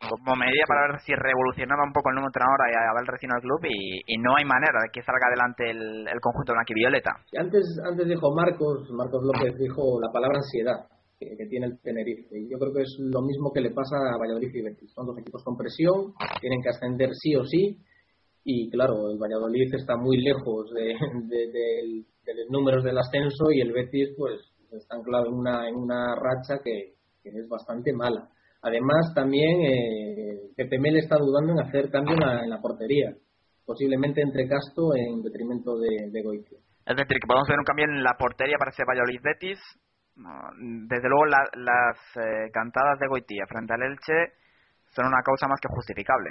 como 0.00 0.32
medida 0.32 0.64
para 0.66 0.88
ver 0.88 1.00
si 1.04 1.12
revolucionaba 1.12 1.84
un 1.84 1.92
poco 1.92 2.08
el 2.08 2.16
nuevo 2.16 2.32
entrenador 2.32 2.56
a 2.56 2.90
Abel 2.96 3.06
Recino 3.06 3.36
del 3.36 3.44
club 3.44 3.60
y, 3.68 4.00
y, 4.06 4.16
no 4.16 4.32
hay 4.32 4.48
manera 4.48 4.80
de 4.80 4.88
que 4.88 5.04
salga 5.04 5.28
adelante 5.28 5.68
el, 5.68 6.08
el 6.08 6.20
conjunto 6.20 6.56
blanquivioleta. 6.56 7.12
Antes, 7.36 7.68
antes 7.84 8.08
dijo 8.08 8.32
Marcos, 8.32 8.88
Marcos 8.96 9.20
López 9.20 9.52
dijo 9.60 10.00
la 10.00 10.08
palabra 10.08 10.40
ansiedad 10.40 10.88
que, 11.20 11.36
que, 11.36 11.44
tiene 11.52 11.66
el 11.66 11.76
Tenerife. 11.84 12.32
Y 12.32 12.48
yo 12.48 12.56
creo 12.56 12.72
que 12.72 12.80
es 12.80 12.96
lo 12.96 13.20
mismo 13.20 13.52
que 13.52 13.60
le 13.60 13.76
pasa 13.76 14.00
a 14.00 14.16
Valladolid 14.16 14.48
y 14.48 14.62
Betis. 14.62 14.90
Son 14.96 15.04
dos 15.04 15.18
equipos 15.20 15.44
con 15.44 15.56
presión, 15.56 16.16
tienen 16.40 16.62
que 16.64 16.70
ascender 16.70 17.10
sí 17.12 17.36
o 17.36 17.44
sí. 17.44 17.76
Y 18.52 18.68
claro, 18.68 19.08
el 19.12 19.18
Valladolid 19.18 19.72
está 19.72 19.94
muy 19.96 20.16
lejos 20.18 20.74
de, 20.74 20.86
de, 21.30 21.40
de, 21.52 22.02
de 22.26 22.34
los 22.34 22.50
números 22.50 22.82
del 22.82 22.98
ascenso 22.98 23.52
y 23.52 23.60
el 23.60 23.72
Betis 23.72 24.08
pues 24.18 24.40
está 24.72 24.96
anclado 24.96 25.26
en 25.28 25.34
una, 25.34 25.68
en 25.68 25.76
una 25.76 26.16
racha 26.16 26.58
que, 26.64 26.94
que 27.22 27.28
es 27.30 27.48
bastante 27.48 27.92
mala. 27.92 28.28
Además, 28.62 29.14
también 29.14 29.54
eh, 29.62 30.50
Pepe 30.56 30.80
Mel 30.80 30.96
está 30.96 31.16
dudando 31.16 31.52
en 31.52 31.60
hacer 31.60 31.90
cambio 31.90 32.14
en 32.14 32.20
la, 32.26 32.42
en 32.42 32.50
la 32.50 32.60
portería, 32.60 33.14
posiblemente 33.64 34.20
entre 34.20 34.48
Casto 34.48 34.96
en 34.96 35.22
detrimento 35.22 35.78
de, 35.78 36.10
de 36.10 36.22
Goitia. 36.22 36.58
Es 36.86 36.96
decir, 36.96 37.16
que 37.20 37.28
podemos 37.28 37.46
ver 37.46 37.58
un 37.58 37.64
cambio 37.64 37.84
en 37.86 38.02
la 38.02 38.16
portería 38.18 38.58
para 38.58 38.72
ese 38.72 38.82
Valladolid 38.82 39.20
Betis. 39.22 39.60
Desde 40.90 41.08
luego, 41.08 41.24
la, 41.26 41.46
las 41.54 41.98
eh, 42.16 42.50
cantadas 42.52 42.98
de 42.98 43.06
Goitia 43.06 43.46
frente 43.46 43.74
al 43.74 43.82
Elche 43.84 44.34
son 44.90 45.06
una 45.06 45.22
causa 45.22 45.46
más 45.46 45.60
que 45.60 45.70
justificable. 45.70 46.30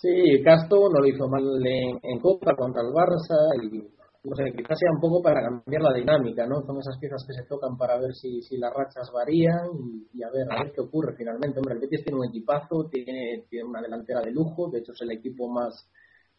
Sí, 0.00 0.42
Casto 0.42 0.88
no 0.88 1.00
lo 1.00 1.06
hizo 1.06 1.28
mal 1.28 1.44
en, 1.66 1.98
en 2.02 2.20
Copa 2.20 2.56
contra 2.56 2.80
el 2.80 2.88
Barça 2.88 3.36
y 3.62 3.84
no 4.22 4.36
sé, 4.36 4.52
quizás 4.56 4.78
sea 4.78 4.92
un 4.92 5.00
poco 5.00 5.22
para 5.22 5.40
cambiar 5.42 5.82
la 5.82 5.92
dinámica, 5.92 6.46
¿no? 6.46 6.60
Son 6.62 6.78
esas 6.78 6.98
piezas 6.98 7.24
que 7.26 7.34
se 7.34 7.48
tocan 7.48 7.76
para 7.76 7.98
ver 7.98 8.12
si, 8.14 8.40
si 8.42 8.56
las 8.56 8.72
rachas 8.72 9.10
varían 9.12 9.68
y, 9.78 10.18
y, 10.18 10.22
a 10.22 10.30
ver, 10.30 10.46
a 10.50 10.62
ver 10.62 10.72
qué 10.72 10.80
ocurre 10.80 11.14
finalmente. 11.16 11.58
Hombre, 11.58 11.74
el 11.74 11.80
Betis 11.80 12.04
tiene 12.04 12.18
un 12.18 12.28
equipazo, 12.28 12.88
tiene, 12.90 13.44
tiene 13.48 13.68
una 13.68 13.82
delantera 13.82 14.20
de 14.20 14.32
lujo, 14.32 14.70
de 14.70 14.80
hecho 14.80 14.92
es 14.92 15.00
el 15.02 15.12
equipo 15.12 15.48
más, 15.48 15.88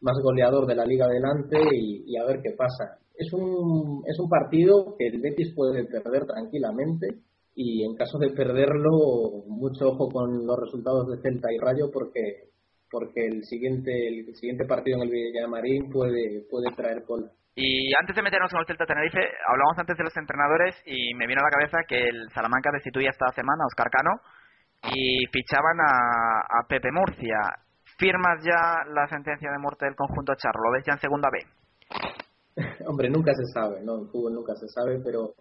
más 0.02 0.18
goleador 0.24 0.66
de 0.66 0.76
la 0.76 0.86
liga 0.86 1.06
adelante 1.06 1.58
y, 1.72 2.04
y, 2.06 2.18
a 2.18 2.26
ver 2.26 2.42
qué 2.42 2.54
pasa. 2.58 2.98
Es 3.16 3.32
un, 3.34 4.02
es 4.08 4.18
un 4.20 4.30
partido 4.30 4.96
que 4.98 5.08
el 5.08 5.22
Betis 5.22 5.54
puede 5.56 5.86
perder 5.86 6.26
tranquilamente 6.26 7.08
y 7.54 7.84
en 7.84 7.96
caso 7.96 8.18
de 8.18 8.30
perderlo, 8.30 9.44
mucho 9.48 9.90
ojo 9.90 10.10
con 10.10 10.46
los 10.46 10.58
resultados 10.58 11.08
de 11.10 11.22
Celta 11.22 11.52
y 11.52 11.58
Rayo 11.58 11.92
porque 11.92 12.52
porque 12.92 13.26
el 13.26 13.44
siguiente 13.46 13.92
el 14.08 14.36
siguiente 14.36 14.66
partido 14.66 14.98
en 14.98 15.04
el 15.04 15.10
Villamarín 15.10 15.90
puede 15.90 16.44
puede 16.50 16.76
traer 16.76 17.04
cola. 17.04 17.28
Y 17.56 17.92
antes 18.00 18.16
de 18.16 18.22
meternos 18.22 18.52
en 18.54 18.60
el 18.60 18.66
Celta 18.66 18.86
Tenerife, 18.86 19.20
hablamos 19.48 19.78
antes 19.78 19.98
de 19.98 20.04
los 20.04 20.16
entrenadores 20.16 20.76
y 20.86 21.14
me 21.16 21.28
vino 21.28 21.42
a 21.42 21.44
la 21.44 21.50
cabeza 21.50 21.80
que 21.88 22.08
el 22.08 22.30
Salamanca 22.34 22.72
destituye 22.72 23.08
esta 23.10 23.28
semana 23.34 23.64
a 23.64 23.68
Oscar 23.68 23.90
Cano 23.90 24.22
y 24.94 25.26
fichaban 25.28 25.78
a, 25.82 26.42
a 26.60 26.68
Pepe 26.68 26.92
Murcia. 26.92 27.40
¿Firmas 27.98 28.44
ya 28.44 28.86
la 28.94 29.08
sentencia 29.08 29.52
de 29.52 29.60
muerte 29.60 29.86
del 29.86 29.96
conjunto 29.96 30.34
Charlo? 30.36 30.64
¿Lo 30.64 30.72
ves 30.72 30.86
ya 30.86 30.94
en 30.94 31.00
segunda 31.00 31.30
B? 31.30 31.40
Hombre, 32.88 33.10
nunca 33.10 33.32
se 33.34 33.46
sabe, 33.54 33.82
¿no? 33.84 34.00
En 34.00 34.10
fútbol 34.10 34.34
nunca 34.34 34.54
se 34.56 34.68
sabe, 34.68 35.00
pero 35.04 35.36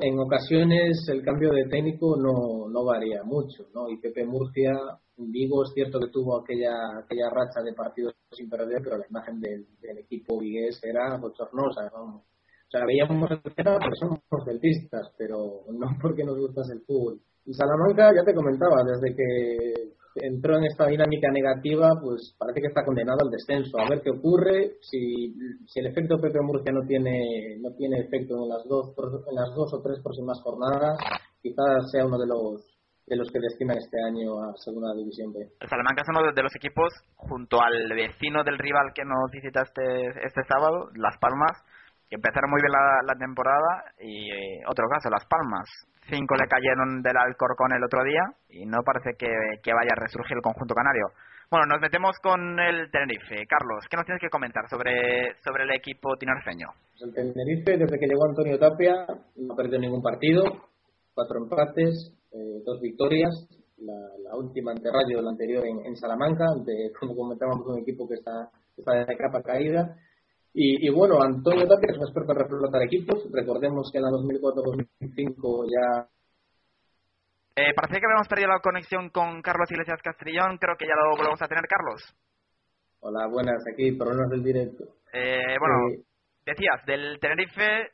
en 0.00 0.18
ocasiones 0.18 1.06
el 1.08 1.22
cambio 1.22 1.50
de 1.50 1.68
técnico 1.70 2.16
no, 2.16 2.68
no 2.68 2.84
varía 2.84 3.22
mucho, 3.22 3.68
¿no? 3.74 3.88
Y 3.88 3.98
Pepe 3.98 4.24
Murcia, 4.26 4.72
Vigo 5.16 5.64
es 5.64 5.72
cierto 5.74 5.98
que 5.98 6.10
tuvo 6.12 6.40
aquella 6.40 6.74
aquella 7.02 7.28
racha 7.30 7.60
de 7.64 7.74
partidos 7.74 8.14
sin 8.30 8.48
perder, 8.48 8.80
pero 8.82 8.98
la 8.98 9.06
imagen 9.08 9.40
del, 9.40 9.66
equipo 9.98 10.38
vigués 10.38 10.80
era 10.82 11.16
bochornosa, 11.18 11.90
¿no? 11.92 12.16
O 12.16 12.70
sea, 12.70 12.84
veíamos 12.84 13.30
el 13.30 13.54
tema 13.54 13.78
porque 13.78 13.98
somos 13.98 14.20
celtistas, 14.44 15.10
pero 15.16 15.64
no 15.72 15.86
porque 16.00 16.24
nos 16.24 16.38
gusta 16.38 16.62
el 16.72 16.82
fútbol. 16.82 17.20
Y 17.46 17.54
Salamanca, 17.54 18.12
ya 18.14 18.24
te 18.24 18.34
comentaba, 18.34 18.84
desde 18.84 19.16
que 19.16 19.94
entró 20.14 20.56
en 20.56 20.64
esta 20.64 20.86
dinámica 20.86 21.30
negativa, 21.30 21.92
pues 22.00 22.34
parece 22.38 22.60
que 22.60 22.68
está 22.68 22.84
condenado 22.84 23.18
al 23.22 23.30
descenso. 23.30 23.78
A 23.78 23.88
ver 23.88 24.00
qué 24.02 24.10
ocurre. 24.10 24.78
Si, 24.80 25.34
si 25.66 25.80
el 25.80 25.86
efecto 25.86 26.18
Pepe 26.20 26.40
Murcia 26.42 26.72
no 26.72 26.86
tiene 26.86 27.56
no 27.60 27.70
tiene 27.76 28.00
efecto 28.00 28.34
en 28.34 28.48
las 28.48 28.64
dos 28.68 28.94
en 28.96 29.34
las 29.34 29.54
dos 29.54 29.72
o 29.74 29.82
tres 29.82 30.00
próximas 30.02 30.40
jornadas, 30.42 30.98
quizás 31.42 31.90
sea 31.90 32.06
uno 32.06 32.18
de 32.18 32.26
los 32.26 32.78
de 33.08 33.16
los 33.16 33.28
que 33.32 33.40
destinan 33.40 33.78
este 33.78 33.96
año 34.04 34.36
a 34.36 34.52
Segunda 34.56 34.92
División 34.94 35.32
B. 35.32 35.40
El 35.40 35.68
Salamanca 35.68 36.02
es 36.02 36.08
uno 36.12 36.30
de 36.30 36.42
los 36.42 36.54
equipos, 36.54 36.92
junto 37.16 37.56
al 37.60 37.88
vecino 37.96 38.44
del 38.44 38.58
rival 38.58 38.92
que 38.94 39.04
nos 39.04 39.30
visita 39.32 39.62
este, 39.62 40.12
este 40.24 40.42
sábado, 40.44 40.90
Las 40.94 41.16
Palmas, 41.16 41.56
que 42.08 42.16
empezaron 42.16 42.50
muy 42.50 42.60
bien 42.60 42.72
la, 42.72 43.00
la 43.08 43.16
temporada 43.18 43.96
y 43.98 44.28
eh, 44.28 44.60
otro 44.68 44.84
caso, 44.92 45.08
Las 45.08 45.24
Palmas. 45.24 45.64
Cinco 46.08 46.34
le 46.36 46.48
cayeron 46.48 47.02
del 47.02 47.16
Alcorcón 47.16 47.72
el 47.72 47.84
otro 47.84 48.02
día 48.02 48.22
y 48.48 48.64
no 48.64 48.82
parece 48.82 49.12
que, 49.18 49.28
que 49.62 49.72
vaya 49.72 49.92
a 49.92 50.00
resurgir 50.00 50.36
el 50.36 50.42
conjunto 50.42 50.74
canario. 50.74 51.12
Bueno, 51.50 51.64
nos 51.66 51.80
metemos 51.80 52.12
con 52.22 52.60
el 52.60 52.90
Tenerife. 52.90 53.46
Carlos, 53.46 53.84
¿qué 53.88 53.96
nos 53.96 54.04
tienes 54.04 54.20
que 54.20 54.28
comentar 54.28 54.68
sobre, 54.68 55.32
sobre 55.44 55.64
el 55.64 55.70
equipo 55.72 56.16
tinerfeño? 56.16 56.68
El 57.00 57.14
Tenerife, 57.14 57.78
desde 57.78 57.98
que 57.98 58.06
llegó 58.06 58.26
Antonio 58.28 58.58
Tapia, 58.58 59.06
no 59.36 59.52
ha 59.52 59.56
perdido 59.56 59.78
ningún 59.78 60.02
partido, 60.02 60.44
cuatro 61.14 61.38
empates, 61.38 62.12
eh, 62.32 62.60
dos 62.66 62.80
victorias, 62.82 63.32
la, 63.78 64.36
última 64.36 64.72
ante 64.72 64.90
Rayo, 64.92 65.22
la 65.22 65.30
anterior 65.30 65.64
en, 65.64 65.86
en 65.86 65.96
Salamanca, 65.96 66.44
de, 66.66 66.92
como 67.00 67.16
comentábamos, 67.16 67.66
un 67.66 67.80
equipo 67.80 68.06
que 68.06 68.14
está, 68.16 68.50
está 68.76 68.92
de 68.92 69.16
capa 69.16 69.42
caída. 69.42 69.96
Y, 70.54 70.86
y, 70.86 70.90
bueno, 70.90 71.22
Antonio 71.22 71.66
Tapia 71.68 71.92
es 71.92 71.98
un 71.98 72.04
experto 72.04 72.32
en 72.32 72.38
reflotar 72.38 72.82
equipos. 72.82 73.26
Recordemos 73.32 73.90
que 73.92 73.98
en 73.98 74.04
la 74.04 74.10
2004-2005 74.10 75.66
ya. 75.70 76.08
Eh, 77.56 77.74
parece 77.74 78.00
que 78.00 78.06
habíamos 78.06 78.28
perdido 78.28 78.48
la 78.48 78.60
conexión 78.60 79.10
con 79.10 79.42
Carlos 79.42 79.70
Iglesias 79.70 80.00
Castrillón. 80.02 80.58
Creo 80.58 80.76
que 80.76 80.86
ya 80.86 80.94
lo 80.94 81.16
volvemos 81.16 81.40
a 81.42 81.48
tener, 81.48 81.64
Carlos. 81.66 82.02
Hola, 83.00 83.26
buenas. 83.28 83.62
Aquí, 83.72 83.92
problemas 83.92 84.30
del 84.30 84.42
directo. 84.42 84.84
Eh, 85.12 85.56
bueno, 85.58 85.88
eh, 85.90 86.02
decías, 86.44 86.84
del 86.86 87.18
Tenerife 87.20 87.92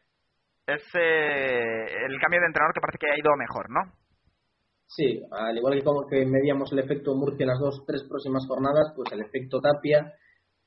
es 0.67 0.83
eh, 0.95 2.07
el 2.07 2.19
cambio 2.21 2.41
de 2.41 2.47
entrenador 2.47 2.73
que 2.75 2.81
parece 2.81 2.99
que 2.99 3.11
ha 3.11 3.19
ido 3.19 3.37
mejor, 3.37 3.71
¿no? 3.71 3.81
Sí, 4.87 5.23
al 5.31 5.57
igual 5.57 5.75
que 5.75 5.85
como 5.85 6.07
que 6.07 6.25
medíamos 6.25 6.73
el 6.73 6.79
efecto 6.79 7.15
Murcia 7.15 7.45
en 7.45 7.49
las 7.49 7.59
dos, 7.59 7.85
tres 7.87 8.05
próximas 8.09 8.47
jornadas, 8.47 8.93
pues 8.95 9.13
el 9.13 9.23
efecto 9.23 9.61
Tapia 9.61 10.13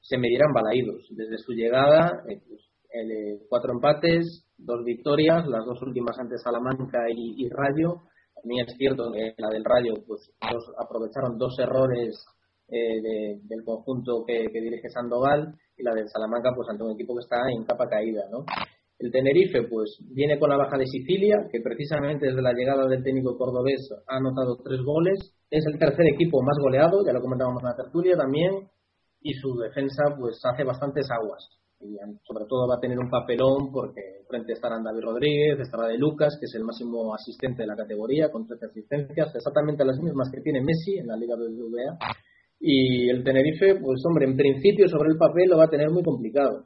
se 0.01 0.17
medirán 0.17 0.53
balaídos. 0.53 1.07
Desde 1.11 1.37
su 1.37 1.53
llegada, 1.53 2.23
eh, 2.29 2.41
pues, 2.47 2.61
el, 2.91 3.11
eh, 3.11 3.39
cuatro 3.49 3.73
empates, 3.73 4.45
dos 4.57 4.83
victorias, 4.83 5.47
las 5.47 5.65
dos 5.65 5.81
últimas 5.81 6.17
ante 6.19 6.37
Salamanca 6.37 6.99
y, 7.09 7.45
y, 7.45 7.49
Rayo. 7.49 8.03
También 8.35 8.65
es 8.67 8.75
cierto 8.77 9.11
que 9.11 9.33
la 9.37 9.49
del 9.49 9.65
Rayo 9.65 9.93
pues 10.05 10.31
dos, 10.51 10.63
aprovecharon 10.77 11.37
dos 11.37 11.57
errores 11.59 12.23
eh, 12.69 13.01
de, 13.01 13.39
del 13.43 13.63
conjunto 13.63 14.23
que, 14.25 14.45
que, 14.51 14.61
dirige 14.61 14.89
Sandoval 14.89 15.53
y 15.75 15.83
la 15.83 15.93
del 15.93 16.07
Salamanca 16.07 16.51
pues 16.55 16.67
ante 16.69 16.83
un 16.83 16.91
equipo 16.91 17.15
que 17.15 17.23
está 17.23 17.49
en 17.49 17.65
capa 17.65 17.87
caída, 17.89 18.23
¿no? 18.31 18.45
El 18.99 19.11
Tenerife 19.11 19.61
pues 19.69 19.99
viene 20.09 20.39
con 20.39 20.49
la 20.49 20.57
baja 20.57 20.77
de 20.77 20.87
Sicilia, 20.87 21.37
que 21.51 21.61
precisamente 21.61 22.27
desde 22.27 22.41
la 22.41 22.53
llegada 22.53 22.87
del 22.87 23.03
técnico 23.03 23.37
cordobés 23.37 23.89
ha 24.07 24.17
anotado 24.17 24.57
tres 24.63 24.81
goles. 24.83 25.19
Es 25.51 25.63
el 25.71 25.77
tercer 25.77 26.07
equipo 26.07 26.41
más 26.41 26.57
goleado, 26.59 27.05
ya 27.05 27.13
lo 27.13 27.21
comentábamos 27.21 27.61
en 27.61 27.69
la 27.69 27.75
tertulia 27.75 28.17
también, 28.17 28.67
y 29.27 29.33
su 29.33 29.57
defensa 29.57 30.15
pues 30.17 30.39
hace 30.43 30.63
bastantes 30.63 31.05
aguas 31.11 31.43
y 31.79 31.97
sobre 32.23 32.45
todo 32.45 32.67
va 32.67 32.75
a 32.75 32.79
tener 32.79 32.97
un 32.97 33.09
papelón 33.09 33.71
porque 33.71 34.23
frente 34.27 34.53
estarán 34.53 34.83
David 34.83 35.03
Rodríguez, 35.03 35.59
estará 35.59 35.87
de 35.87 35.97
Lucas, 35.97 36.37
que 36.39 36.45
es 36.45 36.55
el 36.55 36.63
máximo 36.63 37.13
asistente 37.13 37.63
de 37.63 37.67
la 37.67 37.75
categoría, 37.75 38.31
con 38.31 38.47
13 38.47 38.65
asistencias, 38.65 39.35
exactamente 39.35 39.85
las 39.85 39.99
mismas 39.99 40.31
que 40.31 40.41
tiene 40.41 40.61
Messi 40.61 40.97
en 40.97 41.07
la 41.07 41.15
Liga 41.15 41.35
BBVA. 41.35 41.97
Y 42.59 43.09
el 43.09 43.23
Tenerife, 43.23 43.75
pues 43.75 44.01
hombre, 44.07 44.25
en 44.25 44.35
principio 44.35 44.87
sobre 44.87 45.11
el 45.11 45.17
papel 45.17 45.49
lo 45.49 45.57
va 45.57 45.65
a 45.65 45.69
tener 45.69 45.91
muy 45.91 46.03
complicado. 46.03 46.65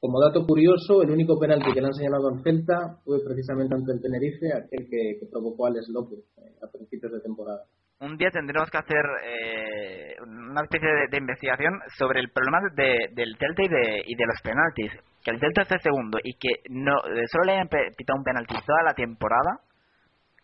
Como 0.00 0.20
dato 0.20 0.44
curioso, 0.44 1.02
el 1.02 1.10
único 1.10 1.38
penalti 1.38 1.72
que 1.72 1.80
le 1.80 1.86
han 1.86 1.94
señalado 1.94 2.30
en 2.30 2.42
Celta 2.42 2.98
fue 3.04 3.22
precisamente 3.22 3.74
ante 3.74 3.92
el 3.92 4.00
Tenerife, 4.00 4.48
aquel 4.52 4.88
que, 4.88 5.20
que 5.20 5.26
provocó 5.30 5.66
a 5.66 5.68
Alex 5.68 5.88
López 5.90 6.18
eh, 6.38 6.56
a 6.62 6.66
principios 6.66 7.12
de 7.12 7.20
temporada 7.20 7.64
un 8.00 8.16
día 8.16 8.30
tendremos 8.30 8.70
que 8.70 8.78
hacer 8.78 9.04
eh, 9.24 10.16
una 10.22 10.62
especie 10.62 10.88
de, 11.10 11.18
investigación 11.18 11.80
sobre 11.98 12.20
el 12.20 12.30
problema 12.30 12.58
de, 12.74 13.12
del 13.12 13.36
Celta 13.36 13.62
y 13.62 13.68
de, 13.68 14.02
y 14.06 14.14
de 14.16 14.26
los 14.26 14.40
penaltis. 14.42 14.92
Que 15.22 15.32
el 15.32 15.38
Celta 15.38 15.62
esté 15.62 15.78
segundo 15.80 16.18
y 16.22 16.32
que 16.38 16.64
no 16.70 16.96
solo 17.30 17.44
le 17.44 17.52
hayan 17.52 17.68
pitado 17.68 18.18
un 18.18 18.24
penalti 18.24 18.54
toda 18.64 18.82
la 18.84 18.94
temporada, 18.94 19.60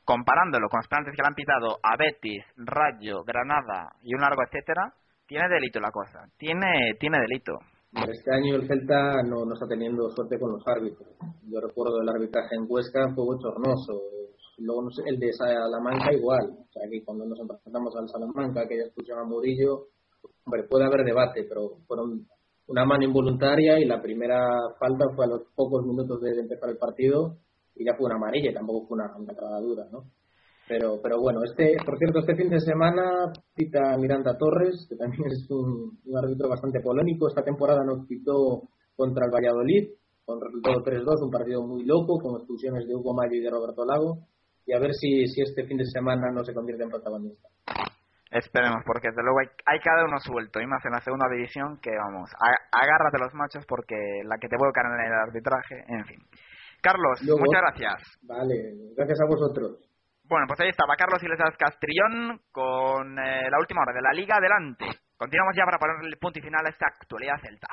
comparándolo 0.04 0.68
con 0.68 0.78
los 0.78 0.88
penaltis 0.88 1.16
que 1.16 1.22
le 1.22 1.28
han 1.28 1.34
pitado 1.34 1.78
a 1.82 1.96
Betis, 1.96 2.44
Rayo, 2.56 3.24
Granada 3.24 3.96
y 4.02 4.14
un 4.14 4.20
largo 4.20 4.42
etcétera, 4.44 4.92
tiene 5.26 5.48
delito 5.48 5.80
la 5.80 5.90
cosa. 5.90 6.28
Tiene, 6.36 6.94
tiene 7.00 7.18
delito. 7.20 7.56
Este 7.96 8.34
año 8.34 8.56
el 8.56 8.68
Celta 8.68 9.22
no, 9.24 9.46
no 9.46 9.54
está 9.54 9.66
teniendo 9.66 10.10
suerte 10.10 10.38
con 10.38 10.52
los 10.52 10.62
árbitros. 10.68 11.08
Yo 11.48 11.58
recuerdo 11.66 12.02
el 12.02 12.08
arbitraje 12.10 12.54
en 12.56 12.66
Huesca 12.68 13.08
fue 13.14 13.24
bochornoso 13.24 14.15
luego 14.58 14.82
no 14.82 14.90
sé, 14.90 15.02
el 15.06 15.18
de 15.18 15.32
Salamanca 15.32 16.12
igual, 16.12 16.50
o 16.50 16.72
sea 16.72 16.88
que 16.90 17.04
cuando 17.04 17.26
nos 17.26 17.38
enfrentamos 17.40 17.94
al 17.96 18.08
Salamanca, 18.08 18.66
que 18.68 18.78
ya 18.78 18.84
escuchaba 18.84 19.24
Murillo, 19.24 19.88
hombre, 20.44 20.64
puede 20.68 20.84
haber 20.84 21.04
debate, 21.04 21.44
pero 21.48 21.78
fueron 21.86 22.26
una 22.68 22.84
mano 22.84 23.04
involuntaria 23.04 23.78
y 23.78 23.84
la 23.84 24.00
primera 24.00 24.48
falta 24.78 25.04
fue 25.14 25.26
a 25.26 25.28
los 25.28 25.42
pocos 25.54 25.84
minutos 25.84 26.20
de 26.20 26.40
empezar 26.40 26.70
el 26.70 26.78
partido 26.78 27.36
y 27.74 27.84
ya 27.84 27.94
fue 27.96 28.06
una 28.06 28.16
amarilla 28.16 28.52
tampoco 28.52 28.88
fue 28.88 28.96
una, 28.96 29.14
una 29.16 29.60
dura, 29.60 29.86
¿no? 29.92 30.04
Pero, 30.68 30.98
pero 31.00 31.20
bueno, 31.20 31.44
este, 31.44 31.76
por 31.84 31.96
cierto, 31.96 32.18
este 32.18 32.34
fin 32.34 32.50
de 32.50 32.58
semana 32.58 33.30
cita 33.54 33.96
Miranda 33.98 34.36
Torres, 34.36 34.86
que 34.88 34.96
también 34.96 35.22
es 35.30 35.46
un, 35.50 35.98
árbitro 36.16 36.48
bastante 36.48 36.80
polémico. 36.80 37.28
Esta 37.28 37.44
temporada 37.44 37.84
nos 37.84 38.06
quitó 38.06 38.62
contra 38.96 39.26
el 39.26 39.32
Valladolid, 39.32 39.90
con 40.24 40.40
resultado 40.40 40.82
3-2, 40.82 41.24
un 41.24 41.30
partido 41.30 41.62
muy 41.62 41.84
loco, 41.84 42.18
con 42.18 42.34
expulsiones 42.40 42.86
de 42.88 42.96
Hugo 42.96 43.14
Mayo 43.14 43.36
y 43.36 43.42
de 43.42 43.50
Roberto 43.50 43.84
Lago. 43.84 44.26
Y 44.66 44.74
a 44.74 44.78
ver 44.78 44.92
si, 44.94 45.26
si 45.28 45.42
este 45.42 45.64
fin 45.64 45.78
de 45.78 45.86
semana 45.86 46.30
no 46.32 46.44
se 46.44 46.52
convierte 46.52 46.84
en 46.84 46.90
protagonista. 46.90 47.48
Esperemos, 48.30 48.82
porque 48.84 49.08
desde 49.08 49.22
luego 49.22 49.38
hay, 49.38 49.46
hay, 49.64 49.78
cada 49.78 50.04
uno 50.04 50.18
suelto, 50.18 50.60
y 50.60 50.66
más 50.66 50.84
en 50.84 50.92
la 50.92 51.00
segunda 51.00 51.28
división, 51.30 51.78
que 51.80 51.94
vamos, 51.96 52.28
agárrate 52.72 53.18
los 53.18 53.32
machos 53.34 53.64
porque 53.66 53.94
la 54.24 54.36
que 54.38 54.48
te 54.48 54.58
puedo 54.58 54.72
caer 54.72 54.86
en 54.92 55.06
el 55.06 55.12
arbitraje, 55.12 55.84
en 55.86 56.04
fin. 56.04 56.18
Carlos, 56.82 57.22
muchas 57.22 57.62
gracias. 57.62 58.02
Vale, 58.22 58.54
gracias 58.96 59.20
a 59.20 59.26
vosotros. 59.26 59.86
Bueno, 60.28 60.46
pues 60.48 60.58
ahí 60.60 60.68
estaba 60.68 60.96
Carlos 60.96 61.22
Iglesias 61.22 61.56
Castrillón 61.56 62.40
con 62.50 63.18
eh, 63.18 63.48
la 63.48 63.58
última 63.58 63.82
hora 63.82 63.94
de 63.94 64.02
la 64.02 64.12
Liga. 64.12 64.36
Adelante. 64.36 64.84
Continuamos 65.16 65.54
ya 65.56 65.64
para 65.64 65.78
ponerle 65.78 66.08
el 66.08 66.18
punto 66.18 66.40
y 66.40 66.42
final 66.42 66.66
a 66.66 66.70
esta 66.70 66.86
actualidad 66.86 67.38
celta. 67.40 67.68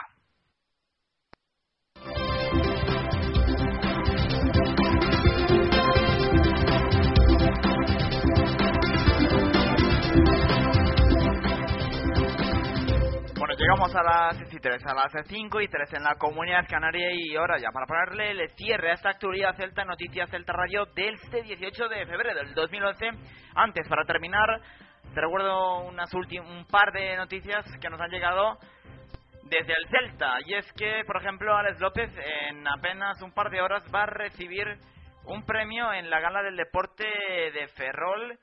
Llegamos 13.63 13.95
a 13.95 14.03
las 14.03 14.37
6 14.37 14.53
y 14.55 14.59
3, 14.59 14.85
a 14.85 14.93
las 14.93 15.11
5 15.25 15.61
y 15.61 15.67
3 15.69 15.93
en 15.93 16.03
la 16.03 16.15
Comunidad 16.15 16.67
Canaria 16.67 17.07
y 17.13 17.33
ahora 17.35 17.57
ya 17.57 17.69
para 17.71 17.85
ponerle 17.85 18.31
el 18.31 18.49
cierre 18.55 18.91
a 18.91 18.95
esta 18.95 19.11
actualidad 19.11 19.55
Celta, 19.55 19.85
Noticias 19.85 20.29
Celta 20.29 20.51
Radio 20.51 20.85
del 20.87 21.13
este 21.13 21.43
18 21.43 21.87
de 21.87 22.05
febrero 22.05 22.35
del 22.35 22.53
2011. 22.53 23.09
Antes, 23.55 23.87
para 23.87 24.03
terminar, 24.03 24.59
te 25.13 25.21
recuerdo 25.21 25.85
unas 25.85 26.13
un 26.13 26.65
par 26.69 26.91
de 26.91 27.15
noticias 27.15 27.65
que 27.79 27.89
nos 27.89 28.01
han 28.01 28.09
llegado 28.09 28.57
desde 29.43 29.73
el 29.73 29.87
Celta. 29.89 30.39
Y 30.45 30.55
es 30.55 30.69
que, 30.73 31.03
por 31.07 31.21
ejemplo, 31.21 31.55
Alex 31.55 31.79
López 31.79 32.11
en 32.49 32.67
apenas 32.67 33.21
un 33.21 33.31
par 33.31 33.49
de 33.49 33.61
horas 33.61 33.85
va 33.95 34.03
a 34.03 34.07
recibir 34.07 34.67
un 35.25 35.45
premio 35.45 35.93
en 35.93 36.09
la 36.09 36.19
gala 36.19 36.43
del 36.43 36.57
deporte 36.57 37.05
de 37.05 37.67
Ferrol 37.77 38.37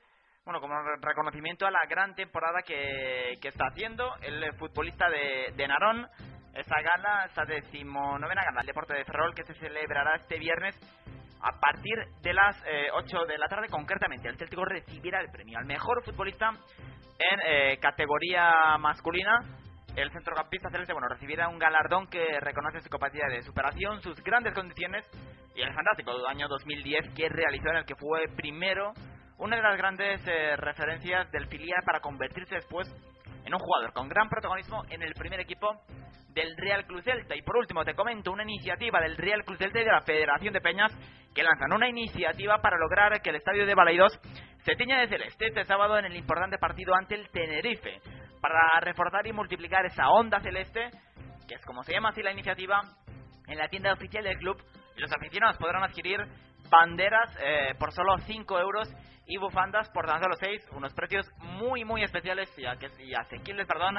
bueno, 0.51 0.59
como 0.59 0.81
reconocimiento 1.01 1.65
a 1.65 1.71
la 1.71 1.85
gran 1.87 2.13
temporada 2.13 2.61
que, 2.61 3.37
que 3.41 3.47
está 3.47 3.67
haciendo 3.67 4.15
el 4.21 4.53
futbolista 4.55 5.09
de, 5.09 5.53
de 5.55 5.67
Narón. 5.67 6.05
Esa 6.53 6.75
gala, 6.81 7.25
esa 7.27 7.45
decimonovena 7.45 8.43
gala 8.43 8.59
del 8.59 8.67
deporte 8.67 8.93
de 8.93 9.05
Ferrol 9.05 9.33
que 9.33 9.45
se 9.45 9.53
celebrará 9.53 10.15
este 10.17 10.37
viernes 10.37 10.77
a 11.41 11.57
partir 11.57 11.95
de 12.21 12.33
las 12.33 12.57
eh, 12.65 12.89
8 12.91 13.25
de 13.25 13.37
la 13.37 13.47
tarde, 13.47 13.69
concretamente 13.69 14.27
el 14.27 14.37
Céltico 14.37 14.65
recibirá 14.65 15.21
el 15.21 15.31
premio 15.31 15.57
al 15.57 15.65
mejor 15.65 16.03
futbolista 16.03 16.49
en 16.49 17.39
eh, 17.45 17.77
categoría 17.81 18.77
masculina. 18.77 19.39
El 19.95 20.11
centrocampista 20.11 20.69
celeste, 20.69 20.91
bueno, 20.91 21.07
recibirá 21.07 21.47
un 21.47 21.59
galardón 21.59 22.07
que 22.07 22.39
reconoce 22.41 22.81
su 22.81 22.89
capacidad 22.89 23.29
de 23.29 23.41
superación, 23.41 24.01
sus 24.01 24.21
grandes 24.21 24.53
condiciones 24.53 25.05
y 25.55 25.61
el 25.61 25.73
fantástico 25.73 26.11
año 26.27 26.49
2010 26.49 27.13
que 27.15 27.29
realizó 27.29 27.69
en 27.69 27.77
el 27.77 27.85
que 27.85 27.95
fue 27.95 28.25
primero 28.35 28.91
una 29.41 29.55
de 29.55 29.63
las 29.63 29.75
grandes 29.75 30.21
eh, 30.27 30.55
referencias 30.55 31.29
del 31.31 31.47
filial 31.47 31.81
para 31.83 31.99
convertirse 31.99 32.55
después 32.55 32.87
en 33.43 33.53
un 33.53 33.59
jugador 33.59 33.91
con 33.91 34.07
gran 34.07 34.29
protagonismo 34.29 34.83
en 34.89 35.01
el 35.01 35.13
primer 35.15 35.39
equipo 35.39 35.81
del 36.29 36.55
Real 36.57 36.85
Cruz 36.85 37.03
Celta. 37.03 37.35
Y 37.35 37.41
por 37.41 37.57
último, 37.57 37.83
te 37.83 37.95
comento 37.95 38.31
una 38.31 38.43
iniciativa 38.43 39.01
del 39.01 39.17
Real 39.17 39.43
Cruz 39.43 39.57
Celta 39.57 39.81
y 39.81 39.83
de 39.83 39.91
la 39.91 40.01
Federación 40.01 40.53
de 40.53 40.61
Peñas 40.61 40.95
que 41.33 41.41
lanzan 41.41 41.73
una 41.73 41.89
iniciativa 41.89 42.61
para 42.61 42.77
lograr 42.77 43.19
que 43.21 43.31
el 43.31 43.37
estadio 43.37 43.65
de 43.65 43.73
Balaidos 43.73 44.13
se 44.63 44.75
tiña 44.75 44.99
de 44.99 45.07
celeste 45.07 45.47
este 45.47 45.65
sábado 45.65 45.97
en 45.97 46.05
el 46.05 46.15
importante 46.15 46.59
partido 46.59 46.93
ante 46.93 47.15
el 47.15 47.27
Tenerife, 47.29 47.99
para 48.41 48.79
reforzar 48.81 49.25
y 49.25 49.33
multiplicar 49.33 49.83
esa 49.87 50.07
onda 50.09 50.39
celeste, 50.39 50.91
que 51.47 51.55
es 51.55 51.65
como 51.65 51.81
se 51.81 51.93
llama 51.93 52.09
así 52.09 52.21
la 52.21 52.31
iniciativa, 52.31 52.79
en 53.47 53.57
la 53.57 53.67
tienda 53.69 53.91
oficial 53.91 54.23
del 54.23 54.37
club. 54.37 54.61
Los 54.97 55.11
aficionados 55.11 55.57
podrán 55.57 55.83
adquirir 55.83 56.19
banderas 56.69 57.35
eh, 57.43 57.73
por 57.79 57.91
solo 57.91 58.17
5 58.19 58.59
euros 58.59 58.87
y 59.31 59.37
bufandas 59.37 59.89
por 59.91 60.05
tan 60.05 60.21
solo 60.21 60.35
6, 60.35 60.71
unos 60.73 60.93
precios 60.93 61.25
muy 61.37 61.85
muy 61.85 62.03
especiales 62.03 62.53
y, 62.57 62.65
asequibles, 62.65 63.65
perdón, 63.65 63.95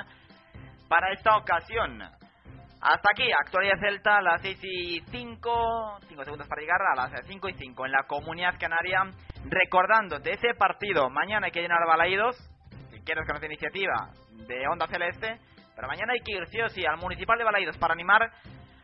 para 0.89 1.11
esta 1.15 1.39
ocasión. 1.39 2.03
Hasta 2.03 3.09
aquí, 3.13 3.31
actualidad 3.33 3.81
Celta, 3.81 4.19
a 4.19 4.23
las 4.23 4.43
6 4.43 4.59
y 4.63 5.01
5, 5.11 6.01
5 6.07 6.25
segundos 6.25 6.47
para 6.49 6.61
llegar 6.61 6.83
a 6.83 6.97
las 6.97 7.27
5 7.27 7.49
y 7.49 7.55
5 7.55 7.87
en 7.87 7.93
la 7.93 8.03
Comunidad 8.07 8.59
Canaria. 8.61 9.11
Recordándote 9.49 10.33
ese 10.33 10.53
partido, 10.55 11.09
mañana 11.09 11.47
hay 11.47 11.53
que 11.53 11.63
llenar 11.63 11.87
Balaídos, 11.87 12.37
si 12.91 13.01
quieres 13.01 13.27
con 13.27 13.37
esta 13.37 13.47
iniciativa 13.47 14.11
de 14.47 14.69
Onda 14.69 14.87
Celeste, 14.87 15.39
pero 15.75 15.89
mañana 15.89 16.13
hay 16.13 16.21
que 16.21 16.33
ir 16.33 16.47
sí 16.49 16.61
o 16.61 16.69
sí 16.69 16.85
al 16.85 16.99
Municipal 16.99 17.39
de 17.39 17.45
Balaídos 17.45 17.79
para 17.79 17.95
animar 17.95 18.31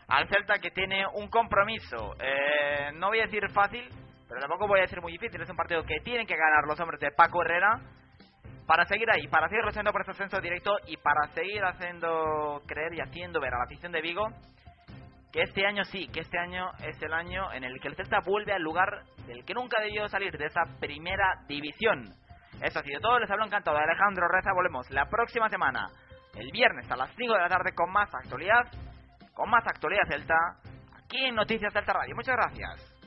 al 0.08 0.26
Celta 0.28 0.58
que 0.60 0.70
tiene 0.70 1.06
un 1.12 1.28
compromiso, 1.28 2.14
eh, 2.18 2.90
no 2.94 3.08
voy 3.08 3.18
a 3.20 3.24
decir 3.24 3.42
fácil, 3.50 3.86
pero 4.28 4.40
tampoco 4.40 4.66
voy 4.66 4.80
a 4.80 4.82
decir 4.82 5.00
muy 5.00 5.12
difícil. 5.12 5.40
Es 5.40 5.50
un 5.50 5.56
partido 5.56 5.82
que 5.84 6.00
tienen 6.00 6.26
que 6.26 6.36
ganar 6.36 6.64
los 6.66 6.78
hombres 6.78 7.00
de 7.00 7.10
Paco 7.10 7.42
Herrera 7.42 7.80
para 8.66 8.84
seguir 8.84 9.10
ahí, 9.10 9.26
para 9.28 9.48
seguir 9.48 9.64
luchando 9.64 9.90
por 9.92 10.02
este 10.02 10.12
ascenso 10.12 10.40
directo 10.40 10.76
y 10.86 10.96
para 10.98 11.26
seguir 11.28 11.64
haciendo 11.64 12.62
creer 12.66 12.94
y 12.94 13.00
haciendo 13.00 13.40
ver 13.40 13.54
a 13.54 13.58
la 13.58 13.64
afición 13.64 13.92
de 13.92 14.02
Vigo 14.02 14.28
que 15.32 15.42
este 15.42 15.66
año 15.66 15.84
sí, 15.84 16.08
que 16.08 16.20
este 16.20 16.38
año 16.38 16.70
es 16.80 17.00
el 17.02 17.12
año 17.12 17.52
en 17.52 17.64
el 17.64 17.80
que 17.80 17.88
el 17.88 17.96
Celta 17.96 18.20
vuelve 18.24 18.52
al 18.52 18.62
lugar 18.62 19.02
del 19.26 19.44
que 19.44 19.54
nunca 19.54 19.80
debió 19.80 20.08
salir, 20.08 20.36
de 20.36 20.46
esa 20.46 20.62
primera 20.80 21.34
división. 21.46 22.04
Eso 22.62 22.78
ha 22.78 22.82
sido 22.82 23.00
todo, 23.00 23.18
les 23.18 23.30
hablo 23.30 23.44
encantado 23.44 23.76
de 23.76 23.84
Alejandro 23.84 24.26
Reza, 24.26 24.52
volvemos 24.54 24.90
la 24.90 25.06
próxima 25.06 25.48
semana, 25.50 25.88
el 26.34 26.50
viernes 26.50 26.90
a 26.90 26.96
las 26.96 27.10
5 27.14 27.34
de 27.34 27.40
la 27.40 27.48
tarde 27.48 27.74
con 27.74 27.92
más 27.92 28.08
actualidad 28.14 28.70
con 29.38 29.48
más 29.50 29.64
actualidad 29.68 30.02
Celta, 30.08 30.34
aquí 31.00 31.26
en 31.26 31.36
Noticias 31.36 31.72
Celta 31.72 31.92
Radio. 31.92 32.16
Muchas 32.16 32.34
gracias. 32.34 32.97